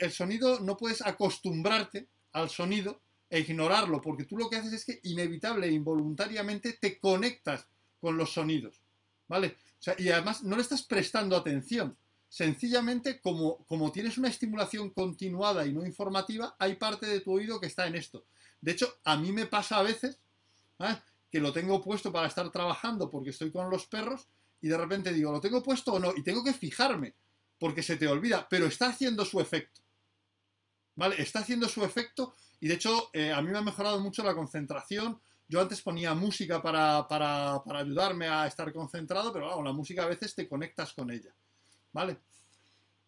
el 0.00 0.10
sonido, 0.12 0.60
no 0.60 0.78
puedes 0.78 1.02
acostumbrarte 1.02 2.08
al 2.32 2.48
sonido 2.48 3.02
e 3.28 3.40
ignorarlo, 3.40 4.00
porque 4.00 4.24
tú 4.24 4.38
lo 4.38 4.48
que 4.48 4.56
haces 4.56 4.72
es 4.72 4.84
que 4.86 5.00
inevitable 5.02 5.66
e 5.66 5.72
involuntariamente 5.72 6.72
te 6.80 6.98
conectas 6.98 7.66
con 8.00 8.16
los 8.16 8.32
sonidos, 8.32 8.80
¿vale? 9.28 9.56
y 9.98 10.08
además 10.08 10.42
no 10.42 10.56
le 10.56 10.62
estás 10.62 10.82
prestando 10.84 11.36
atención. 11.36 11.94
Sencillamente, 12.30 13.20
como, 13.20 13.58
como 13.66 13.92
tienes 13.92 14.16
una 14.16 14.28
estimulación 14.28 14.90
continuada 14.90 15.66
y 15.66 15.72
no 15.72 15.84
informativa, 15.84 16.56
hay 16.58 16.76
parte 16.76 17.06
de 17.06 17.20
tu 17.20 17.32
oído 17.32 17.60
que 17.60 17.66
está 17.66 17.86
en 17.86 17.94
esto. 17.94 18.24
De 18.60 18.72
hecho, 18.72 18.98
a 19.04 19.18
mí 19.18 19.30
me 19.30 19.44
pasa 19.44 19.76
a 19.76 19.82
veces 19.82 20.18
¿eh? 20.78 20.96
que 21.30 21.40
lo 21.40 21.52
tengo 21.52 21.82
puesto 21.82 22.10
para 22.10 22.26
estar 22.26 22.50
trabajando 22.50 23.10
porque 23.10 23.30
estoy 23.30 23.52
con 23.52 23.68
los 23.68 23.86
perros 23.86 24.26
y 24.64 24.68
de 24.68 24.78
repente 24.78 25.12
digo, 25.12 25.30
¿lo 25.30 25.42
tengo 25.42 25.62
puesto 25.62 25.92
o 25.92 25.98
no? 25.98 26.14
Y 26.16 26.22
tengo 26.22 26.42
que 26.42 26.54
fijarme 26.54 27.14
porque 27.58 27.82
se 27.82 27.98
te 27.98 28.08
olvida, 28.08 28.46
pero 28.48 28.64
está 28.64 28.86
haciendo 28.86 29.26
su 29.26 29.38
efecto. 29.38 29.82
¿Vale? 30.96 31.20
Está 31.20 31.40
haciendo 31.40 31.68
su 31.68 31.84
efecto 31.84 32.34
y 32.60 32.68
de 32.68 32.74
hecho 32.74 33.10
eh, 33.12 33.30
a 33.30 33.42
mí 33.42 33.50
me 33.50 33.58
ha 33.58 33.60
mejorado 33.60 34.00
mucho 34.00 34.24
la 34.24 34.34
concentración, 34.34 35.20
yo 35.48 35.60
antes 35.60 35.82
ponía 35.82 36.14
música 36.14 36.62
para, 36.62 37.06
ayudarme 37.78 38.26
a 38.26 38.46
estar 38.46 38.72
concentrado, 38.72 39.34
pero 39.34 39.62
la 39.62 39.72
música 39.72 40.04
a 40.04 40.08
veces 40.08 40.34
te 40.34 40.48
conectas 40.48 40.94
con 40.94 41.10
ella. 41.10 41.34
¿Vale? 41.92 42.20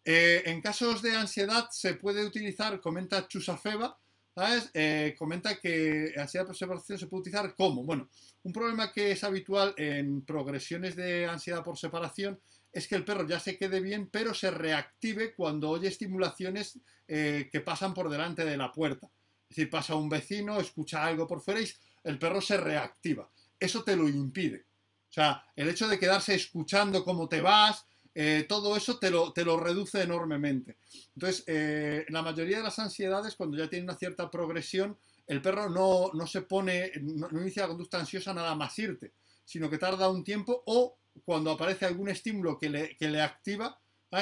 Eh, 0.05 0.43
en 0.45 0.61
casos 0.61 1.01
de 1.01 1.15
ansiedad 1.15 1.69
se 1.71 1.95
puede 1.95 2.23
utilizar, 2.23 2.79
comenta 2.79 3.27
Chusafeba, 3.27 3.97
¿sabes? 4.37 4.69
Eh, 4.75 5.15
comenta 5.17 5.59
que 5.59 6.13
ansiedad 6.15 6.45
por 6.45 6.55
separación 6.55 6.99
se 6.99 7.07
puede 7.07 7.21
utilizar 7.21 7.55
como. 7.55 7.83
Bueno, 7.83 8.07
un 8.43 8.53
problema 8.53 8.91
que 8.91 9.11
es 9.11 9.23
habitual 9.23 9.73
en 9.77 10.21
progresiones 10.21 10.95
de 10.95 11.25
ansiedad 11.25 11.63
por 11.63 11.75
separación 11.75 12.39
es 12.71 12.87
que 12.87 12.93
el 12.93 13.03
perro 13.03 13.27
ya 13.27 13.39
se 13.39 13.57
quede 13.57 13.81
bien, 13.81 14.09
pero 14.11 14.35
se 14.35 14.51
reactive 14.51 15.33
cuando 15.33 15.71
oye 15.71 15.87
estimulaciones 15.87 16.79
eh, 17.07 17.49
que 17.51 17.61
pasan 17.61 17.95
por 17.95 18.11
delante 18.11 18.45
de 18.45 18.57
la 18.57 18.71
puerta. 18.71 19.09
Es 19.49 19.55
decir, 19.55 19.71
pasa 19.71 19.95
un 19.95 20.07
vecino, 20.07 20.59
escucha 20.59 21.03
algo 21.03 21.25
por 21.25 21.41
fuera 21.41 21.61
el 22.03 22.19
perro 22.19 22.39
se 22.39 22.57
reactiva. 22.57 23.27
Eso 23.59 23.83
te 23.83 23.95
lo 23.95 24.07
impide. 24.07 24.67
O 25.09 25.13
sea, 25.13 25.43
el 25.55 25.67
hecho 25.67 25.87
de 25.87 25.97
quedarse 25.97 26.35
escuchando 26.35 27.03
cómo 27.03 27.27
te 27.27 27.41
vas, 27.41 27.87
eh, 28.19 28.47
todo 28.49 28.75
eso 28.75 28.97
te 28.97 29.11
lo, 29.11 29.31
te 29.31 29.45
lo, 29.45 29.59
reduce 29.59 30.01
enormemente. 30.01 30.77
Entonces, 31.13 31.43
eh, 31.45 32.03
la 32.09 32.23
mayoría 32.23 32.57
de 32.57 32.63
las 32.63 32.79
ansiedades, 32.79 33.35
cuando 33.35 33.55
ya 33.57 33.69
tiene 33.69 33.83
una 33.83 33.95
cierta 33.95 34.31
progresión, 34.31 34.97
el 35.27 35.39
perro 35.39 35.69
no, 35.69 36.25
se 36.25 36.41
pone, 36.41 36.91
no, 36.99 37.29
inicia 37.39 37.61
la 37.61 37.67
conducta 37.67 37.99
ansiosa 37.99 38.33
nada 38.33 38.55
más 38.55 38.79
irte, 38.79 39.11
sino 39.45 39.69
que 39.69 39.77
tarda 39.77 40.09
un 40.09 40.23
tiempo 40.23 40.63
o 40.65 40.97
cuando 41.23 41.51
aparece 41.51 41.85
algún 41.85 42.09
estímulo 42.09 42.57
que 42.57 42.71
le, 42.71 42.97
le 42.99 43.21
activa, 43.21 43.79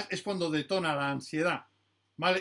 es 0.10 0.22
cuando 0.22 0.50
detona 0.50 0.94
la 0.94 1.12
ansiedad. 1.12 1.66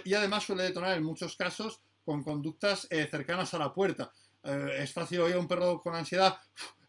Y 0.04 0.14
además 0.14 0.42
suele 0.42 0.64
detonar 0.64 0.96
en 0.96 1.04
muchos 1.04 1.36
casos 1.36 1.80
con 2.04 2.24
conductas 2.24 2.88
eh, 2.90 3.06
cercanas 3.08 3.54
a 3.54 3.58
la 3.58 3.72
puerta. 3.72 4.10
Eh, 4.42 4.78
es 4.80 4.92
fácil 4.92 5.20
oír 5.20 5.36
a 5.36 5.38
un 5.38 5.46
perro 5.46 5.80
con 5.80 5.94
ansiedad, 5.94 6.36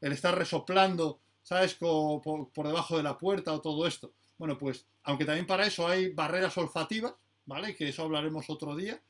el 0.02 0.12
estar 0.12 0.36
resoplando, 0.36 1.20
¿sabes?, 1.44 1.76
por, 1.76 2.52
debajo 2.56 2.98
de 2.98 3.04
la 3.04 3.16
puerta 3.16 3.54
o 3.54 3.62
todo 3.62 3.86
esto. 3.86 4.12
Bueno, 4.38 4.58
pues, 4.58 4.86
aunque 5.04 5.26
también 5.26 5.48
para 5.48 5.66
eso 5.66 5.88
hay 5.88 6.10
barreras 6.10 6.58
olfativas, 6.58 7.14
¿vale? 7.46 7.76
Que 7.76 7.90
eso 7.90 8.04
hablaremos 8.04 8.50
otro 8.50 8.76
día, 8.76 9.02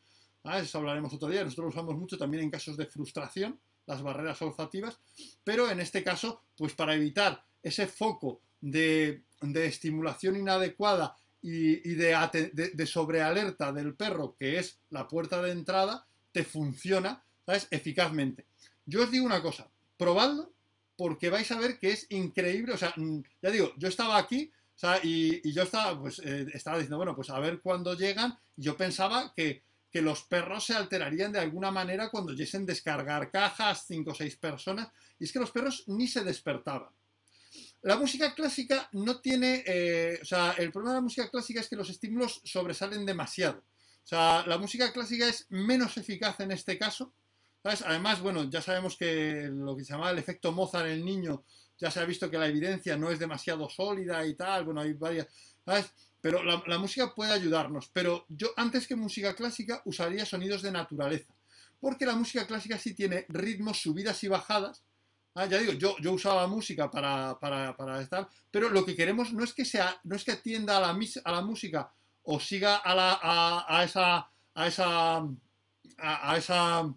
Eso 0.44 0.78
hablaremos 0.78 1.14
otro 1.14 1.30
día. 1.30 1.44
Nosotros 1.44 1.66
lo 1.66 1.70
usamos 1.70 1.98
mucho 1.98 2.18
también 2.18 2.44
en 2.44 2.52
casos 2.52 2.78
de 2.78 2.86
frustración, 2.86 3.60
las 3.88 4.02
barreras 4.02 4.42
olfativas, 4.42 5.00
pero 5.44 5.70
en 5.70 5.80
este 5.80 6.04
caso, 6.04 6.42
pues 6.58 6.74
para 6.74 6.96
evitar 6.96 7.44
ese 7.64 7.88
foco 7.88 8.42
de, 8.62 9.24
estimulación 9.42 10.36
inadecuada 10.36 11.16
y, 11.42 11.76
de, 11.96 12.72
de 12.74 12.86
sobrealerta 12.88 13.72
del 13.72 13.96
perro, 13.96 14.36
que 14.38 14.60
es 14.60 14.80
la 14.90 15.08
puerta 15.08 15.42
de 15.42 15.52
entrada, 15.52 16.08
te 16.32 16.44
funciona 16.44 17.24
¿sabes? 17.46 17.68
Eficazmente. 17.72 18.46
Yo 18.86 19.04
os 19.04 19.12
digo 19.12 19.26
una 19.26 19.42
cosa, 19.42 19.70
probadlo 19.98 20.52
porque 20.98 21.30
vais 21.30 21.52
a 21.52 21.60
ver 21.60 21.78
que 21.78 21.92
es 21.92 22.08
increíble, 22.10 22.74
o 22.74 22.78
sea, 22.78 22.94
mm, 22.96 23.20
ya 23.42 23.52
digo, 23.52 23.74
yo 23.78 23.88
estaba 23.88 24.18
aquí, 24.18 24.52
o 24.76 24.78
sea, 24.78 25.00
y, 25.02 25.52
yo 25.54 25.64
estaba, 25.64 26.00
pues, 26.00 26.20
eh, 26.20 26.48
estaba 26.54 26.78
diciendo, 26.78 26.98
bueno, 26.98 27.16
pues 27.16 27.30
a 27.30 27.40
ver 27.40 27.62
cuándo 27.62 27.94
llegan, 27.94 28.38
yo 28.58 28.76
pensaba 28.76 29.34
que, 29.34 29.64
que 29.90 30.02
los 30.02 30.24
perros 30.24 30.66
se 30.66 30.74
alterarían 30.74 31.32
de 31.32 31.40
alguna 31.40 31.72
manera 31.72 32.10
cuando 32.10 32.34
lleguen 32.34 32.66
descargar 32.66 33.32
cajas, 33.32 33.86
cinco 33.88 34.12
o 34.12 34.16
seis 34.16 34.36
personas, 34.36 34.90
y 35.18 35.24
es 35.24 35.32
que 35.32 35.40
los 35.40 35.52
perros 35.52 35.86
ni 35.88 36.08
se 36.08 36.24
despertaban. 36.24 36.90
La 37.84 37.96
música 37.96 38.34
clásica 38.36 38.90
no 38.92 39.22
tiene, 39.22 39.64
eh, 39.66 40.20
o 40.22 40.26
sea, 40.26 40.52
el 40.58 40.72
problema 40.72 40.92
de 40.94 40.98
la 40.98 41.04
música 41.04 41.30
clásica 41.30 41.62
es 41.62 41.70
que 41.70 41.78
los 41.78 41.90
estímulos 41.90 42.42
sobresalen 42.44 43.06
demasiado. 43.06 43.60
O 44.04 44.08
sea, 44.08 44.46
la 44.46 44.58
música 44.58 44.92
clásica 44.92 45.28
es 45.28 45.46
menos 45.50 45.96
eficaz 45.98 46.40
en 46.42 46.52
este 46.52 46.78
caso, 46.78 47.14
Además, 47.66 48.22
bueno, 48.22 48.44
ya 48.44 48.62
sabemos 48.62 48.96
que 48.96 49.50
lo 49.52 49.76
que 49.76 49.84
se 49.84 49.94
llama 49.94 50.12
el 50.12 50.20
efecto 50.20 50.52
Mozart 50.52 50.86
el 50.86 51.04
niño, 51.04 51.44
ya 51.78 51.92
se 51.92 52.00
ha 52.00 52.06
visto 52.06 52.30
que 52.30 52.38
la 52.38 52.48
evidencia 52.48 52.98
no 52.98 53.12
es 53.12 53.20
demasiado 53.20 53.70
sólida 53.70 54.26
y 54.26 54.36
tal, 54.36 54.66
bueno, 54.66 54.82
hay 54.82 54.94
varias. 54.94 55.28
Pero 56.22 56.44
la, 56.44 56.78
música 56.80 57.14
puede 57.14 57.34
ayudarnos, 57.34 57.90
pero 57.94 58.26
yo 58.30 58.50
antes 58.56 58.88
que 58.88 58.96
música 58.96 59.36
clásica 59.36 59.82
usaría 59.86 60.26
sonidos 60.26 60.62
de 60.62 60.72
naturaleza, 60.72 61.34
porque 61.80 62.06
la 62.06 62.16
música 62.16 62.48
clásica 62.48 62.80
sí 62.80 62.94
tiene 62.94 63.26
ritmos, 63.30 63.82
subidas 63.82 64.24
y 64.24 64.28
bajadas, 64.28 64.84
Ah, 65.38 65.48
ya 65.48 65.58
digo, 65.58 65.74
yo, 65.74 65.98
yo 66.00 66.14
usaba 66.14 66.48
música 66.48 66.90
para, 66.90 67.38
para, 67.38 68.00
estar, 68.00 68.30
pero 68.50 68.70
lo 68.70 68.86
que 68.86 68.96
queremos 68.96 69.34
no 69.34 69.44
es 69.44 69.54
que 69.54 69.66
sea, 69.66 70.00
no 70.06 70.16
es 70.16 70.24
que 70.24 70.32
atienda 70.32 70.78
a 70.78 70.80
la, 70.80 70.98
a 71.26 71.32
la 71.34 71.42
música 71.42 71.92
o 72.24 72.40
siga 72.40 72.78
a, 72.78 72.96
la, 72.96 73.20
a 73.68 73.84
esa, 73.84 74.30
a 74.54 74.68
esa, 74.68 75.28
a, 75.98 76.38
esa 76.38 76.94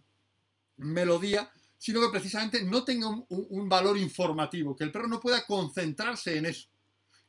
melodía, 0.77 1.51
sino 1.79 2.01
que 2.01 2.11
precisamente 2.11 2.62
no 2.64 2.85
tenga 2.85 3.09
un, 3.09 3.69
valor 3.69 3.97
informativo, 3.97 4.77
que 4.77 4.85
el 4.85 4.93
perro 4.93 5.07
no 5.07 5.21
pueda 5.21 5.47
concentrarse 5.47 6.37
en 6.37 6.47
eso, 6.47 6.69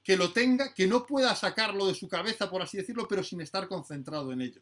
que 0.03 0.17
lo 0.17 0.33
tenga, 0.33 0.73
que 0.73 0.87
no 0.87 1.05
pueda 1.05 1.35
sacarlo 1.35 1.87
de 1.87 1.93
su 1.93 2.07
cabeza, 2.07 2.49
por 2.49 2.61
así 2.61 2.77
decirlo, 2.77 3.07
pero 3.07 3.23
sin 3.23 3.41
estar 3.41 3.67
concentrado 3.67 4.31
en 4.31 4.41
ello. 4.41 4.61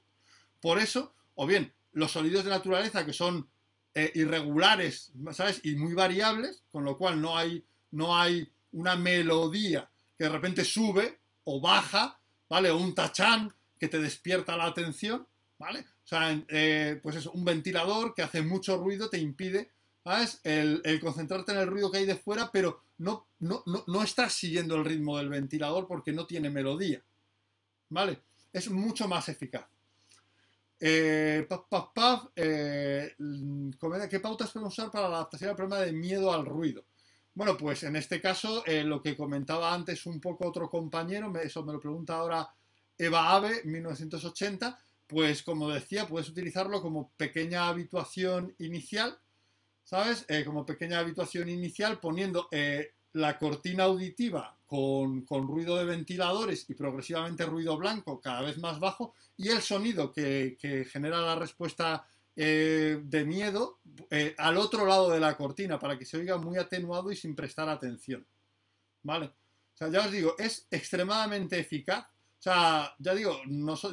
Por 0.62 0.78
eso, 0.80 1.13
o 1.36 1.47
bien, 1.47 1.73
los 1.93 2.12
sonidos 2.12 2.43
de 2.43 2.50
naturaleza 2.50 3.06
que 3.06 3.13
son 3.13 3.50
eh, 3.95 4.12
irregulares, 4.15 5.12
¿sabes? 5.32 5.62
Y 5.63 5.76
muy 5.76 5.93
variables, 5.93 6.63
con 6.69 6.84
lo 6.84 6.97
cual 6.97 7.21
no 7.21 7.38
hay, 7.38 7.63
no 7.91 8.15
hay 8.15 8.52
una 8.73 8.95
melodía 8.95 9.89
que 10.17 10.26
de 10.26 10.30
repente 10.30 10.65
sube 10.65 11.19
o 11.45 11.62
baja, 11.62 12.19
¿vale? 12.50 12.69
O 12.69 12.78
un 12.78 12.93
tachán 12.93 13.54
que 13.80 13.88
te 13.88 14.00
despierta 14.00 14.58
la 14.58 14.65
atención, 14.65 15.28
¿vale? 15.58 15.80
O 15.80 16.08
sea, 16.08 16.43
eh, 16.50 17.00
pues 17.02 17.15
eso, 17.15 17.32
un 17.32 17.45
ventilador 17.45 18.13
que 18.13 18.21
hace 18.21 18.41
mucho 18.41 18.78
ruido 18.78 19.10
te 19.10 19.17
impide, 19.17 19.71
¿sabes? 20.08 20.39
El, 20.46 20.82
concentrarte 21.02 21.52
en 21.52 21.58
el 21.58 21.67
ruido 21.67 21.91
que 21.91 21.98
hay 21.98 22.06
de 22.06 22.15
fuera, 22.15 22.50
pero 22.50 22.82
no, 23.00 23.28
no, 23.39 23.62
no, 23.65 24.04
estás 24.04 24.32
siguiendo 24.32 24.76
el 24.76 24.86
ritmo 24.86 25.17
del 25.17 25.28
ventilador 25.28 25.86
porque 25.86 26.13
no 26.13 26.26
tiene 26.26 26.50
melodía, 26.50 27.04
¿vale? 27.89 28.22
Es 28.54 28.70
mucho 28.70 29.10
más 29.10 29.28
eficaz. 29.28 29.67
Eh, 30.80 31.46
paf, 31.50 31.88
paf, 31.93 32.28
eh, 32.38 33.15
¿Qué 34.10 34.20
pautas 34.22 34.52
podemos 34.52 34.74
usar 34.74 34.89
para 34.91 35.10
la 35.10 35.17
adaptación 35.17 35.50
al 35.50 35.58
problema 35.58 35.82
de 35.82 35.91
miedo 35.91 36.32
al 36.32 36.46
ruido? 36.46 36.86
Bueno, 37.34 37.58
pues 37.58 37.84
en 37.84 37.98
este 37.98 38.22
caso, 38.22 38.63
eh, 38.65 38.86
lo 38.86 39.02
que 39.02 39.17
comentaba 39.17 39.74
antes 39.74 40.06
un 40.06 40.22
poco 40.22 40.48
otro 40.48 40.70
compañero, 40.70 41.34
eso 41.38 41.65
me 41.65 41.74
lo 41.74 41.82
pregunta 41.82 42.15
ahora 42.15 42.50
Eva 42.98 43.36
Ave, 43.36 43.62
1980, 43.65 44.80
pues 45.06 45.43
como 45.43 45.70
decía, 45.70 46.08
puedes 46.08 46.30
utilizarlo 46.30 46.82
como 46.82 47.12
pequeña 47.17 47.67
habituación 47.67 48.56
inicial, 48.60 49.20
¿sabes? 49.88 50.28
como 50.45 50.65
pequeña 50.65 51.00
habituación 51.00 51.47
inicial 51.47 52.00
poniendo 52.00 52.50
la 53.13 53.39
cortina 53.39 53.86
auditiva 53.86 54.58
con, 54.67 55.26
ruido 55.26 55.78
de 55.78 55.86
ventiladores 55.86 56.69
y 56.69 56.73
progresivamente 56.73 57.45
ruido 57.45 57.78
blanco 57.78 58.19
cada 58.19 58.41
vez 58.41 58.58
más 58.58 58.80
bajo 58.80 59.13
y 59.38 59.47
el 59.47 59.62
sonido 59.62 60.12
que, 60.12 60.58
genera 60.91 61.21
la 61.21 61.36
respuesta 61.36 62.06
eh, 62.36 63.00
de 63.02 63.26
miedo 63.26 63.80
eh, 64.12 64.36
al 64.38 64.58
otro 64.58 64.86
lado 64.86 65.10
de 65.10 65.21
la 65.21 65.38
cortina 65.38 65.80
para 65.80 65.97
que 65.97 66.06
se 66.06 66.17
oiga 66.17 66.38
muy 66.38 66.58
atenuado 66.58 67.12
y 67.12 67.15
sin 67.15 67.34
prestar 67.34 67.69
atención. 67.69 68.28
¿Vale? 69.04 69.28
O 69.28 69.78
sea, 69.78 69.89
ya 69.89 70.02
os 70.02 70.12
digo, 70.12 70.36
es 70.38 70.67
extremadamente 70.69 71.58
eficaz. 71.58 72.06
O 72.06 72.41
sea, 72.41 72.93
ya 73.00 73.15
digo, 73.15 73.39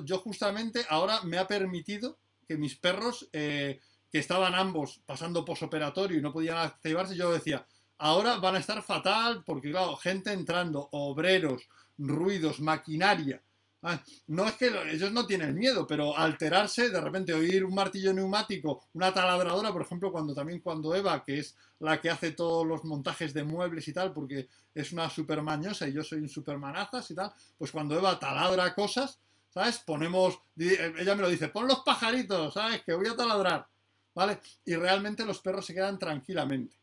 yo 0.05 0.19
justamente 0.19 0.85
ahora 0.89 1.23
me 1.23 1.39
ha 1.39 1.47
permitido 1.47 2.19
que 2.47 2.57
mis 2.57 2.77
perros, 2.77 3.29
eh, 3.33 3.81
que 4.15 4.21
estaban 4.21 4.55
ambos 4.55 5.01
pasando 5.05 5.45
posoperatorio 5.45 6.17
y 6.17 6.23
no 6.23 6.33
podían 6.33 6.59
activarse, 6.59 7.17
yo 7.17 7.33
decía, 7.33 7.67
Ahora 7.99 8.37
van 8.37 8.55
a 8.55 8.59
estar 8.59 8.81
fatal 8.81 9.43
porque, 9.45 9.73
claro, 9.73 9.97
gente 9.97 10.33
entrando, 10.33 10.89
obreros, 10.93 11.69
ruidos, 11.99 12.61
maquinaria. 12.61 13.43
Ah, 13.83 14.01
no 14.29 14.47
es 14.47 14.53
que 14.53 14.71
ellos 14.93 15.11
no 15.11 15.27
tienen 15.27 15.55
miedo, 15.55 15.85
pero 15.85 16.17
alterarse, 16.17 16.91
de 16.91 17.01
repente 17.01 17.35
oír 17.35 17.65
un 17.65 17.75
martillo 17.75 18.13
neumático, 18.13 18.85
una 18.93 19.13
taladradora, 19.13 19.73
por 19.73 19.83
ejemplo, 19.83 20.13
cuando 20.13 20.33
también 20.33 20.61
cuando 20.61 20.95
Eva, 20.95 21.25
que 21.25 21.41
es 21.41 21.57
la 21.81 22.01
que 22.01 22.09
hace 22.09 22.31
todos 22.33 22.65
los 22.65 22.85
montajes 22.85 23.35
de 23.35 23.43
muebles 23.43 23.89
y 23.89 23.93
tal, 23.93 24.13
porque 24.13 24.49
es 24.75 24.93
una 24.93 25.11
supermañosa 25.11 25.89
y 25.89 25.93
yo 25.93 26.05
soy 26.05 26.21
un 26.21 26.29
supermanazas 26.29 27.11
y 27.11 27.15
tal, 27.17 27.33
pues 27.59 27.73
cuando 27.73 27.99
Eva 27.99 28.19
taladra 28.19 28.75
cosas, 28.75 29.19
¿sabes? 29.51 29.79
Ponemos, 29.79 30.41
ella 30.57 31.15
me 31.15 31.23
lo 31.23 31.29
dice, 31.29 31.49
pon 31.49 31.67
los 31.69 31.81
pajaritos, 31.81 32.55
¿sabes? 32.55 32.83
Que 32.85 32.95
voy 32.95 33.09
a 33.09 33.17
taladrar, 33.17 33.67
¿vale? 34.15 34.41
Y 34.65 34.75
realmente 34.77 35.25
los 35.25 35.41
perros 35.41 35.67
se 35.67 35.75
quedan 35.75 35.99
tranquilamente. 35.99 36.77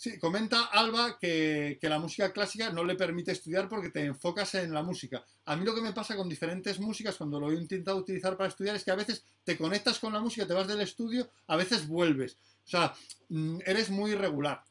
Sí, 0.00 0.18
comenta 0.18 0.64
Alba 0.64 1.18
que, 1.18 1.78
la 1.82 1.98
música 1.98 2.32
clásica 2.32 2.70
no 2.70 2.84
le 2.84 2.94
permite 2.94 3.32
estudiar 3.32 3.68
porque 3.68 3.90
te 3.90 4.02
enfocas 4.02 4.54
en 4.54 4.72
la 4.72 4.82
música. 4.82 5.22
A 5.44 5.56
mí 5.56 5.64
lo 5.66 5.74
que 5.74 5.82
me 5.82 5.92
pasa 5.92 6.16
con 6.16 6.26
diferentes 6.26 6.80
músicas 6.80 7.16
cuando 7.16 7.38
lo 7.38 7.50
he 7.50 7.54
intentado 7.54 7.98
utilizar 7.98 8.34
para 8.34 8.48
estudiar 8.48 8.74
es 8.76 8.82
que 8.82 8.92
a 8.92 8.94
veces 8.94 9.22
te 9.44 9.58
conectas 9.58 9.98
con 9.98 10.14
la 10.14 10.20
música, 10.20 10.46
te 10.46 10.54
vas 10.54 10.66
del 10.66 10.80
estudio, 10.80 11.28
a 11.48 11.56
veces 11.56 11.86
vuelves. 11.86 12.38
O 12.64 12.70
sea, 12.70 12.94
mm, 13.28 13.58
eres 13.66 13.90
muy 13.90 14.12
irregular. 14.12 14.64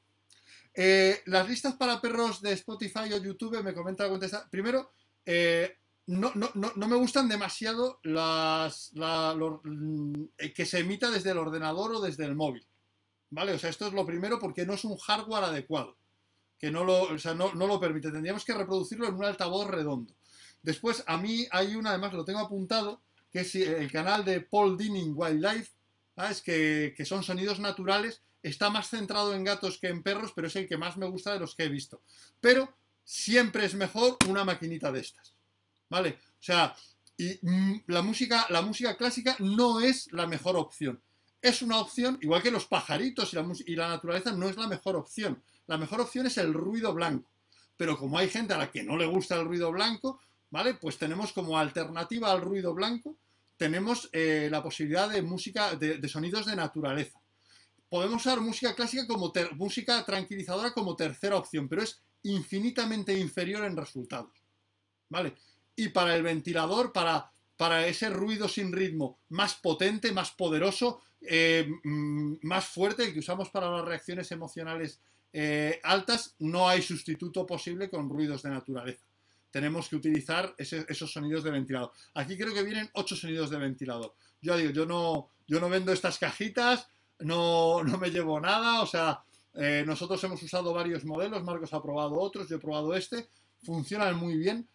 Eh, 0.73 1.21
las 1.25 1.47
listas 1.47 1.75
para 1.75 2.01
perros 2.01 2.41
de 2.41 2.53
Spotify 2.53 3.13
o 3.13 3.21
YouTube 3.21 3.61
me 3.61 3.75
comenta 3.75 4.05
la 4.05 4.09
contesta. 4.09 4.47
Primero, 4.49 4.91
eh, 5.27 5.77
no, 6.09 6.87
me 6.87 6.95
gustan 6.95 7.29
demasiado 7.29 7.99
las, 8.01 8.91
mm, 8.95 10.23
que 10.55 10.65
se 10.65 10.79
emita 10.79 11.11
desde 11.11 11.31
el 11.31 11.37
ordenador 11.37 11.93
o 11.93 12.01
desde 12.01 12.25
el 12.25 12.35
móvil. 12.35 12.65
¿Vale? 13.29 13.53
O 13.53 13.59
sea, 13.59 13.69
esto 13.69 13.85
es 13.85 13.93
lo 13.93 14.07
primero 14.07 14.39
porque 14.39 14.65
no 14.65 14.73
es 14.73 14.83
un 14.85 14.97
hardware 14.97 15.43
adecuado, 15.43 15.97
que 16.57 16.71
no 16.71 16.83
lo, 16.83 17.09
no, 17.35 17.67
lo 17.67 17.79
permite. 17.79 18.11
Tendríamos 18.11 18.43
que 18.43 18.55
reproducirlo 18.55 19.07
en 19.07 19.13
un 19.13 19.23
altavoz 19.23 19.67
redondo. 19.67 20.15
Después, 20.63 21.03
a 21.05 21.17
mí 21.17 21.47
hay 21.51 21.75
una, 21.75 21.91
además 21.91 22.13
lo 22.13 22.25
tengo 22.25 22.39
apuntado, 22.39 23.01
que 23.31 23.41
es 23.41 23.53
el 23.53 23.91
canal 23.91 24.25
de 24.25 24.41
Paul 24.41 24.77
Dinning 24.79 25.13
Wildlife, 25.15 25.73
¿sabes? 26.15 26.41
Que, 26.41 26.95
que 26.97 27.05
son 27.05 27.21
sonidos 27.21 27.59
naturales. 27.59 28.23
Está 28.41 28.71
más 28.71 28.89
centrado 28.89 29.35
en 29.35 29.43
gatos 29.43 29.77
que 29.77 29.89
en 29.89 30.01
perros, 30.01 30.31
pero 30.35 30.47
es 30.47 30.55
el 30.55 30.67
que 30.67 30.77
más 30.77 30.97
me 30.97 31.07
gusta 31.07 31.33
de 31.33 31.39
los 31.39 31.55
que 31.55 31.65
he 31.65 31.69
visto. 31.69 32.01
Pero 32.41 32.73
siempre 33.03 33.65
es 33.65 33.75
mejor 33.75 34.17
una 34.27 34.43
maquinita 34.43 34.91
de 34.91 35.01
estas. 35.01 35.38
¿Vale? 35.89 36.19
O 36.39 36.43
sea, 36.43 36.75
mm, 37.41 37.75
la 37.87 38.01
música, 38.01 38.95
clásica 38.97 39.35
no 39.39 39.79
es 39.79 40.11
la 40.11 40.27
mejor 40.27 40.55
opción 40.55 41.01
es 41.41 41.61
una 41.61 41.79
opción, 41.79 42.17
igual 42.21 42.41
que 42.41 42.51
los 42.51 42.65
pajaritos 42.65 43.33
y 43.65 43.75
la, 43.75 43.87
naturaleza 43.87 44.31
no 44.31 44.49
es 44.49 44.57
la 44.57 44.67
mejor 44.67 44.95
opción. 44.95 45.41
La 45.67 45.77
mejor 45.77 46.01
opción 46.01 46.27
es 46.27 46.37
el 46.37 46.53
ruido 46.53 46.93
blanco. 46.93 47.29
Pero 47.77 47.97
como 47.97 48.17
hay 48.17 48.29
gente 48.29 48.53
a 48.53 48.57
la 48.57 48.71
que 48.71 48.83
no 48.83 48.97
le 48.97 49.05
gusta 49.05 49.35
el 49.35 49.45
ruido 49.45 49.71
blanco, 49.71 50.19
¿vale? 50.49 50.73
Pues 50.73 50.97
tenemos 50.97 51.31
como 51.31 51.57
alternativa 51.57 52.31
al 52.31 52.41
ruido 52.41 52.73
blanco, 52.73 53.15
tenemos 53.55 54.09
eh, 54.11 54.49
la 54.51 54.61
posibilidad 54.61 55.09
de 55.09 55.21
música, 55.21 55.75
de, 55.75 56.07
sonidos 56.09 56.45
de 56.45 56.55
naturaleza. 56.55 57.19
Podemos 57.87 58.25
usar 58.25 58.41
música 58.41 58.75
clásica 58.75 59.07
como 59.07 59.31
música 59.55 60.05
tranquilizadora 60.05 60.73
como 60.73 60.95
tercera 60.95 61.37
opción, 61.37 61.69
pero 61.69 61.83
es 61.83 62.01
infinitamente 62.23 63.17
inferior 63.17 63.63
en 63.63 63.77
resultados. 63.77 64.31
¿Vale? 65.07 65.35
Y 65.79 65.89
para 65.89 66.13
el 66.13 66.23
ventilador, 66.23 66.91
para, 66.91 67.31
para 67.55 67.87
ese 67.87 68.09
ruido 68.09 68.49
sin 68.49 68.73
ritmo 68.73 69.19
más 69.29 69.55
potente, 69.55 70.11
más 70.11 70.31
poderoso, 70.31 71.01
eh, 71.21 71.69
mm, 71.85 72.35
más 72.43 72.65
fuerte 72.65 73.13
que 73.13 73.19
usamos 73.19 73.49
para 73.49 73.71
las 73.71 73.85
reacciones 73.85 74.29
emocionales 74.33 74.99
eh, 75.31 75.79
altas, 75.83 76.35
no 76.39 76.67
hay 76.67 76.81
sustituto 76.81 77.45
posible 77.45 77.89
con 77.89 78.09
ruidos 78.09 78.43
de 78.43 78.49
naturaleza. 78.49 79.05
Tenemos 79.51 79.87
que 79.87 79.95
utilizar 79.95 80.53
esos 80.57 81.11
sonidos 81.11 81.45
de 81.45 81.51
ventilador. 81.51 81.91
Aquí 82.15 82.37
creo 82.37 82.53
que 82.53 82.63
vienen 82.63 82.89
ocho 82.93 83.15
sonidos 83.15 83.49
de 83.49 83.57
ventilador. 83.57 84.13
Yo 84.41 84.57
digo, 84.57 84.71
yo 84.71 84.85
no, 84.85 85.29
yo 85.47 85.61
no 85.61 85.69
vendo 85.69 85.93
estas 85.93 86.19
cajitas, 86.19 86.89
no, 87.19 87.83
no 87.85 87.97
me 87.97 88.11
llevo 88.11 88.39
nada, 88.41 88.81
o 88.81 88.85
sea, 88.85 89.23
eh, 89.53 89.83
nosotros 89.87 90.21
hemos 90.25 90.43
usado 90.43 90.73
varios 90.73 91.05
modelos, 91.05 91.43
Marcos 91.43 91.73
ha 91.73 91.81
probado 91.81 92.19
otros, 92.19 92.49
yo 92.49 92.57
he 92.57 92.59
probado 92.59 92.93
este, 92.93 93.29
funcionan 93.63 94.17
muy 94.17 94.37
bien. 94.37 94.67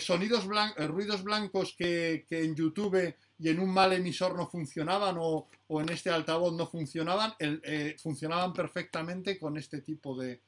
Sonidos 0.00 0.46
ruidos 0.88 1.22
blancos 1.22 1.74
que, 1.76 2.24
que 2.28 2.42
en 2.42 2.54
YouTube 2.54 3.14
y 3.38 3.48
en 3.48 3.60
un 3.60 3.72
mal 3.72 3.92
emisor 3.92 4.34
no 4.36 4.48
funcionaban 4.48 5.16
o, 5.18 5.48
en 5.68 5.88
este 5.90 6.10
altavoz 6.10 6.54
no 6.54 6.66
funcionaban, 6.66 7.34
eh, 7.38 7.96
funcionaban 8.02 8.52
perfectamente 8.52 9.38
con 9.38 9.56
este 9.56 9.80
tipo 9.80 10.16
de... 10.18 10.42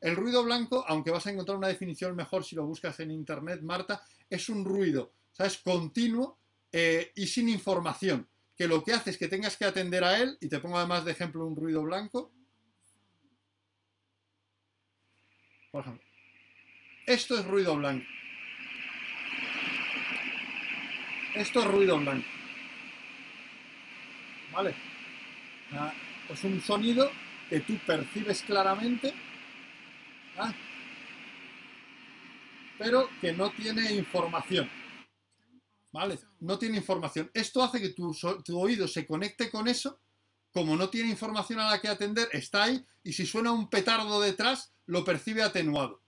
El 0.00 0.16
ruido 0.16 0.44
blanco, 0.44 0.84
aunque 0.86 1.10
vas 1.10 1.26
a 1.26 1.30
encontrar 1.30 1.58
una 1.58 1.68
definición 1.68 2.14
mejor 2.16 2.44
si 2.44 2.54
lo 2.54 2.64
buscas 2.64 3.00
en 3.00 3.10
internet, 3.10 3.60
Marta, 3.62 4.02
es 4.30 4.48
un 4.48 4.64
ruido, 4.64 5.12
¿sabes? 5.32 5.58
Continuo 5.58 6.38
eh, 6.72 7.12
y 7.16 7.26
sin 7.26 7.48
información, 7.48 8.26
que 8.56 8.68
lo 8.68 8.82
que 8.82 8.92
hace 8.92 9.10
es 9.10 9.18
que 9.18 9.28
tengas 9.28 9.56
que 9.56 9.64
atender 9.64 10.04
a 10.04 10.18
él, 10.18 10.38
y 10.40 10.48
te 10.48 10.60
pongo 10.60 10.78
además 10.78 11.04
de 11.04 11.12
ejemplo 11.12 11.46
un 11.46 11.56
ruido 11.56 11.82
blanco. 11.82 12.32
Por 15.70 15.82
ejemplo, 15.82 16.06
esto 17.06 17.38
es 17.38 17.44
ruido 17.44 17.76
blanco. 17.76 18.06
Esto 21.34 21.60
es 21.60 21.66
ruido 21.66 21.98
blanco. 21.98 22.26
¿Vale? 24.52 24.74
Ah, 25.72 25.92
es 26.28 26.44
un 26.44 26.60
sonido 26.60 27.10
que 27.48 27.60
tú 27.60 27.78
percibes 27.86 28.42
claramente, 28.42 29.14
¿ah? 30.38 30.52
pero 32.78 33.08
que 33.20 33.32
no 33.32 33.50
tiene 33.50 33.92
información. 33.92 34.68
¿Vale? 35.92 36.18
No 36.40 36.58
tiene 36.58 36.78
información. 36.78 37.30
Esto 37.34 37.62
hace 37.62 37.80
que 37.80 37.90
tu, 37.90 38.14
oído 38.54 38.88
se 38.88 39.06
conecte 39.06 39.50
con 39.50 39.68
eso, 39.68 40.00
como 40.52 40.76
no 40.76 40.88
tiene 40.88 41.10
información 41.10 41.60
a 41.60 41.70
la 41.70 41.80
que 41.80 41.88
atender, 41.88 42.28
está 42.32 42.64
ahí, 42.64 42.84
y 43.02 43.12
si 43.12 43.26
suena 43.26 43.52
un 43.52 43.68
petardo 43.68 44.20
detrás, 44.20 44.72
lo 44.86 45.04
percibe 45.04 45.42
atenuado. 45.42 45.99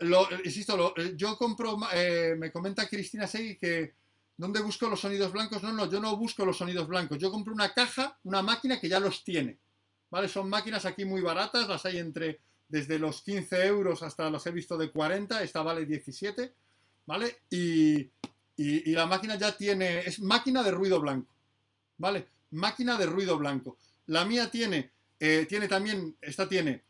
Lo, 0.00 0.28
insisto, 0.44 0.94
eh, 0.96 1.14
yo 1.16 1.36
compro, 1.38 1.78
eh, 1.92 2.34
me 2.36 2.50
comenta 2.50 2.88
Cristina 2.88 3.28
Segui 3.28 3.56
que 3.56 3.94
¿dónde 4.36 4.60
busco 4.62 4.88
los 4.88 5.00
sonidos 5.00 5.32
blancos? 5.32 5.62
No, 5.62 5.72
no, 5.72 5.88
yo 5.88 6.00
no 6.00 6.16
busco 6.16 6.44
los 6.44 6.56
sonidos 6.56 6.88
blancos. 6.88 7.18
Yo 7.18 7.30
compro 7.30 7.52
una 7.52 7.72
caja, 7.72 8.18
una 8.24 8.42
máquina 8.42 8.80
que 8.80 8.88
ya 8.88 8.98
los 8.98 9.22
tiene. 9.22 9.58
¿Vale? 10.10 10.28
Son 10.28 10.48
máquinas 10.48 10.86
aquí 10.86 11.04
muy 11.04 11.20
baratas, 11.20 11.68
las 11.68 11.84
hay 11.86 11.98
entre 11.98 12.40
desde 12.68 12.98
los 12.98 13.22
15 13.22 13.66
euros 13.66 14.02
hasta 14.02 14.30
las 14.30 14.46
he 14.46 14.50
visto 14.50 14.78
de 14.78 14.90
40, 14.90 15.42
esta 15.42 15.62
vale 15.62 15.84
17, 15.86 16.54
¿vale? 17.06 17.42
Y, 17.50 18.10
la 18.92 19.06
máquina 19.06 19.36
ya 19.36 19.56
tiene, 19.56 20.00
es 20.00 20.20
máquina 20.20 20.62
de 20.62 20.70
ruido 20.70 21.00
blanco, 21.00 21.32
¿vale? 21.96 22.28
Máquina 22.50 22.98
de 22.98 23.06
ruido 23.06 23.38
blanco. 23.38 23.78
La 24.06 24.24
mía 24.24 24.50
tiene, 24.50 24.90
eh, 25.18 25.46
tiene 25.48 25.66
también, 25.66 26.16
esta 26.20 26.48
tiene 26.48 26.82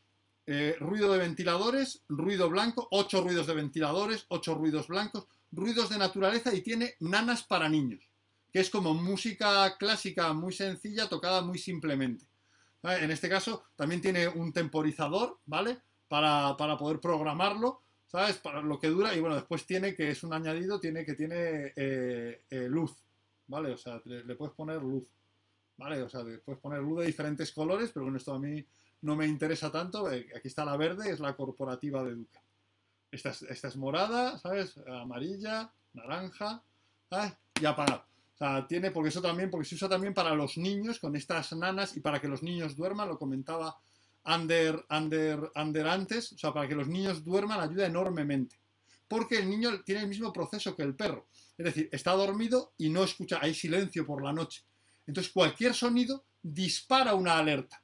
eh, 0.52 0.74
ruido 0.80 1.12
de 1.12 1.20
ventiladores, 1.20 2.02
ruido 2.08 2.50
blanco, 2.50 2.88
ocho 2.90 3.22
ruidos 3.22 3.46
de 3.46 3.54
ventiladores, 3.54 4.26
ocho 4.30 4.56
ruidos 4.56 4.88
blancos, 4.88 5.28
ruidos 5.52 5.90
de 5.90 5.98
naturaleza 5.98 6.52
y 6.52 6.60
tiene 6.60 6.96
nanas 6.98 7.44
para 7.44 7.68
niños, 7.68 8.10
que 8.52 8.58
es 8.58 8.68
como 8.68 8.92
música 8.92 9.76
clásica 9.78 10.32
muy 10.32 10.52
sencilla 10.52 11.08
tocada 11.08 11.42
muy 11.42 11.56
simplemente. 11.56 12.24
En 12.82 13.12
este 13.12 13.28
caso 13.28 13.62
también 13.76 14.00
tiene 14.00 14.26
un 14.26 14.52
temporizador, 14.52 15.38
¿vale? 15.46 15.78
Para, 16.08 16.56
poder 16.56 16.98
programarlo, 16.98 17.82
¿sabes? 18.08 18.38
Para 18.38 18.60
lo 18.60 18.80
que 18.80 18.88
dura 18.88 19.14
y 19.14 19.20
bueno, 19.20 19.36
después 19.36 19.64
tiene 19.64 19.94
que 19.94 20.10
es 20.10 20.24
un 20.24 20.32
añadido, 20.32 20.80
tiene 20.80 21.04
que 21.04 21.14
tiene 21.14 21.72
eh, 21.76 22.42
eh, 22.50 22.66
luz, 22.68 22.96
¿vale? 23.46 23.70
O 23.70 23.76
sea, 23.76 24.02
le, 24.04 24.24
le 24.24 24.34
puedes 24.34 24.56
poner 24.56 24.82
luz, 24.82 25.06
¿vale? 25.76 26.02
O 26.02 26.08
sea, 26.08 26.24
le 26.24 26.38
puedes 26.38 26.60
poner 26.60 26.80
luz 26.80 26.98
de 26.98 27.06
diferentes 27.06 27.52
colores, 27.52 27.92
pero 27.94 28.06
con 28.06 28.16
esto 28.16 28.34
a 28.34 28.40
mí 28.40 28.66
no 29.02 29.16
me 29.16 29.26
interesa 29.26 29.70
tanto. 29.70 30.10
Eh, 30.10 30.28
Aquí 30.36 30.48
está 30.48 30.64
la 30.64 30.76
verde, 30.76 31.10
es 31.10 31.20
la 31.20 31.34
corporativa 31.34 32.02
de 32.04 32.14
Duca. 32.14 32.42
Esta 33.10 33.30
es, 33.30 33.42
esta 33.42 33.68
es 33.68 33.76
morada, 33.76 34.38
¿sabes? 34.38 34.78
Amarilla, 34.86 35.72
naranja, 35.92 36.62
¿sabes? 37.08 37.32
Y 37.60 37.64
apagado. 37.64 38.04
Tiene, 38.68 38.90
porque 38.90 39.10
eso 39.10 39.20
también, 39.20 39.50
porque 39.50 39.68
se 39.68 39.74
usa 39.74 39.88
también 39.88 40.14
para 40.14 40.34
los 40.34 40.56
niños 40.56 40.98
con 40.98 41.14
estas 41.14 41.52
nanas 41.52 41.94
y 41.96 42.00
para 42.00 42.20
que 42.20 42.28
los 42.28 42.42
niños 42.42 42.74
duerman, 42.74 43.08
lo 43.08 43.18
comentaba 43.18 43.78
Ander, 44.24 44.82
Ander, 44.88 45.50
Ander 45.54 45.86
antes, 45.86 46.32
o 46.32 46.38
sea, 46.38 46.52
para 46.52 46.66
que 46.66 46.74
los 46.74 46.88
niños 46.88 47.22
duerman 47.22 47.60
ayuda 47.60 47.84
enormemente. 47.84 48.56
Porque 49.06 49.38
el 49.38 49.50
niño 49.50 49.82
tiene 49.82 50.02
el 50.02 50.08
mismo 50.08 50.32
proceso 50.32 50.74
que 50.74 50.84
el 50.84 50.94
perro. 50.94 51.26
Es 51.58 51.66
decir, 51.66 51.90
está 51.92 52.12
dormido 52.12 52.72
y 52.78 52.88
no 52.88 53.04
escucha, 53.04 53.40
hay 53.42 53.52
silencio 53.54 54.06
por 54.06 54.22
la 54.22 54.32
noche. 54.32 54.62
Entonces, 55.06 55.32
cualquier 55.32 55.74
sonido 55.74 56.24
dispara 56.42 57.14
una 57.14 57.36
alerta. 57.36 57.82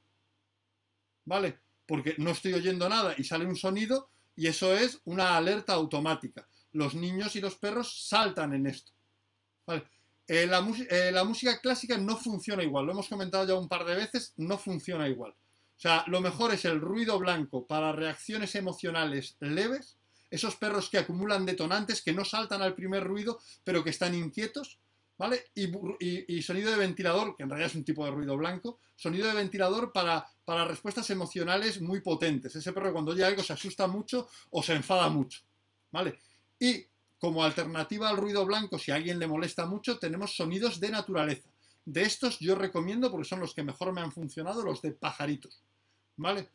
¿Vale? 1.26 1.58
Porque 1.86 2.14
no 2.18 2.30
estoy 2.30 2.54
oyendo 2.54 2.88
nada 2.88 3.14
y 3.18 3.24
sale 3.24 3.44
un 3.44 3.56
sonido 3.56 4.08
y 4.34 4.46
eso 4.46 4.74
es 4.74 5.00
una 5.04 5.36
alerta 5.36 5.74
automática. 5.74 6.48
Los 6.72 6.94
niños 6.94 7.36
y 7.36 7.40
los 7.40 7.56
perros 7.56 8.08
saltan 8.08 8.54
en 8.54 8.66
esto. 8.66 8.92
¿Vale? 9.66 9.84
Eh, 10.28 10.46
la, 10.46 10.66
eh, 10.90 11.10
la, 11.12 11.24
música 11.24 11.60
clásica 11.60 11.96
no 11.98 12.16
funciona 12.16 12.64
igual, 12.64 12.86
lo 12.86 12.92
hemos 12.92 13.08
comentado 13.08 13.46
ya 13.46 13.54
un 13.54 13.68
par 13.68 13.84
de 13.84 13.94
veces, 13.94 14.32
no 14.36 14.58
funciona 14.58 15.08
igual. 15.08 15.30
O 15.32 15.78
sea, 15.78 16.04
lo 16.08 16.20
mejor 16.20 16.52
es 16.52 16.64
el 16.64 16.80
ruido 16.80 17.18
blanco 17.18 17.66
para 17.66 17.92
reacciones 17.92 18.56
emocionales 18.56 19.36
leves, 19.40 19.98
esos 20.30 20.56
perros 20.56 20.90
que 20.90 20.98
acumulan 20.98 21.46
detonantes, 21.46 22.02
que 22.02 22.12
no 22.12 22.24
saltan 22.24 22.60
al 22.60 22.74
primer 22.74 23.04
ruido, 23.04 23.38
pero 23.62 23.84
que 23.84 23.90
están 23.90 24.14
inquietos, 24.14 24.80
¿vale? 25.18 25.46
Y, 25.54 26.36
y, 26.36 26.42
sonido 26.42 26.70
de 26.70 26.76
ventilador, 26.76 27.36
que 27.36 27.42
en 27.42 27.48
realidad 27.48 27.70
es 27.70 27.76
un 27.76 27.84
tipo 27.84 28.04
de 28.04 28.10
ruido 28.10 28.36
blanco, 28.36 28.78
sonido 28.94 29.26
de 29.26 29.34
ventilador 29.34 29.92
para, 29.92 30.26
para 30.44 30.64
respuestas 30.64 31.08
emocionales 31.10 31.80
muy 31.80 32.00
potentes. 32.00 32.54
Ese 32.54 32.72
perro 32.72 32.92
cuando 32.92 33.12
oye 33.12 33.24
algo 33.24 33.42
se 33.42 33.52
asusta 33.52 33.86
mucho 33.86 34.28
o 34.50 34.62
se 34.62 34.74
enfada 34.74 35.08
mucho, 35.08 35.40
¿vale? 35.90 36.18
Y 36.58 36.84
como 37.18 37.42
alternativa 37.42 38.08
al 38.08 38.16
ruido 38.16 38.44
blanco, 38.44 38.78
si 38.78 38.90
a 38.90 38.96
alguien 38.96 39.18
le 39.18 39.26
molesta 39.26 39.66
mucho, 39.66 39.98
tenemos 39.98 40.36
sonidos 40.36 40.80
de 40.80 40.90
naturaleza. 40.90 41.48
De 41.84 42.02
estos 42.02 42.38
yo 42.40 42.54
recomiendo, 42.54 43.10
porque 43.10 43.28
son 43.28 43.40
los 43.40 43.54
que 43.54 43.62
mejor 43.62 43.92
me 43.92 44.00
han 44.00 44.12
funcionado, 44.12 44.62
los 44.62 44.82
de 44.82 44.92
pajaritos, 44.92 45.62
¿vale? 46.16 46.48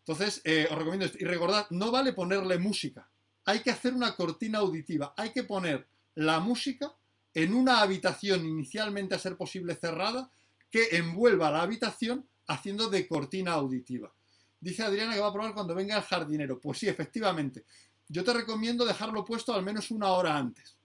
Entonces, 0.00 0.40
eh, 0.44 0.66
os 0.70 0.78
recomiendo 0.78 1.04
esto. 1.04 1.18
Y 1.20 1.24
recordad, 1.24 1.66
no 1.70 1.90
vale 1.90 2.14
ponerle 2.14 2.58
música. 2.58 3.10
Hay 3.44 3.60
que 3.60 3.70
hacer 3.70 3.92
una 3.92 4.16
cortina 4.16 4.60
auditiva. 4.60 5.12
Hay 5.16 5.32
que 5.32 5.42
poner 5.42 5.86
la 6.14 6.40
música 6.40 6.94
en 7.42 7.54
una 7.54 7.82
habitación 7.82 8.44
inicialmente 8.44 9.14
a 9.14 9.18
ser 9.18 9.36
posible 9.36 9.76
cerrada 9.76 10.28
que 10.70 10.96
envuelva 10.96 11.52
la 11.52 11.62
habitación 11.62 12.26
haciendo 12.48 12.90
de 12.90 13.06
cortina 13.06 13.52
auditiva. 13.52 14.12
Dice 14.60 14.82
Adriana 14.82 15.14
que 15.14 15.20
va 15.20 15.28
a 15.28 15.32
probar 15.32 15.54
cuando 15.54 15.72
venga 15.72 15.96
el 15.96 16.02
jardinero. 16.02 16.60
Pues 16.60 16.78
sí, 16.78 16.88
efectivamente. 16.88 17.64
Yo 18.08 18.24
te 18.24 18.32
recomiendo 18.32 18.84
dejarlo 18.84 19.24
puesto 19.24 19.54
al 19.54 19.62
menos 19.62 19.92
una 19.92 20.10
hora 20.10 20.36
antes. 20.36 20.76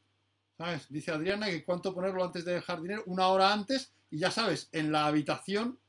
¿Sabes? 0.55 0.85
Dice 0.89 1.09
Adriana 1.09 1.47
que 1.47 1.63
cuánto 1.63 1.91
ponerlo 1.91 2.23
antes 2.23 2.45
del 2.45 2.61
jardinero, 2.61 3.01
una 3.07 3.27
hora 3.29 3.51
antes, 3.51 3.91
y 4.11 4.19
ya 4.19 4.29
sabes, 4.29 4.69
en 4.71 4.91
la 4.91 5.07
habitación 5.07 5.79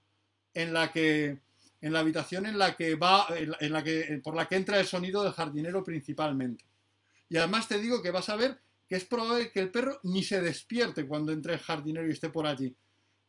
en 0.55 0.73
la 0.73 0.91
que. 0.91 1.41
En 1.83 1.93
la 1.93 1.99
habitación 1.99 2.47
en 2.47 2.57
la 2.57 2.75
que 2.75 2.95
va. 2.95 3.27
En 3.61 3.73
la 3.73 3.85
que. 3.85 4.19
por 4.25 4.35
la 4.35 4.47
que 4.47 4.57
entra 4.57 4.81
el 4.81 4.87
sonido 4.87 5.23
del 5.23 5.35
jardinero 5.35 5.85
principalmente. 5.85 6.65
Y 7.29 7.37
además 7.37 7.69
te 7.69 7.79
digo 7.79 8.01
que 8.01 8.11
vas 8.11 8.31
a 8.31 8.37
ver 8.37 8.59
es 8.97 9.05
probable 9.05 9.51
que 9.51 9.61
el 9.61 9.71
perro 9.71 9.99
ni 10.05 10.23
se 10.23 10.41
despierte 10.41 11.07
cuando 11.07 11.33
entre 11.33 11.55
el 11.55 11.61
jardinero 11.61 12.07
y 12.07 12.13
esté 12.13 12.31
por 12.31 12.47
allí. 12.47 12.75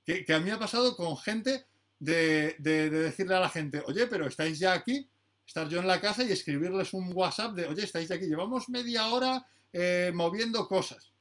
Que, 0.05 0.26
a 0.34 0.39
mí 0.39 0.51
ha 0.51 0.59
pasado 0.59 0.95
con 0.95 1.18
gente 1.18 1.66
de, 1.99 2.55
de, 2.59 2.89
de, 2.89 2.99
decirle 2.99 3.36
a 3.36 3.39
la 3.39 3.49
gente, 3.49 3.82
oye, 3.88 4.05
pero 4.07 4.28
estáis 4.28 4.59
ya 4.59 4.74
aquí, 4.74 5.09
estar 5.45 5.68
yo 5.68 5.80
en 5.80 5.88
la 5.88 5.99
casa 5.99 6.24
y 6.24 6.32
escribirles 6.32 6.93
un 6.93 7.11
WhatsApp 7.13 7.55
de, 7.55 7.66
oye, 7.66 7.84
estáis 7.84 8.11
aquí, 8.11 8.26
llevamos 8.26 8.70
media 8.70 9.07
hora 9.07 9.45
eh, 9.74 10.11
moviendo 10.13 10.68
cosas. 10.68 11.11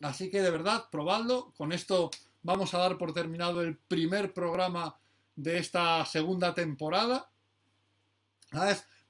Así 0.00 0.30
que 0.30 0.40
de 0.40 0.50
verdad, 0.50 0.86
probadlo. 0.90 1.52
Con 1.56 1.72
esto 1.72 2.10
vamos 2.42 2.74
a 2.74 2.78
dar 2.78 2.98
por 2.98 3.12
terminado 3.12 3.62
el 3.62 3.76
primer 3.76 4.32
programa 4.32 4.98
de 5.36 5.58
esta 5.58 6.04
segunda 6.06 6.54
temporada. 6.54 7.30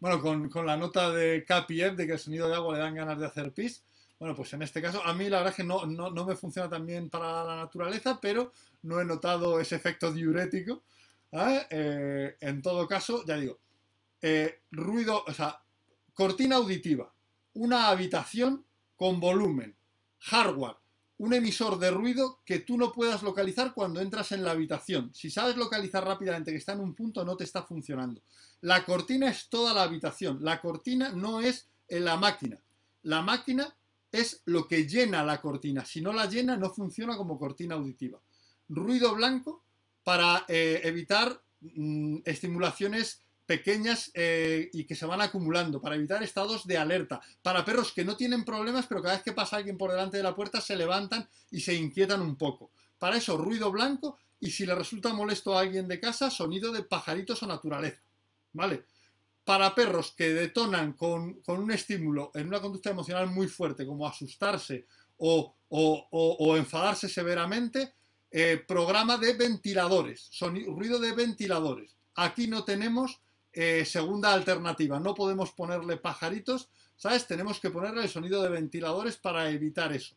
Bueno, 0.01 0.20
con, 0.20 0.49
con, 0.49 0.64
la 0.64 0.76
nota 0.76 1.11
de 1.11 1.44
KPF 1.44 1.96
de 1.96 2.07
que 2.07 2.12
el 2.12 2.18
sonido 2.18 2.49
de 2.49 2.55
agua 2.55 2.74
le 2.74 2.80
dan 2.80 2.94
ganas 2.94 3.18
de 3.18 3.26
hacer 3.26 3.53
pis. 3.53 3.82
Bueno, 4.18 4.34
pues 4.34 4.53
en 4.53 4.62
este 4.62 4.82
caso, 4.82 5.03
a 5.05 5.14
mí 5.14 5.28
la 5.28 5.38
verdad 5.38 5.53
es 5.53 5.57
que 5.57 5.64
no, 5.64 5.86
no, 5.86 6.11
no 6.11 6.24
me 6.24 6.36
funciona 6.36 6.68
tan 6.68 6.84
bien 6.86 7.09
para 7.09 7.44
la 7.44 7.57
naturaleza, 7.57 8.18
pero 8.20 8.53
no 8.82 9.01
he 9.01 9.05
notado 9.05 9.61
ese 9.61 9.76
efecto 9.76 10.12
diurético. 10.12 10.82
Eh, 11.32 12.36
en 12.40 12.62
todo 12.62 12.88
caso, 12.88 13.24
ya 13.26 13.36
digo, 13.36 13.59
eh, 14.22 14.62
ruido, 14.70 15.24
o 15.26 15.32
sea, 15.32 15.61
cortina 16.14 16.57
auditiva, 16.57 17.12
una 17.55 17.88
habitación 17.88 18.64
con 18.96 19.20
volumen, 19.20 19.76
hardware, 20.18 20.76
un 21.19 21.35
emisor 21.35 21.79
de 21.79 21.91
ruido 21.91 22.41
que 22.45 22.61
tú 22.61 22.79
no 22.79 22.93
puedas 22.93 23.23
localizar 23.23 23.75
cuando 23.75 24.01
entras 24.01 24.33
en 24.33 24.45
la 24.45 24.53
habitación. 24.53 25.11
Si 25.14 25.31
sabes 25.31 25.57
localizar 25.57 26.05
rápidamente 26.05 26.53
que 26.53 26.59
está 26.59 26.73
en 26.73 26.81
un 26.81 26.95
punto, 26.95 27.25
no 27.25 27.37
te 27.37 27.45
está 27.45 27.64
funcionando. 27.64 28.23
La 28.61 28.85
cortina 28.85 29.29
es 29.29 29.49
toda 29.49 29.75
la 29.75 29.83
habitación. 29.83 30.39
La 30.43 30.61
cortina 30.61 31.11
no 31.11 31.41
es 31.41 31.69
en 31.89 32.05
la 32.05 32.16
máquina. 32.16 32.61
La 33.03 33.23
máquina 33.23 33.75
es 34.12 34.43
lo 34.45 34.69
que 34.69 34.87
llena 34.87 35.25
la 35.25 35.41
cortina. 35.41 35.85
Si 35.85 36.01
no 36.01 36.12
la 36.12 36.27
llena, 36.27 36.57
no 36.57 36.71
funciona 36.71 37.16
como 37.16 37.39
cortina 37.39 37.75
auditiva. 37.75 38.21
Ruido 38.69 39.14
blanco 39.14 39.64
para 40.05 40.45
eh, 40.49 40.81
evitar 40.85 41.43
mmm, 41.61 42.19
estimulaciones 42.25 43.23
pequeñas 43.49 44.11
eh, 44.12 44.68
y 44.74 44.84
que 44.84 44.94
se 44.94 45.07
van 45.07 45.22
acumulando, 45.22 45.80
para 45.80 45.94
evitar 45.94 46.22
estados 46.22 46.66
de 46.66 46.76
alerta, 46.76 47.18
para 47.40 47.64
perros 47.64 47.92
que 47.92 48.05
no 48.05 48.14
tienen 48.14 48.44
problemas, 48.44 48.86
pero 48.86 49.01
cada 49.01 49.14
vez 49.14 49.24
que 49.24 49.32
pasa 49.32 49.57
alguien 49.57 49.78
por 49.78 49.90
delante 49.90 50.18
de 50.18 50.22
la 50.22 50.36
puerta 50.36 50.61
se 50.61 50.76
levantan 50.76 51.26
y 51.51 51.61
se 51.62 51.72
inquietan 51.72 52.20
un 52.20 52.36
poco. 52.36 52.72
Para 52.99 53.16
eso, 53.16 53.38
ruido 53.38 53.72
blanco 53.72 54.18
y 54.38 54.51
si 54.51 54.66
le 54.66 54.74
resulta 54.74 55.14
molesto 55.14 55.57
a 55.57 55.62
alguien 55.62 55.88
de 55.88 55.99
casa, 55.99 56.30
sonido 56.30 56.72
de 56.72 56.82
pajaritos 56.82 57.42
o 57.42 57.46
naturaleza. 57.46 58.03
¿Vale? 58.53 58.84
Para 59.44 59.74
perros 59.74 60.12
que 60.14 60.28
detonan 60.28 60.92
con, 60.92 61.40
con 61.40 61.59
un 61.59 61.70
estímulo 61.70 62.30
en 62.34 62.49
una 62.49 62.61
conducta 62.61 62.90
emocional 62.90 63.28
muy 63.28 63.46
fuerte, 63.46 63.86
como 63.86 64.07
asustarse 64.07 64.84
o, 65.16 65.55
o, 65.70 66.57
enfadarse 66.59 67.09
severamente, 67.09 67.94
eh, 68.30 68.62
programa 68.68 69.16
de 69.16 69.32
ventiladores, 69.32 70.28
sonido, 70.30 70.74
ruido 70.74 70.99
de 70.99 71.12
ventiladores. 71.12 71.96
Aquí 72.14 72.46
no 72.46 72.64
tenemos 72.64 73.22
eh, 73.61 73.84
segunda 73.84 74.32
alternativa, 74.32 75.00
no 75.00 75.16
podemos 75.16 75.50
ponerle 75.50 75.96
pajaritos, 75.96 76.68
¿sabes? 76.96 77.26
Tenemos 77.26 77.59
que 77.59 77.70
ponerle 77.70 78.02
el 78.02 78.09
sonido 78.09 78.40
de 78.40 78.50
ventiladores 78.50 79.16
para 79.16 79.50
evitar 79.50 79.92
eso. 79.92 80.14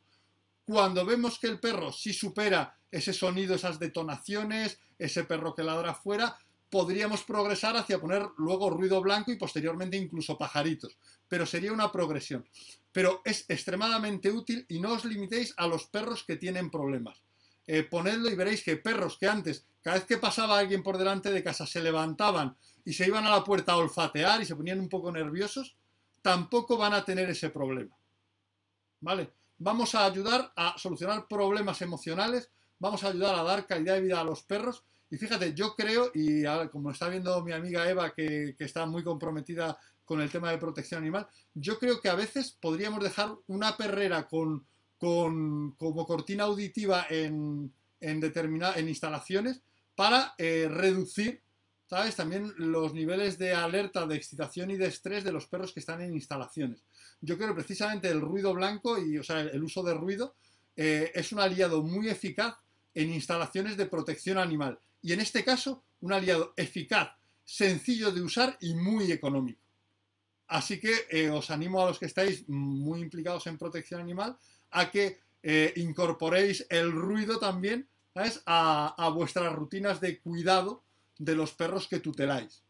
Cuando 0.63 1.03
vemos 1.07 1.39
que 1.39 1.47
el 1.47 1.59
perro 1.59 1.91
sí 1.91 2.13
supera 2.13 2.77
ese 2.91 3.13
sonido, 3.13 3.55
esas 3.55 3.79
detonaciones, 3.79 4.77
ese 4.99 5.23
perro 5.23 5.55
que 5.55 5.63
ladra 5.63 5.89
afuera, 5.89 6.37
podríamos 6.69 7.23
progresar 7.23 7.75
hacia 7.77 7.99
poner 7.99 8.27
luego 8.37 8.69
ruido 8.69 9.01
blanco 9.01 9.31
y 9.31 9.37
posteriormente 9.37 9.97
incluso 9.97 10.37
pajaritos. 10.37 10.95
Pero 11.27 11.47
sería 11.47 11.73
una 11.73 11.91
progresión. 11.91 12.47
Pero 12.91 13.23
es 13.25 13.45
extremadamente 13.49 14.29
útil 14.29 14.67
y 14.69 14.79
no 14.79 14.93
os 14.93 15.03
limitéis 15.03 15.55
a 15.57 15.65
los 15.65 15.87
perros 15.87 16.23
que 16.23 16.35
tienen 16.35 16.69
problemas. 16.69 17.23
Eh, 17.65 17.81
ponedlo 17.81 18.29
y 18.29 18.35
veréis 18.35 18.63
que 18.63 18.77
perros 18.77 19.17
que 19.17 19.27
antes, 19.27 19.65
cada 19.81 19.97
vez 19.97 20.05
que 20.05 20.17
pasaba 20.17 20.59
alguien 20.59 20.83
por 20.83 20.97
delante 20.97 21.31
de 21.31 21.43
casa, 21.43 21.65
se 21.65 21.81
levantaban 21.81 22.55
y 22.85 22.93
se 22.93 23.07
iban 23.07 23.25
a 23.25 23.31
la 23.31 23.43
puerta 23.43 23.73
a 23.73 23.77
olfatear 23.77 24.41
y 24.41 24.45
se 24.45 24.55
ponían 24.55 24.79
un 24.79 24.89
poco 24.89 25.11
nerviosos, 25.11 25.75
tampoco 26.21 26.77
van 26.77 26.93
a 26.93 27.03
tener 27.03 27.29
ese 27.29 27.49
problema. 27.49 27.95
¿Vale? 28.99 29.31
Vamos 29.57 29.95
a 29.95 30.05
ayudar 30.05 30.53
a 30.55 30.77
solucionar 30.77 31.27
problemas 31.27 31.81
emocionales, 31.81 32.49
vamos 32.79 33.03
a 33.03 33.07
ayudar 33.07 33.35
a 33.35 33.43
dar 33.43 33.65
calidad 33.65 33.95
de 33.95 34.01
vida 34.01 34.19
a 34.19 34.23
los 34.23 34.43
perros. 34.43 34.83
Y 35.09 35.17
fíjate, 35.17 35.53
yo 35.53 35.75
creo, 35.75 36.11
y 36.13 36.43
como 36.71 36.91
está 36.91 37.09
viendo 37.09 37.43
mi 37.43 37.51
amiga 37.51 37.89
Eva, 37.89 38.13
que, 38.13 38.55
está 38.59 38.85
muy 38.85 39.03
comprometida 39.03 39.77
con 40.05 40.21
el 40.21 40.29
tema 40.29 40.51
de 40.51 40.57
protección 40.57 41.01
animal, 41.01 41.27
yo 41.53 41.79
creo 41.79 41.99
que 41.99 42.09
a 42.09 42.15
veces 42.15 42.57
podríamos 42.61 43.03
dejar 43.03 43.35
una 43.47 43.75
perrera 43.77 44.27
con, 44.27 44.65
con, 44.97 45.71
como 45.71 46.05
cortina 46.05 46.43
auditiva 46.43 47.07
en, 47.09 47.73
en, 47.99 48.21
en 48.23 48.89
instalaciones 48.89 49.61
para 49.95 50.33
eh, 50.37 50.67
reducir 50.69 51.41
¿sabes? 51.91 52.15
También 52.15 52.53
los 52.55 52.93
niveles 52.93 53.37
de 53.37 53.53
alerta, 53.53 54.07
de 54.07 54.15
excitación 54.15 54.71
y 54.71 54.77
de 54.77 54.85
estrés 54.85 55.25
de 55.25 55.33
los 55.33 55.47
perros 55.47 55.73
que 55.73 55.81
están 55.81 56.01
en 56.01 56.13
instalaciones. 56.13 56.85
Yo 57.19 57.37
creo 57.37 57.53
precisamente 57.53 58.07
el 58.07 58.21
ruido 58.21 58.53
blanco 58.53 58.97
y, 58.97 59.17
o 59.17 59.23
sea, 59.23 59.41
el 59.41 59.61
uso 59.61 59.83
de 59.83 59.93
ruido 59.93 60.33
eh, 60.77 61.11
es 61.13 61.33
un 61.33 61.41
aliado 61.41 61.83
muy 61.83 62.07
eficaz 62.07 62.55
en 62.93 63.11
instalaciones 63.11 63.75
de 63.75 63.87
protección 63.87 64.37
animal. 64.37 64.79
Y 65.01 65.11
en 65.11 65.19
este 65.19 65.43
caso, 65.43 65.83
un 65.99 66.13
aliado 66.13 66.53
eficaz, 66.55 67.09
sencillo 67.43 68.13
de 68.13 68.21
usar 68.21 68.57
y 68.61 68.73
muy 68.73 69.11
económico. 69.11 69.59
Así 70.47 70.79
que 70.79 70.93
eh, 71.09 71.29
os 71.29 71.51
animo 71.51 71.81
a 71.81 71.87
los 71.87 71.99
que 71.99 72.05
estáis 72.05 72.47
muy 72.47 73.01
implicados 73.01 73.47
en 73.47 73.57
protección 73.57 73.99
animal 73.99 74.37
a 74.69 74.89
que 74.89 75.19
eh, 75.43 75.73
incorporéis 75.75 76.65
el 76.69 76.89
ruido 76.93 77.37
también 77.37 77.89
¿sabes? 78.13 78.41
A, 78.45 79.11
vuestras 79.13 79.53
rutinas 79.53 80.01
de 80.01 80.19
cuidado 80.19 80.83
de 81.17 81.35
los 81.35 81.53
perros 81.53 81.87
que 81.87 81.99
tuteláis. 81.99 82.63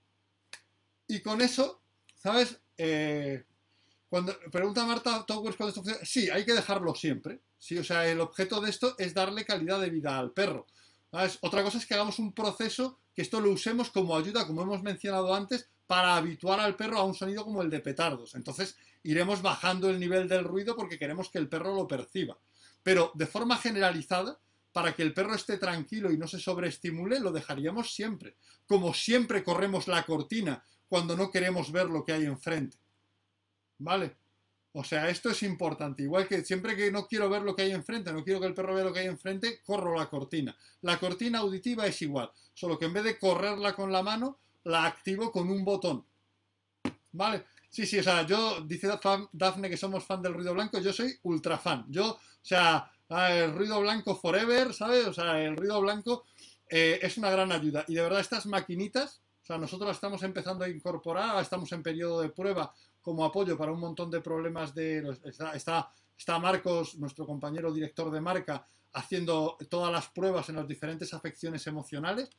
Y 1.08 1.22
con 1.22 1.42
eso, 1.42 1.82
¿sabes? 2.16 2.60
Eh, 2.78 3.46
cuando 4.10 4.38
pregunta 4.52 4.86
Marta 4.86 5.26
Towers 5.26 5.56
cuando 5.56 5.70
esto 5.70 5.84
funciona, 5.84 6.06
sí, 6.06 6.30
hay 6.30 6.46
que 6.46 6.54
dejarlo 6.54 6.94
siempre. 6.96 7.39
Sí, 7.58 7.78
o 7.78 7.84
sea, 7.84 8.08
el 8.08 8.20
objeto 8.20 8.60
de 8.60 8.70
esto 8.70 8.96
es 8.98 9.14
darle 9.14 9.46
calidad 9.46 9.80
de 9.80 9.89
vida 9.89 10.18
al 10.18 10.32
perro. 10.32 10.68
Otra 11.42 11.64
cosa 11.64 11.78
es 11.78 11.86
que 11.86 11.94
hagamos 11.94 12.20
un 12.20 12.34
proceso 12.34 12.98
que 13.14 13.22
esto 13.22 13.42
lo 13.42 13.52
usemos 13.52 13.89
como 13.89 14.18
ayuda, 14.18 14.48
como 14.48 14.62
hemos 14.62 14.82
mencionado 14.82 15.34
antes, 15.34 15.70
para 15.86 16.16
habituar 16.16 16.60
al 16.62 16.76
perro 16.76 17.00
a 17.00 17.04
un 17.04 17.14
sonido 17.14 17.44
como 17.44 17.62
el 17.62 17.70
de 17.70 17.82
petardos. 17.82 18.36
Entonces 18.36 18.78
iremos 19.04 19.42
bajando 19.42 19.89
el 19.89 20.00
nivel 20.00 20.30
del 20.30 20.46
ruido 20.46 20.76
porque 20.76 20.98
queremos 20.98 21.30
que 21.30 21.38
el 21.38 21.50
perro 21.50 21.76
lo 21.76 21.88
perciba. 21.88 22.38
Pero 22.82 23.12
de 23.14 23.28
forma 23.28 23.58
generalizada, 23.58 24.39
para 24.72 24.93
que 24.93 25.03
el 25.03 25.13
perro 25.13 25.36
esté 25.36 25.57
tranquilo 25.57 26.11
y 26.11 26.17
no 26.17 26.28
se 26.28 26.39
sobreestimule, 26.39 27.19
lo 27.19 27.32
dejaríamos 27.32 27.93
siempre. 27.93 28.36
Como 28.65 28.93
siempre 28.93 29.43
corremos 29.43 29.88
la 29.88 30.03
cortina 30.03 30.63
cuando 30.88 31.15
no 31.15 31.32
queremos 31.32 31.72
ver 31.72 31.88
lo 31.88 32.03
que 32.03 32.13
hay 32.13 32.26
enfrente. 32.26 32.78
¿Vale? 33.80 34.15
O 34.74 34.84
sea, 34.84 35.09
esto 35.09 35.30
es 35.30 35.43
importante. 35.43 36.03
Igual 36.03 36.28
que 36.28 36.45
siempre 36.45 36.76
que 36.76 36.91
no 36.91 37.07
quiero 37.07 37.30
ver 37.30 37.41
lo 37.41 37.55
que 37.55 37.63
hay 37.63 37.72
enfrente, 37.72 38.13
no 38.13 38.24
quiero 38.24 38.39
que 38.39 38.47
el 38.47 38.53
perro 38.53 38.74
vea 38.74 38.86
lo 38.86 38.93
que 38.93 38.99
hay 38.99 39.07
enfrente, 39.07 39.61
corro 39.65 39.97
la 39.97 40.09
cortina. 40.09 40.55
La 40.82 40.97
cortina 40.97 41.39
auditiva 41.39 41.86
es 41.86 42.01
igual, 42.01 42.32
solo 42.53 42.80
que 42.80 42.86
en 42.86 42.93
vez 42.93 43.03
de 43.03 43.19
correrla 43.19 43.76
con 43.76 43.91
la 43.91 44.01
mano, 44.01 44.39
la 44.63 44.86
activo 44.86 45.32
con 45.32 45.49
un 45.49 45.65
botón. 45.65 46.05
¿Vale? 47.11 47.45
Sí, 47.69 47.86
sí, 47.86 47.99
o 47.99 48.03
sea, 48.03 48.26
yo, 48.26 48.61
dice 48.61 48.88
Dafne 49.32 49.69
que 49.69 49.78
somos 49.78 50.05
fan 50.05 50.22
del 50.22 50.34
ruido 50.34 50.53
blanco, 50.53 50.80
yo 50.80 50.93
soy 50.93 51.17
ultra 51.24 51.57
fan. 51.57 51.86
Yo, 51.89 52.11
o 52.11 52.19
sea, 52.41 52.89
el 53.12 53.53
ruido 53.53 53.80
blanco 53.82 54.16
forever, 54.16 54.74
¿sabes? 54.74 55.05
O 55.07 55.14
sea, 55.14 55.41
el 55.41 55.55
ruido 55.55 55.82
blanco 55.82 56.24
eh, 56.70 56.99
es 57.01 57.18
una 57.18 57.30
gran 57.30 57.51
ayuda. 57.51 57.86
Y 57.88 57.95
de 57.95 58.01
verdad, 58.01 58.22
estas 58.22 58.45
maquinitas 58.45 59.22
o 59.41 59.45
sea, 59.45 59.57
nosotros 59.57 59.88
la 59.88 59.93
estamos 59.93 60.22
empezando 60.24 60.64
a 60.64 60.70
incorporar, 60.70 61.41
estamos 61.41 61.72
en 61.72 61.82
periodo 61.82 62.22
de 62.22 62.30
prueba 62.30 62.74
como 63.01 63.26
apoyo 63.26 63.57
para 63.57 63.72
un 63.72 63.80
montón 63.80 64.12
de 64.12 64.22
problemas 64.22 64.76
de... 64.76 65.18
Está, 65.24 65.91
está, 66.16 66.39
Marcos, 66.39 66.95
nuestro 66.99 67.26
compañero 67.26 67.74
director 67.74 68.12
de 68.12 68.22
marca, 68.22 68.68
haciendo 68.93 69.57
todas 69.70 69.91
las 69.91 70.09
pruebas 70.09 70.47
en 70.49 70.57
las 70.57 70.68
diferentes 70.68 71.14
afecciones 71.14 71.66
emocionales 71.66 72.30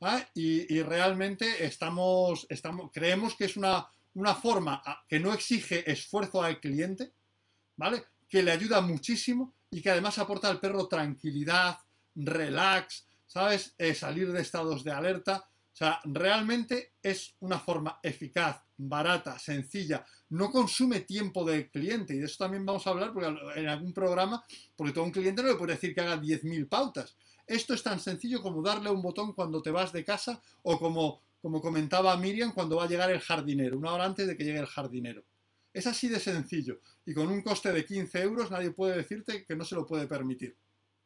¿ah? 0.00 0.24
y, 0.32 0.80
realmente 0.80 1.66
estamos, 1.66 2.46
estamos, 2.48 2.90
creemos 2.92 3.34
que 3.34 3.44
es 3.44 3.58
una, 3.58 3.86
una 4.14 4.34
forma 4.34 4.82
que 5.06 5.20
no 5.20 5.34
exige 5.34 5.90
esfuerzo 5.90 6.42
al 6.42 6.60
cliente, 6.60 7.12
¿vale? 7.76 8.04
Que 8.28 8.42
le 8.42 8.52
ayuda 8.52 8.80
muchísimo 8.80 9.52
y 9.70 9.82
que 9.82 9.90
además 9.90 10.18
aporta 10.18 10.48
al 10.48 10.60
perro 10.60 10.86
tranquilidad, 10.86 11.78
relax, 12.14 13.06
¿sabes? 13.26 13.74
Eh, 13.78 13.94
salir 13.94 14.32
de 14.32 14.40
estados 14.40 14.84
de 14.84 14.92
alerta. 14.92 15.48
O 15.72 15.76
sea, 15.76 16.00
realmente 16.04 16.94
es 17.02 17.34
una 17.40 17.58
forma 17.58 18.00
eficaz, 18.02 18.62
barata, 18.78 19.38
sencilla, 19.38 20.06
no 20.30 20.50
consume 20.50 21.00
tiempo 21.00 21.44
del 21.44 21.70
cliente 21.70 22.14
y 22.14 22.18
de 22.18 22.24
eso 22.24 22.36
también 22.38 22.64
vamos 22.64 22.86
a 22.86 22.90
hablar 22.90 23.12
en 23.56 23.68
algún 23.68 23.92
programa, 23.92 24.42
porque 24.74 24.94
todo 24.94 25.04
un 25.04 25.10
cliente 25.10 25.42
no 25.42 25.48
le 25.48 25.56
puede 25.56 25.74
decir 25.74 25.94
que 25.94 26.00
haga 26.00 26.16
10.000 26.16 26.68
pautas. 26.68 27.16
Esto 27.46 27.74
es 27.74 27.82
tan 27.82 28.00
sencillo 28.00 28.42
como 28.42 28.62
darle 28.62 28.90
un 28.90 29.02
botón 29.02 29.34
cuando 29.34 29.62
te 29.62 29.70
vas 29.70 29.92
de 29.92 30.04
casa 30.04 30.40
o 30.62 30.78
como, 30.78 31.20
como 31.40 31.60
comentaba 31.60 32.16
Miriam 32.16 32.52
cuando 32.52 32.76
va 32.76 32.84
a 32.84 32.88
llegar 32.88 33.10
el 33.10 33.20
jardinero, 33.20 33.78
una 33.78 33.92
hora 33.92 34.04
antes 34.04 34.26
de 34.26 34.36
que 34.36 34.44
llegue 34.44 34.60
el 34.60 34.66
jardinero. 34.66 35.24
Es 35.76 35.86
así 35.86 36.08
de 36.08 36.18
sencillo 36.18 36.80
y 37.04 37.12
con 37.12 37.28
un 37.28 37.42
coste 37.42 37.70
de 37.70 37.84
15 37.84 38.22
euros 38.22 38.50
nadie 38.50 38.70
puede 38.70 38.96
decirte 38.96 39.44
que 39.44 39.54
no 39.54 39.62
se 39.62 39.74
lo 39.74 39.84
puede 39.84 40.06
permitir. 40.06 40.56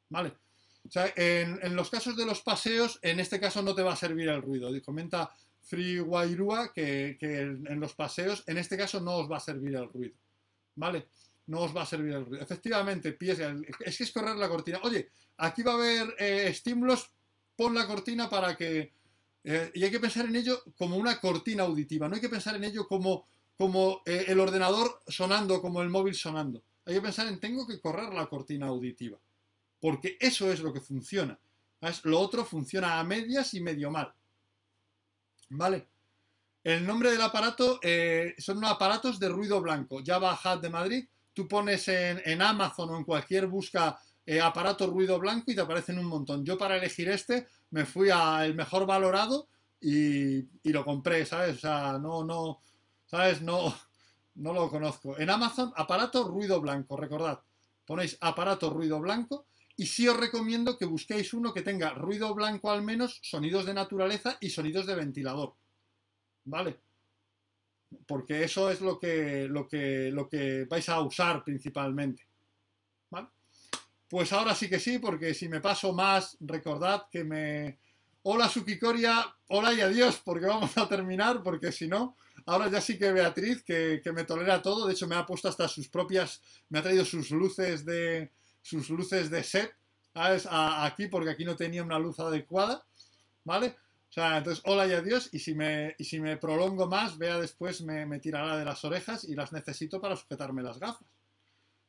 ¿Vale? 0.08 0.32
O 0.86 0.88
sea, 0.88 1.12
en, 1.16 1.74
los 1.74 1.90
casos 1.90 2.16
de 2.16 2.24
los 2.24 2.40
paseos, 2.42 3.00
en 3.02 3.18
este 3.18 3.40
caso 3.40 3.62
no 3.62 3.74
te 3.74 3.82
va 3.82 3.94
a 3.94 3.96
servir 3.96 4.28
el 4.28 4.40
ruido. 4.40 4.70
Comenta 4.84 5.28
Free 5.60 5.98
Wairua 5.98 6.72
que, 6.72 7.18
en, 7.20 7.80
los 7.80 7.94
paseos, 7.94 8.44
en 8.46 8.58
este 8.58 8.76
caso 8.76 9.00
no 9.00 9.16
os 9.16 9.28
va 9.28 9.38
a 9.38 9.40
servir 9.40 9.74
el 9.74 9.88
ruido. 9.88 10.14
¿Vale? 10.76 11.08
No 11.48 11.62
os 11.62 11.76
va 11.76 11.82
a 11.82 11.86
servir 11.86 12.14
el 12.14 12.26
ruido. 12.26 12.40
Efectivamente, 12.40 13.18
es 13.18 13.96
que 13.96 14.04
es 14.04 14.12
correr 14.12 14.36
la 14.36 14.48
cortina. 14.48 14.78
Oye, 14.84 15.10
aquí 15.38 15.64
va 15.64 15.72
a 15.72 15.76
haber 15.78 16.14
eh, 16.16 16.46
estímulos, 16.46 17.10
pon 17.56 17.74
la 17.74 17.88
cortina 17.88 18.30
para 18.30 18.56
que... 18.56 18.92
Eh, 19.42 19.72
y 19.74 19.82
hay 19.82 19.90
que 19.90 19.98
pensar 19.98 20.26
en 20.26 20.36
ello 20.36 20.62
como 20.78 20.96
una 20.96 21.18
cortina 21.18 21.64
auditiva, 21.64 22.08
no 22.08 22.14
hay 22.14 22.20
que 22.20 22.28
pensar 22.28 22.54
en 22.54 22.62
ello 22.62 22.86
como, 22.86 23.26
como 23.61 24.00
eh, 24.06 24.24
el 24.28 24.40
ordenador 24.40 25.02
sonando, 25.06 25.61
como 25.61 25.82
el 25.82 25.90
móvil 25.90 26.14
sonando. 26.14 26.62
Hay 26.86 26.94
que 26.94 27.02
pensar 27.02 27.26
en 27.26 27.38
tengo 27.38 27.66
que 27.66 27.78
correr 27.78 28.11
la 28.14 28.24
cortina 28.24 28.68
auditiva 28.68 29.18
porque 29.78 30.16
eso 30.18 30.50
es 30.50 30.61
lo 30.61 30.72
que 30.72 30.80
funciona. 30.80 31.38
Lo 32.04 32.20
otro 32.20 32.42
funciona 32.42 32.98
a 32.98 33.04
medias 33.04 33.52
y 33.52 33.61
medio 33.61 33.90
mal. 33.90 34.11
¿Vale? 35.50 35.88
El 36.64 36.86
nombre 36.86 37.11
del 37.11 37.20
aparato 37.20 37.80
eh, 37.82 38.34
son 38.38 38.64
aparatos 38.64 39.20
de 39.20 39.28
ruido 39.28 39.61
blanco. 39.61 40.00
Java 40.02 40.38
Hat 40.42 40.61
de 40.61 40.70
Madrid. 40.70 41.04
Tú 41.34 41.46
pones 41.46 41.86
en, 41.88 42.40
Amazon 42.40 42.90
o 42.90 42.96
en 42.96 43.04
cualquier 43.04 43.46
busca 43.46 43.98
eh, 44.24 44.40
aparato 44.40 44.86
ruido 44.86 45.18
blanco 45.18 45.50
y 45.50 45.54
te 45.54 45.61
aparecen 45.61 45.98
un 45.98 46.06
montón. 46.06 46.46
Yo 46.46 46.56
para 46.56 46.78
elegir 46.78 47.11
este 47.11 47.46
me 47.70 47.84
fui 47.84 48.08
al 48.08 48.54
mejor 48.54 48.86
valorado 48.86 49.48
y, 49.80 50.38
y, 50.38 50.72
lo 50.72 50.82
compré, 50.82 51.26
¿sabes? 51.26 51.56
O 51.56 51.61
sea, 51.61 51.98
no, 51.98 52.24
no, 52.24 52.61
¿sabes? 53.11 53.42
No, 53.42 53.74
no 54.36 54.52
lo 54.52 54.70
conozco. 54.70 55.18
En 55.18 55.30
Amazon, 55.30 55.72
aparato 55.76 56.24
ruido 56.28 56.61
blanco, 56.61 56.96
recordad. 56.96 57.40
Ponéis 57.84 58.16
aparato 58.20 58.70
ruido 58.70 59.00
blanco 59.00 59.46
y 59.76 59.86
sí 59.86 60.06
os 60.06 60.16
recomiendo 60.16 60.78
que 60.78 60.84
busquéis 60.84 61.34
uno 61.34 61.52
que 61.52 61.62
tenga 61.62 61.90
ruido 61.90 62.32
blanco 62.34 62.70
al 62.70 62.82
menos, 62.82 63.18
sonidos 63.22 63.66
de 63.66 63.74
naturaleza 63.74 64.38
y 64.40 64.50
sonidos 64.50 64.86
de 64.86 64.94
ventilador. 64.94 65.54
¿Vale? 66.44 66.78
Porque 68.06 68.44
eso 68.44 68.70
es 68.70 68.80
lo 68.80 69.00
que, 69.00 69.48
lo 69.48 69.66
que, 69.66 70.11
lo 70.12 70.28
que 70.28 70.66
vais 70.66 70.88
a 70.88 71.00
usar 71.00 71.42
principalmente. 71.42 72.24
¿Vale? 73.11 73.26
Pues 74.08 74.32
ahora 74.32 74.54
sí 74.54 74.68
que 74.68 74.78
sí, 74.78 75.00
porque 75.00 75.34
si 75.34 75.48
me 75.48 75.61
paso 75.61 75.92
más, 75.92 76.36
recordad 76.40 77.08
que 77.11 77.24
me... 77.24 77.78
Hola 78.22 78.48
Sukikoria, 78.48 79.34
hola 79.48 79.72
y 79.72 79.80
adiós, 79.80 80.20
porque 80.22 80.46
vamos 80.46 80.76
a 80.76 80.86
terminar, 80.86 81.42
porque 81.42 81.72
si 81.72 81.88
no, 81.88 82.16
ahora 82.47 82.68
ya 82.68 82.80
sí 82.80 82.99
que 82.99 83.12
Beatriz, 83.12 83.62
que, 83.62 84.01
que 84.03 84.12
me 84.12 84.24
tolera 84.24 84.62
todo, 84.62 84.86
de 84.86 84.93
hecho 84.93 85.07
me 85.07 85.16
ha 85.16 85.26
puesto 85.26 85.49
hasta 85.49 85.68
sus 85.68 85.88
propias, 85.88 86.41
me 86.68 86.78
ha 86.78 86.82
traído 86.82 87.05
sus 87.05 87.30
luces 87.30 87.84
de, 87.84 88.30
sus 88.62 88.91
luces 88.91 89.30
de 89.30 89.43
set, 89.43 89.74
¿sabes? 90.12 90.47
aquí, 90.51 91.07
porque 91.07 91.30
aquí 91.30 91.45
no 91.45 91.57
tenía 91.57 91.82
una 91.82 91.99
luz 91.99 92.18
adecuada, 92.20 92.84
¿vale? 93.45 93.76
O 94.09 94.12
sea, 94.12 94.38
entonces, 94.38 94.62
hola 94.66 94.86
y 94.86 94.93
adiós, 94.93 95.28
y 95.32 95.38
si 95.38 95.55
me, 95.55 95.95
y 95.99 96.05
si 96.05 96.20
me 96.20 96.36
prolongo 96.36 96.88
más, 96.88 97.16
vea 97.16 97.38
después 97.38 97.80
me, 97.82 98.07
me 98.07 98.18
tirará 98.18 98.57
de 98.57 98.64
las 98.64 98.84
orejas 98.84 99.24
y 99.24 99.34
las 99.34 99.53
necesito 99.53 100.01
para 100.01 100.16
sujetarme 100.16 100.62
las 100.62 100.80
gafas, 100.80 101.07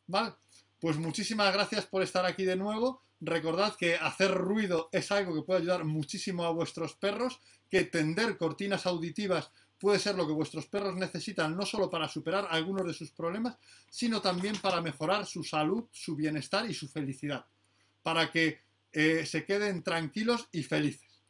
¿vale? 0.08 0.34
Pues 0.80 0.98
muchísimas 0.98 1.52
gracias 1.54 1.86
por 1.86 2.04
estar 2.04 2.26
aquí 2.26 2.44
de 2.44 2.56
nuevo. 2.56 3.02
Recordad 3.20 3.76
que 3.76 3.96
hacer 3.96 4.32
ruido 4.32 4.90
es 4.92 5.12
algo 5.12 5.36
que 5.36 5.44
puede 5.44 5.62
ayudar 5.62 5.84
muchísimo 5.84 6.44
a 6.44 6.52
vuestros 6.52 6.96
perros, 6.96 7.40
que 7.70 7.84
tender 7.84 8.38
cortinas 8.38 8.88
auditivas 8.88 9.52
puede 9.82 9.98
ser 9.98 10.16
lo 10.16 10.28
que 10.28 10.34
vuestros 10.34 10.68
perros 10.68 10.96
necesitan 10.96 11.58
no 11.58 11.66
solo 11.66 11.90
para 11.90 12.08
superar 12.08 12.48
algunos 12.52 12.86
de 12.86 12.94
sus 12.94 13.12
problemas, 13.12 13.58
sino 13.90 14.22
también 14.22 14.56
para 14.62 14.80
mejorar 14.80 15.26
su 15.26 15.44
salud, 15.44 15.86
su 15.92 16.16
bienestar 16.16 16.70
y 16.70 16.74
su 16.76 16.88
felicidad, 16.88 17.44
para 18.04 18.32
que 18.32 18.62
eh, 18.92 19.26
se 19.26 19.44
queden 19.44 19.82
tranquilos 19.82 20.48
y 20.52 20.62
felices. 20.62 21.24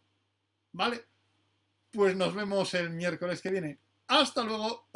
¿Vale? 0.73 1.05
Pues 1.91 2.13
nos 2.15 2.35
vemos 2.35 2.73
el 2.73 2.89
miércoles 2.89 3.41
que 3.41 3.51
viene. 3.51 3.79
¡Hasta 4.07 4.43
luego! 4.43 4.89